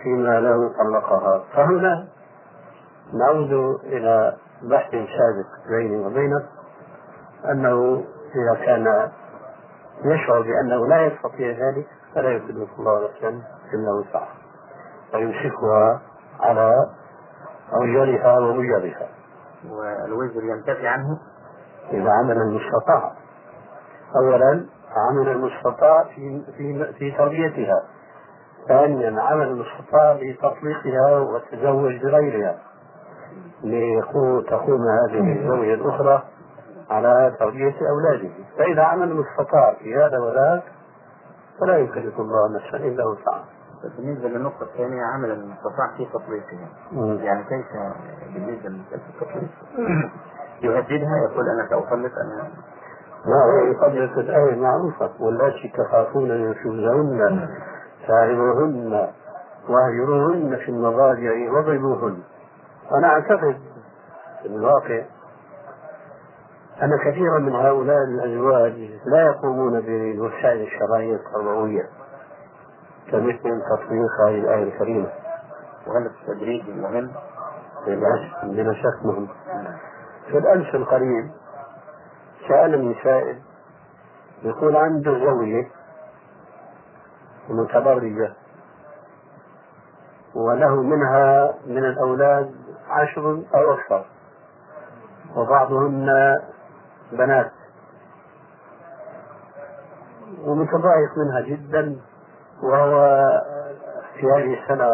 [0.02, 2.09] فيما لو طلقها فهنا
[3.15, 6.47] نعود إلى بحث سابق بيني وبينك
[7.51, 8.05] أنه
[8.35, 9.11] إذا كان
[10.05, 13.43] يشعر بأنه لا يستطيع ذلك فلا يكلف الله نفسا.
[13.78, 14.34] وسعها
[15.14, 16.01] ويمسكها
[16.40, 16.86] على
[17.72, 19.09] أوجرها ووجرها
[19.70, 21.18] والوزر ينتفي عنه؟
[21.92, 23.12] إذا عمل المستطاع.
[24.16, 24.66] أولا
[24.97, 27.82] عمل المستطاع في في في تربيتها.
[28.68, 32.59] ثانيا عمل المستطاع بتطليقها والتزوج بغيرها.
[33.64, 36.22] لتقوم هذه الزوجة الأخرى
[36.90, 38.30] على تربية أولاده.
[38.59, 40.62] فإذا عمل المستطاع في هذا وذاك
[41.60, 43.44] فلا يكلف الله نفسا إلا وسعها.
[43.97, 46.69] بالنسبة للنقطة الثانية عمل المستطاع في تطليقها
[47.24, 47.66] يعني كيف
[48.35, 49.51] بالنسبة لمسألة التطليق
[50.62, 52.51] يهددها يقول أنا سأطلق أنا
[53.27, 57.48] ما قبلت الآية معروفة واللاتي تخافون نشوزهن
[58.09, 59.09] فاعلوهن
[59.69, 62.19] واهجروهن في المضاجع واضربوهن
[62.93, 63.57] أنا أعتقد
[64.43, 65.02] في الواقع
[66.82, 71.89] أن كثيرا من هؤلاء الأزواج لا يقومون بالوسائل الشرعية التربوية
[73.10, 75.12] كمثل تطبيق هذه الآية الكريمة.
[75.86, 77.12] وهذا التدريج مهم
[77.86, 78.16] بلا
[79.04, 79.28] مهم.
[80.26, 81.30] في الأمس القريب
[82.48, 83.38] سألني سائل
[84.42, 85.66] يقول عنده زوجة
[87.48, 88.32] متبرجة
[90.34, 92.54] وله منها من الأولاد
[92.88, 94.04] عشر أو أكثر
[95.36, 96.36] وبعضهن
[97.12, 97.52] بنات.
[100.44, 101.96] ومتضايق منها جدا.
[102.62, 103.26] وهو
[104.14, 104.88] في هذه السنة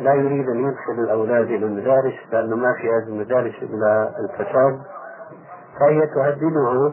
[0.00, 4.80] لا يريد أن يدخل الأولاد إلى المدارس لأنه ما في هذه المدارس إلا الفساد.
[5.80, 6.92] فهي تهدده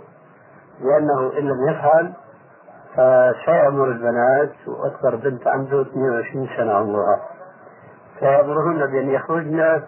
[0.81, 2.13] بأنه إن لم يفعل
[2.93, 7.19] فسيأمر البنات وأكبر بنت عنده 22 سنة عمرها
[8.19, 9.81] فيأمرهن بأن يخرجن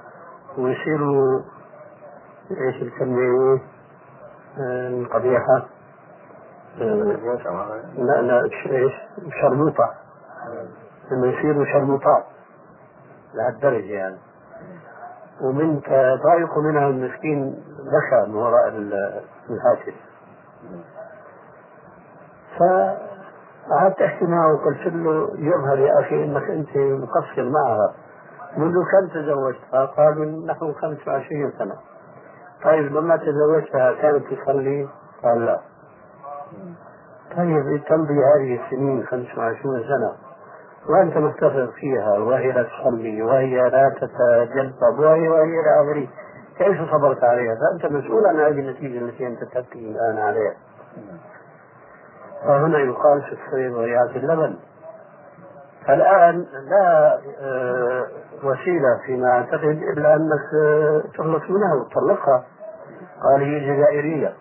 [0.58, 1.42] ويصيروا
[2.52, 3.60] إيش الكلمة؟
[4.90, 5.66] القبيحة.
[7.98, 8.94] لا لا إيش؟
[9.42, 9.94] شرموطة
[11.12, 12.24] انه يصيروا شرموطات
[13.34, 14.18] لهالدرجة يعني.
[15.42, 15.80] ومن
[16.24, 18.68] ضايق منها المسكين بكى من وراء
[19.50, 19.96] الهاتف.
[22.60, 27.94] فقعدت احكي معه وقلت له يظهر يا أخي إنك أنت مقصر معها.
[28.58, 31.76] منذ كم تزوجتها؟ قال من نحو 25 سنة.
[32.64, 34.90] طيب لما تزوجتها كانت تصلي؟
[35.24, 35.60] قال لا.
[37.38, 40.12] طيب تمضي هذه السنين 25 سنة
[40.90, 46.10] وأنت متفق فيها وهي لا تصلي وهي لا تتجذب وهي وهي لا أدري
[46.58, 50.54] كيف صبرت عليها؟ فأنت مسؤول عن هذه النتيجة التي أنت تبكي الآن عليها.
[52.44, 54.56] فهنا يقال في الصيد ضيعة اللبن.
[55.88, 58.08] فالآن لا آه،
[58.44, 60.42] وسيلة فيما أعتقد إلا أنك
[61.14, 62.44] تخلص منها وتطلقها
[63.24, 64.34] قال هي جزائرية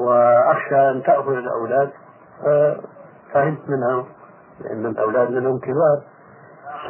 [0.00, 1.90] وأخشى أن تأخذ الأولاد
[3.32, 4.04] فهمت منها
[4.60, 6.02] لأن الأولاد منهم كبار.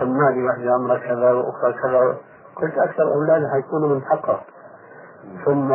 [0.00, 2.16] سماني واحدة عمرها كذا وأخرى كذا
[2.56, 4.40] قلت أكثر أولاد حيكونوا من حقها
[5.44, 5.72] ثم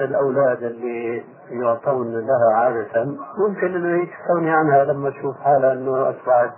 [0.00, 3.04] الأولاد اللي يعطون لها عادة
[3.38, 6.50] ممكن أنه تستغني عنها لما تشوف حالها أنه أصبحت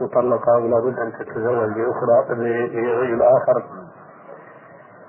[0.00, 3.62] مطلقة ولا بد أن تتزوج بأخرى برجل آخر.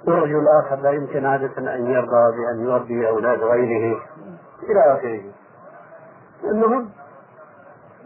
[0.08, 4.00] والرجل الآخر لا يمكن عادة أن يرضى بأن يربي أولاد غيره.
[4.70, 5.24] إلى آخره.
[6.44, 6.90] المهم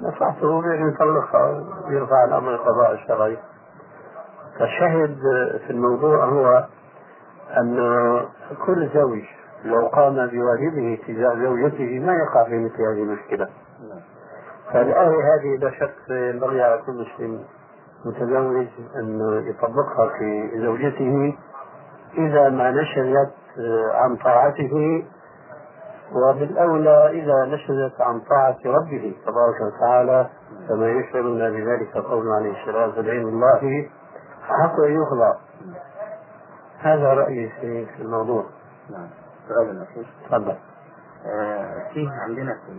[0.01, 3.37] نصحته بأن يطلقها ويرفع الأمر القضاء الشرعي.
[4.59, 5.17] فالشاهد
[5.67, 6.65] في الموضوع هو
[7.57, 7.77] أن
[8.65, 9.23] كل زوج
[9.65, 13.47] لو قام بواجبه تجاه زوجته ما يقع في مثل هذه المشكلة.
[14.73, 17.43] فالآية هذه لا شك ينبغي على كل مسلم
[18.05, 21.37] متزوج أن يطبقها في زوجته
[22.17, 23.33] إذا ما نشزت
[23.93, 25.05] عن طاعته
[26.11, 30.29] وبالأولى إذا نشزت عن طاعة ربه تبارك وتعالى
[30.69, 33.89] كما يشعرنا بذلك قول عليه السلام فدعين الله
[34.41, 35.33] حق أن يخضع
[36.79, 38.45] هذا رأيي في الموضوع.
[38.89, 39.07] نعم.
[39.47, 40.55] سؤال الأخير تفضل.
[41.25, 42.71] آه فيه عندنا في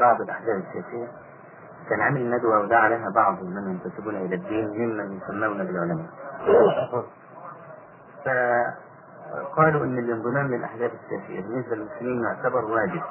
[0.00, 1.08] بعض الأحزاب السياسية
[1.90, 6.06] كان عامل ندوة ودعا لها بعض من ينتسبون إلى الدين ممن يسمون بالعلماء.
[9.36, 13.02] فقالوا إن الانضمام للأحزاب السياسية بالنسبة للمسلمين يعتبر واجب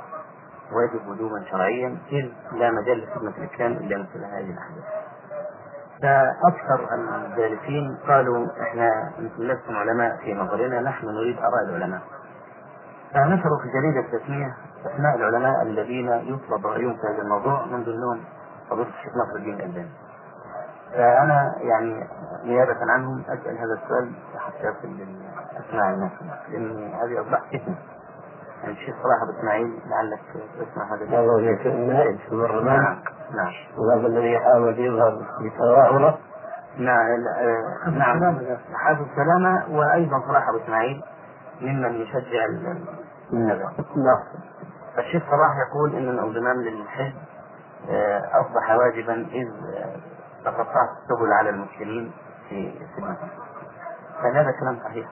[0.72, 4.84] واجب وجوبا شرعيا إذ لا مجال لخدمة الإسلام إلا مثل هذه الأحزاب.
[6.02, 12.02] فأكثر الجالسين قالوا إحنا مثل لستم علماء في نظرنا نحن نريد آراء العلماء.
[13.14, 18.24] فنشروا في جريدة التسميه أسماء العلماء الذين يطلب رأيهم في هذا الموضوع من ضمنهم
[18.70, 19.90] فضيلة الشيخ نصر الدين الألباني.
[20.96, 22.08] فأنا يعني
[22.44, 25.06] نيابة عنهم أسأل هذا السؤال حتى في
[25.60, 26.12] أسماع الناس
[26.50, 27.76] لأن هذه أصبحت فتنة.
[28.64, 30.20] يعني الشيخ صلاح أبو إسماعيل لعلك
[30.60, 33.00] تسمع هذا والله يكون نائب في البرلمان نعم
[33.36, 33.54] نعم.
[33.78, 36.18] وهذا الذي يحاول يظهر بتظاهرة.
[36.78, 37.24] نعم.
[37.98, 38.40] نعم.
[38.74, 41.04] حافظ سلامة وأيضا صلاح أبو إسماعيل
[41.62, 42.46] ممن يشجع
[43.34, 44.20] هذا نعم.
[44.96, 47.16] فالشيخ صلاح يقول أن الانضمام للحزب
[48.34, 49.48] أصبح واجبا إذ
[50.46, 52.12] تقطعت السبل على المسلمين
[52.50, 53.30] في في المسجد
[54.24, 55.08] فهذا كلام صحيح؟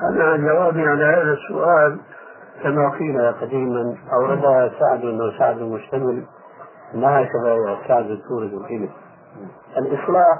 [0.00, 2.00] أنا جوابي على هذا السؤال
[2.62, 6.26] كما قيل قديما أوردها سعد وسعد مشتمل
[6.94, 8.90] ما هكذا سعد تورد الإلم
[9.76, 10.38] الإصلاح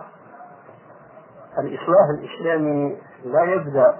[1.59, 3.97] الإصلاح الإسلامي لا يبدأ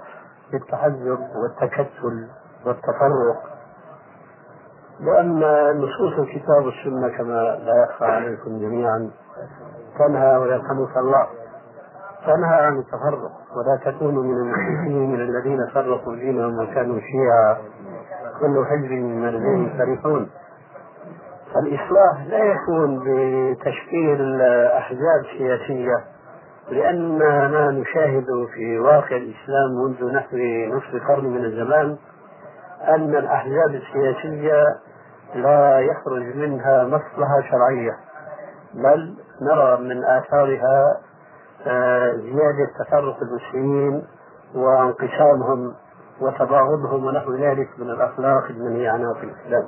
[0.51, 2.27] بالتحزب والتكتل
[2.65, 3.52] والتفرق.
[5.03, 5.39] لأن
[5.77, 9.11] نصوص الكتاب والسنة كما لا يخفى عليكم جميعا
[9.99, 11.27] تنهى ويرحمك الله.
[12.25, 17.57] تنهى عن التفرق ولا تكونوا من المشركين من الذين فرقوا دينهم وكانوا شيعا.
[18.39, 20.29] كل حزب من لديهم فرحون.
[21.55, 24.41] الإصلاح لا يكون بتشكيل
[24.77, 26.03] أحزاب سياسية
[26.69, 30.37] لأننا نشاهد في واقع الإسلام منذ نحو
[30.77, 31.97] نصف قرن من الزمان
[32.87, 34.63] أن الأحزاب السياسية
[35.35, 37.97] لا يخرج منها مصلحة شرعية
[38.73, 40.97] بل نرى من آثارها
[41.67, 44.07] آه، زيادة تفرق المسلمين
[44.55, 45.73] وانقسامهم
[46.21, 49.67] وتباغضهم ونحو ذلك من الأخلاق المنهي عنها في الإسلام.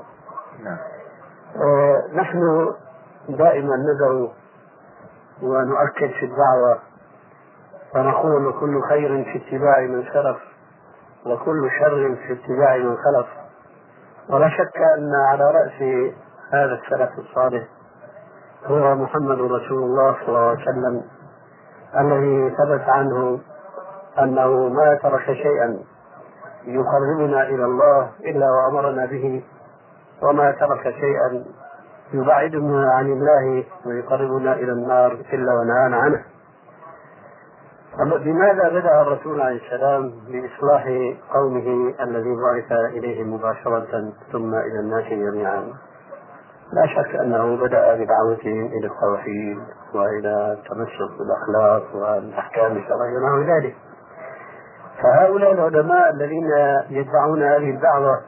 [0.63, 0.77] نعم.
[1.55, 2.73] آه، نحن
[3.29, 4.29] دائما ندعو
[5.41, 6.79] ونؤكد في الدعوة
[7.95, 10.37] ونقول كل خير في اتباع من سلف
[11.25, 13.27] وكل شر في اتباع من خلف
[14.29, 15.81] ولا شك أن على رأس
[16.53, 17.63] هذا السلف الصالح
[18.65, 21.03] هو محمد رسول الله صلى الله عليه وسلم
[21.99, 23.39] الذي ثبت عنه
[24.19, 25.79] أنه ما ترك شيئا
[26.65, 29.43] يقربنا إلى الله إلا وأمرنا به
[30.21, 31.45] وما ترك شيئا
[32.13, 36.23] يبعدنا عن الله ويقربنا إلى النار إلا ونهانا عنه.
[38.03, 40.83] بماذا بدأ الرسول عليه السلام بإصلاح
[41.33, 45.73] قومه الذي بعث إليهم مباشرة ثم إلى الناس جميعا؟
[46.73, 49.57] لا شك أنه بدأ بدعوتهم إلى التوحيد
[49.93, 53.75] وإلى التمسك بالأخلاق والأحكام الشرعية ونحو ذلك.
[55.03, 56.49] فهؤلاء العلماء الذين
[56.89, 58.21] يدعون هذه الدعوة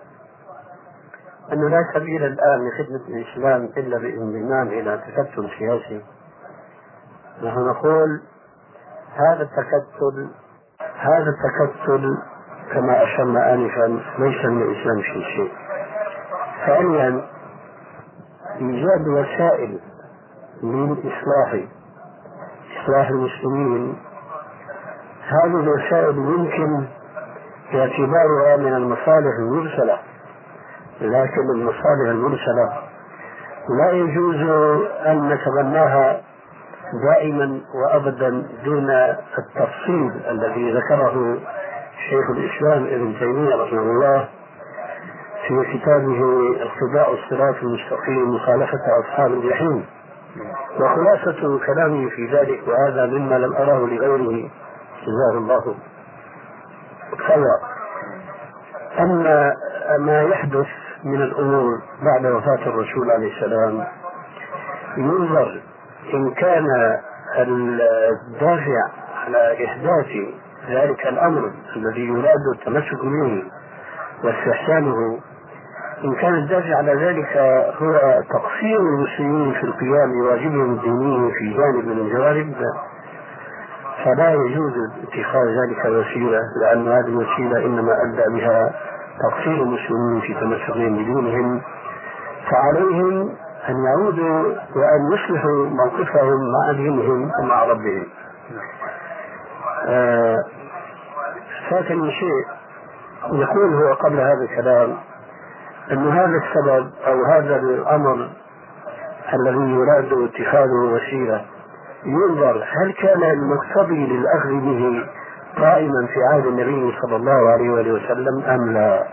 [1.54, 6.02] أنه لا سبيل الآن لخدمة الإسلام إلا بالانضمام إلى تكتل سياسي.
[7.44, 8.22] نحن نقول
[9.16, 10.28] هذا التكتل
[10.98, 12.18] هذا التكتل
[12.74, 15.52] كما أشرنا آنفا ليس من الإسلام في شيء.
[16.66, 17.22] ثانيا
[18.62, 19.80] إيجاد وسائل
[20.64, 21.56] للإصلاح
[22.84, 23.98] إصلاح المسلمين
[25.28, 26.86] هذه الوسائل يمكن
[27.74, 30.00] اعتبارها من المصالح المرسلة
[31.02, 32.74] لكن المصالح المرسلة
[33.80, 34.36] لا يجوز
[35.06, 36.22] أن نتبناها
[36.94, 38.90] دائما وابدا دون
[39.38, 41.38] التفصيل الذي ذكره
[42.10, 44.28] شيخ الإسلام ابن تيمية رحمه الله
[45.48, 46.22] في كتابه
[46.62, 49.86] اقتداء الصراط المستقيم مخالفة أصحاب الجحيم.
[50.80, 54.50] وخلاصة كلامه في ذلك وهذا مما لم أراه لغيره
[55.04, 55.76] جزاه الله
[57.28, 57.60] خيرا.
[59.00, 59.54] أما
[60.00, 60.68] ما يحدث
[61.04, 63.84] من الأمور بعد وفاة الرسول عليه السلام
[64.98, 65.62] ينظر
[66.14, 66.66] إن كان
[67.38, 68.78] الدافع
[69.26, 70.08] على إحداث
[70.70, 73.44] ذلك الأمر الذي يراد التمسك به
[74.24, 75.20] واستحسانه
[76.04, 77.38] إن كان الدافع على ذلك
[77.82, 82.56] هو تقصير المسلمين في القيام بواجبهم الديني في جانب من الجوانب
[84.06, 84.74] فلا يجوز
[85.04, 88.72] اتخاذ ذلك وسيلة لأن هذه الوسيلة إنما أدى بها
[89.30, 91.62] تقصير المسلمين في تمسكهم بدينهم
[92.52, 93.30] فعليهم
[93.70, 94.44] أن يعودوا
[94.76, 98.06] وأن يصلحوا موقفهم مع دينهم ومع ربهم.
[99.88, 100.38] آه
[101.70, 102.46] فاتني شيء
[103.34, 104.98] يقول هو قبل هذا الكلام
[105.92, 108.30] أن هذا السبب أو هذا الأمر
[109.34, 111.46] الذي يراد اتخاذه وسيلة
[112.06, 115.06] ينظر هل كان المقتضي للأخذ به
[115.58, 119.04] قائما في عهد النبي صلى الله عليه وسلم أم لا.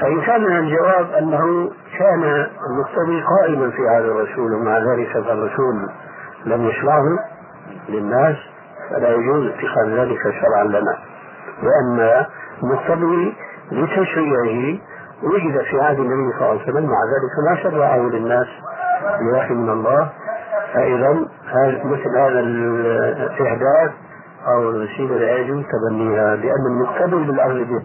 [0.00, 5.88] فإن كان الجواب أنه كان المقتضي قائما في عهد الرسول ومع ذلك فالرسول
[6.46, 7.04] لم يشرعه
[7.88, 8.36] للناس
[8.90, 10.98] فلا يجوز اتخاذ ذلك شرعا لنا.
[11.62, 12.24] لأن
[12.62, 13.34] المقتضي
[13.72, 14.78] لتشريعه
[15.22, 18.46] وجد في عهد النبي صلى الله عليه وسلم مع ذلك ما شرعه للناس
[19.20, 20.08] بوحي من الله.
[20.74, 21.26] فإذا
[21.84, 23.90] مثل هذا الإحداث
[24.46, 27.82] أو الوسيلة لا يجوز تبنيها لأن المقتضي بالأخذ به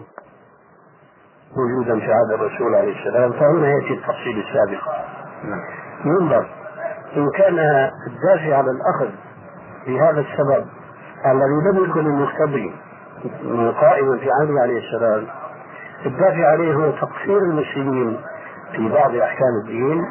[1.56, 4.82] وجودا في عهد الرسول عليه السلام فهنا يأتي التفصيل السابق
[6.04, 6.46] ينظر
[7.16, 7.58] إن كان
[8.06, 9.10] الدافع على الأخذ
[9.86, 10.66] بهذا السبب
[11.26, 12.74] الذي لم يكن المقتضي
[13.80, 15.26] قائما في عهده عليه السلام
[16.06, 18.20] الدافع عليه هو تقصير المسلمين
[18.72, 20.04] في بعض أحكام الدين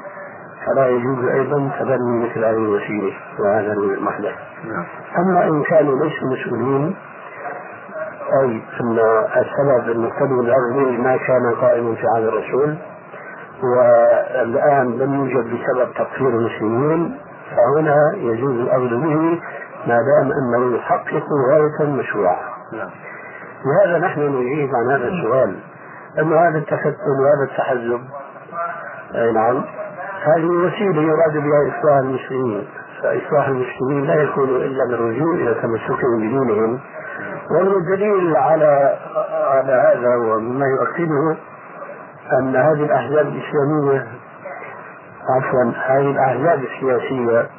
[0.66, 4.86] فلا يجوز أيضا تبني مثل هذه الوسيلة وهذا المحدث نعم.
[5.18, 6.96] أما إن كانوا ليسوا مسؤولين
[8.42, 9.00] أي أن
[9.38, 12.78] السبب المقتضي بالأرض ما كان قائما في عهد الرسول
[13.64, 17.18] والآن لم يوجد بسبب تقصير المسلمين
[17.56, 19.42] فهنا يجوز الأخذ به
[19.88, 22.40] ما دام أنه يحقق غاية مشروعة.
[22.74, 22.90] نعم.
[23.66, 25.56] لهذا نحن نجيب عن هذا السؤال
[26.20, 28.02] أما هذا التفتن وهذا التحزب
[29.16, 29.64] أي نعم
[30.24, 32.68] هذه وسيلة يراد بها إصلاح المسلمين
[33.02, 36.80] فإصلاح المسلمين لا يكون إلا بالرجوع إلى تمسكهم بدينهم
[37.52, 38.98] والدليل على
[39.32, 41.38] على هذا ومما يؤكده
[42.40, 44.08] أن هذه الأحزاب الإسلامية
[45.30, 47.50] عفوا هذه الأحزاب السياسية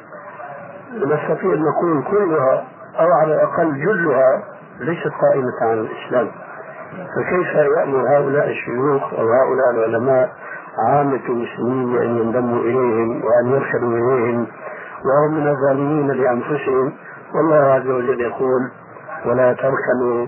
[0.93, 2.63] نستطيع أن نقول كلها
[2.99, 4.43] أو على الأقل جلها
[4.79, 6.27] ليست قائمة على الإسلام.
[7.15, 10.29] فكيف يأمر هؤلاء الشيوخ أو هؤلاء العلماء
[10.87, 14.47] عامة المسلمين بأن ينضموا إليهم وأن يرشدوا إليهم
[15.05, 16.93] وهم من الظالمين لأنفسهم؟
[17.35, 18.61] والله عز وجل يقول
[19.25, 20.25] ولا تركنوا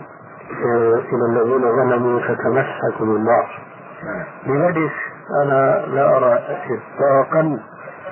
[0.66, 3.48] آه، إلى الذين ظلموا فتمسكوا النار.
[4.48, 4.92] لذلك
[5.44, 6.40] أنا لا أرى
[6.98, 7.60] إطلاقا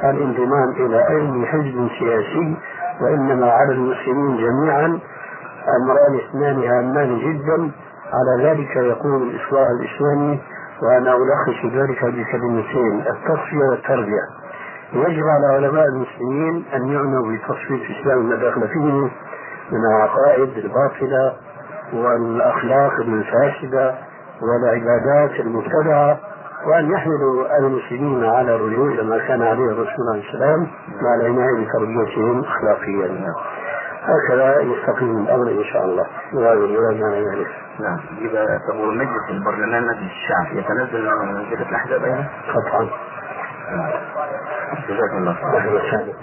[0.04, 2.58] الانضمام إلى أي حزب سياسي
[3.02, 5.00] وإنما على المسلمين جميعا.
[5.82, 7.72] أمران اثنان هامان جدا.
[8.14, 10.40] على ذلك يقوم الإصلاح الإسلامي
[10.84, 14.26] وأنا ألخص ذلك بكلمتين التصفية والتربية.
[14.94, 19.10] يجب على علماء المسلمين أن يعنوا بتصفية الإسلام ما داخل فيه
[19.72, 21.34] من العقائد الباطلة
[21.94, 23.96] والأخلاق الفاسدة
[24.42, 26.20] والعبادات المبتدعة
[26.68, 30.68] وأن يحملوا المسلمين على الرجوع إلى ما كان عليه الرسول عليه السلام
[31.02, 33.34] مع العناية بتربيتهم أخلاقيا.
[34.02, 36.06] هكذا يستقيم الأمر إن شاء الله.
[37.06, 37.48] على ذلك
[37.80, 38.00] نعم.
[38.22, 42.90] يبقى طب مجلس البرلمان مجلس الشعب يتنزل من جهة الأحزاب أيضا؟ قطعا.
[44.90, 46.16] جزاكم الله خير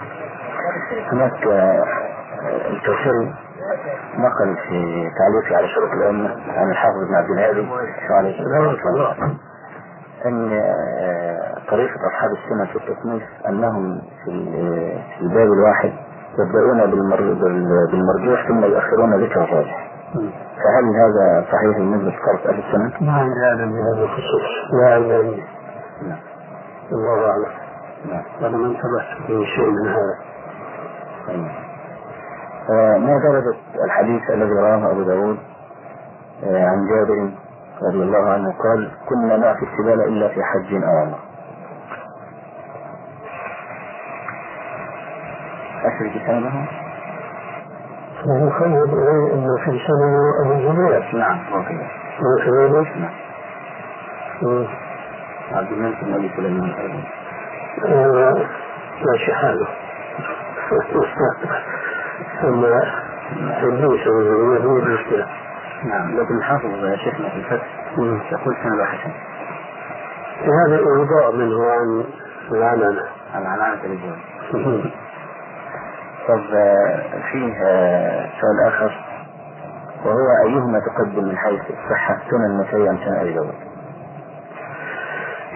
[1.11, 1.47] هناك
[2.47, 3.33] الكوثري
[4.17, 7.67] نقل في تعليقه على شروط الأمة عن الحافظ بن عبد الهادي
[8.09, 9.37] عليه السلام
[10.25, 15.93] أن آه، طريقة أصحاب السنة في التصنيف أنهم في ال- في الباب الواحد
[16.39, 19.89] يبدأون بالمر- بال- بالمرجوح ثم يؤخرون ذكر الراجح
[20.63, 25.39] فهل هذا صحيح بالنسبة لطرف أهل السنة؟ ما عندي علم بهذا الخصوص لا علم
[26.07, 26.17] نعم.
[26.91, 27.45] الله أعلم
[28.11, 28.23] نعم.
[28.41, 30.15] وأنا ما انتبهت لشيء من هذا
[31.27, 31.47] طيب.
[32.69, 35.37] ما درجة الحديث الذي رواه أبو داود
[36.43, 37.31] آه، عن جابر
[37.81, 41.19] رضي الله عنه قال كنا نأتي السبال إلا في حج أو عمرة.
[45.83, 46.67] أسر كتابه
[48.25, 53.11] وهو خير إليه أنه في سنة أبو الزبير نعم وكذلك نعم.
[54.41, 54.67] مم.
[55.51, 57.03] عبد الملك بن أبي سليمان أيضا.
[57.85, 58.45] آه،
[59.05, 59.67] ماشي حاله.
[62.43, 62.63] ثم
[64.07, 65.27] والزبير هو المشكلة
[65.83, 67.67] نعم لكن الحافظ يا شيخنا في الفتح.
[68.31, 69.11] يقول سنة حسن.
[70.41, 72.03] هذا إرضاء منه عن
[72.51, 73.03] العنعنة
[73.33, 74.15] على علامة الرجال.
[76.27, 79.03] طب آه، فيه آه، سؤال آخر.
[80.05, 83.53] وهو أيهما تقدم من حيث الصحة سنن النسائي أم سنن أبي داود؟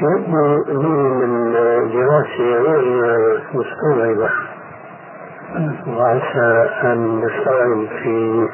[0.02, 1.52] يبدو لي من
[1.92, 4.30] دراسة غير مستوعبة
[5.88, 8.48] وعسى أن نستوعب في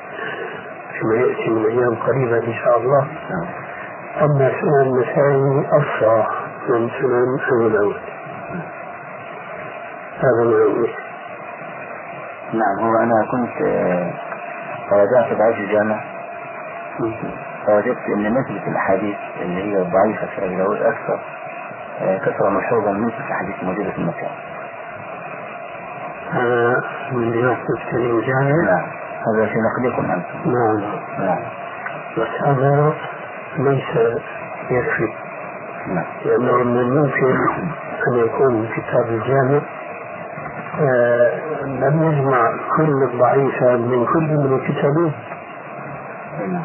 [0.99, 3.07] فيما يأتي من أيام قريبة إن شاء الله.
[4.21, 6.23] أن سنن النسائي أفصى
[6.69, 7.95] من سنن أبي داود.
[10.17, 10.87] هذا ما
[12.53, 14.13] نعم هو أنا كنت آه،
[14.91, 15.99] راجعت ضعيف الجامع
[17.65, 21.19] فوجدت أن نسبة الأحاديث اللي هي ضعيفة في أبي داود أكثر
[22.01, 24.31] آه، كثرة ملحوظة من نسبة الأحاديث الموجودة في المكان.
[26.33, 30.81] هذا من دراسة الكريم جامع نعم هذا في نقدكم أنتم نعم.
[31.19, 31.39] نعم.
[32.17, 32.93] بس هذا
[33.57, 34.19] ليس
[34.71, 35.13] يكفي.
[35.87, 36.05] نعم.
[36.25, 37.37] لأنه من الممكن
[38.07, 39.61] أن يكون كتاب الجامع
[40.81, 45.13] آه، لم يجمع كل الضعيفة من كل من الكتابين.
[46.39, 46.63] نعم.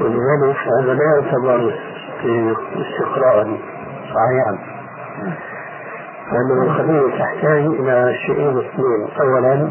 [0.00, 1.74] ولذلك هذا لا يعتبر
[2.22, 3.58] في استقراء
[4.14, 4.58] صحيحا.
[6.32, 9.08] لأن القضية تحتاج إلى شيئين اثنين.
[9.20, 9.70] أولا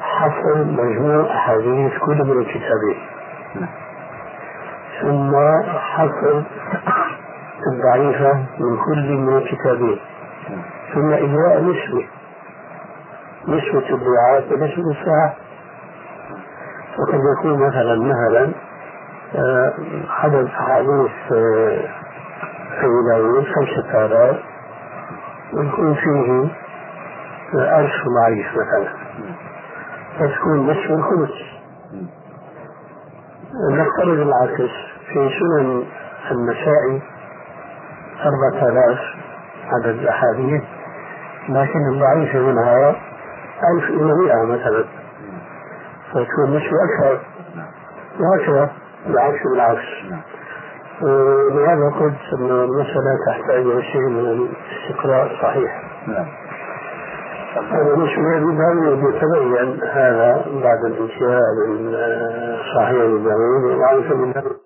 [0.00, 2.98] حصر مجموع أحاديث كل من الكتابين
[5.02, 5.32] ثم
[5.78, 6.42] حصر
[7.72, 10.00] الضعيفة من كل من الكتابين
[10.94, 12.06] ثم إجراء نسبة
[13.48, 15.34] نسبة الضعاف ونسبة الصحة
[16.96, 18.52] فقد يكون مثلا مثلا
[19.36, 19.72] آه،
[20.10, 21.10] عدد أحاديث
[22.82, 24.36] داود خمسة آلاف
[25.52, 26.48] ويكون فيه
[27.54, 28.92] ألف ضعيف مثلا.
[30.18, 31.30] فتكون نصف الخمس.
[33.70, 34.72] نفترض العكس
[35.06, 35.84] في سنن
[36.30, 37.02] النسائي
[38.24, 38.98] أربعة آلاف
[39.72, 40.62] عدد الأحاديث
[41.48, 42.90] لكن الضعيف منها
[43.74, 44.84] ألف إلى مئة مثلا.
[46.10, 47.20] فتكون نسبة أكثر.
[48.20, 48.70] وهكذا
[49.06, 49.86] بالعكس بالعكس.
[51.02, 55.82] ولهذا قلت أن المسألة تحتاج إلى شيء من الاستقراء صحيح.
[56.06, 56.26] نعم.
[57.72, 58.34] هذا مش من
[59.08, 61.96] يتبين هذا بعد الانتهاء من
[62.76, 63.02] صحيح
[63.80, 64.63] وعن سبيل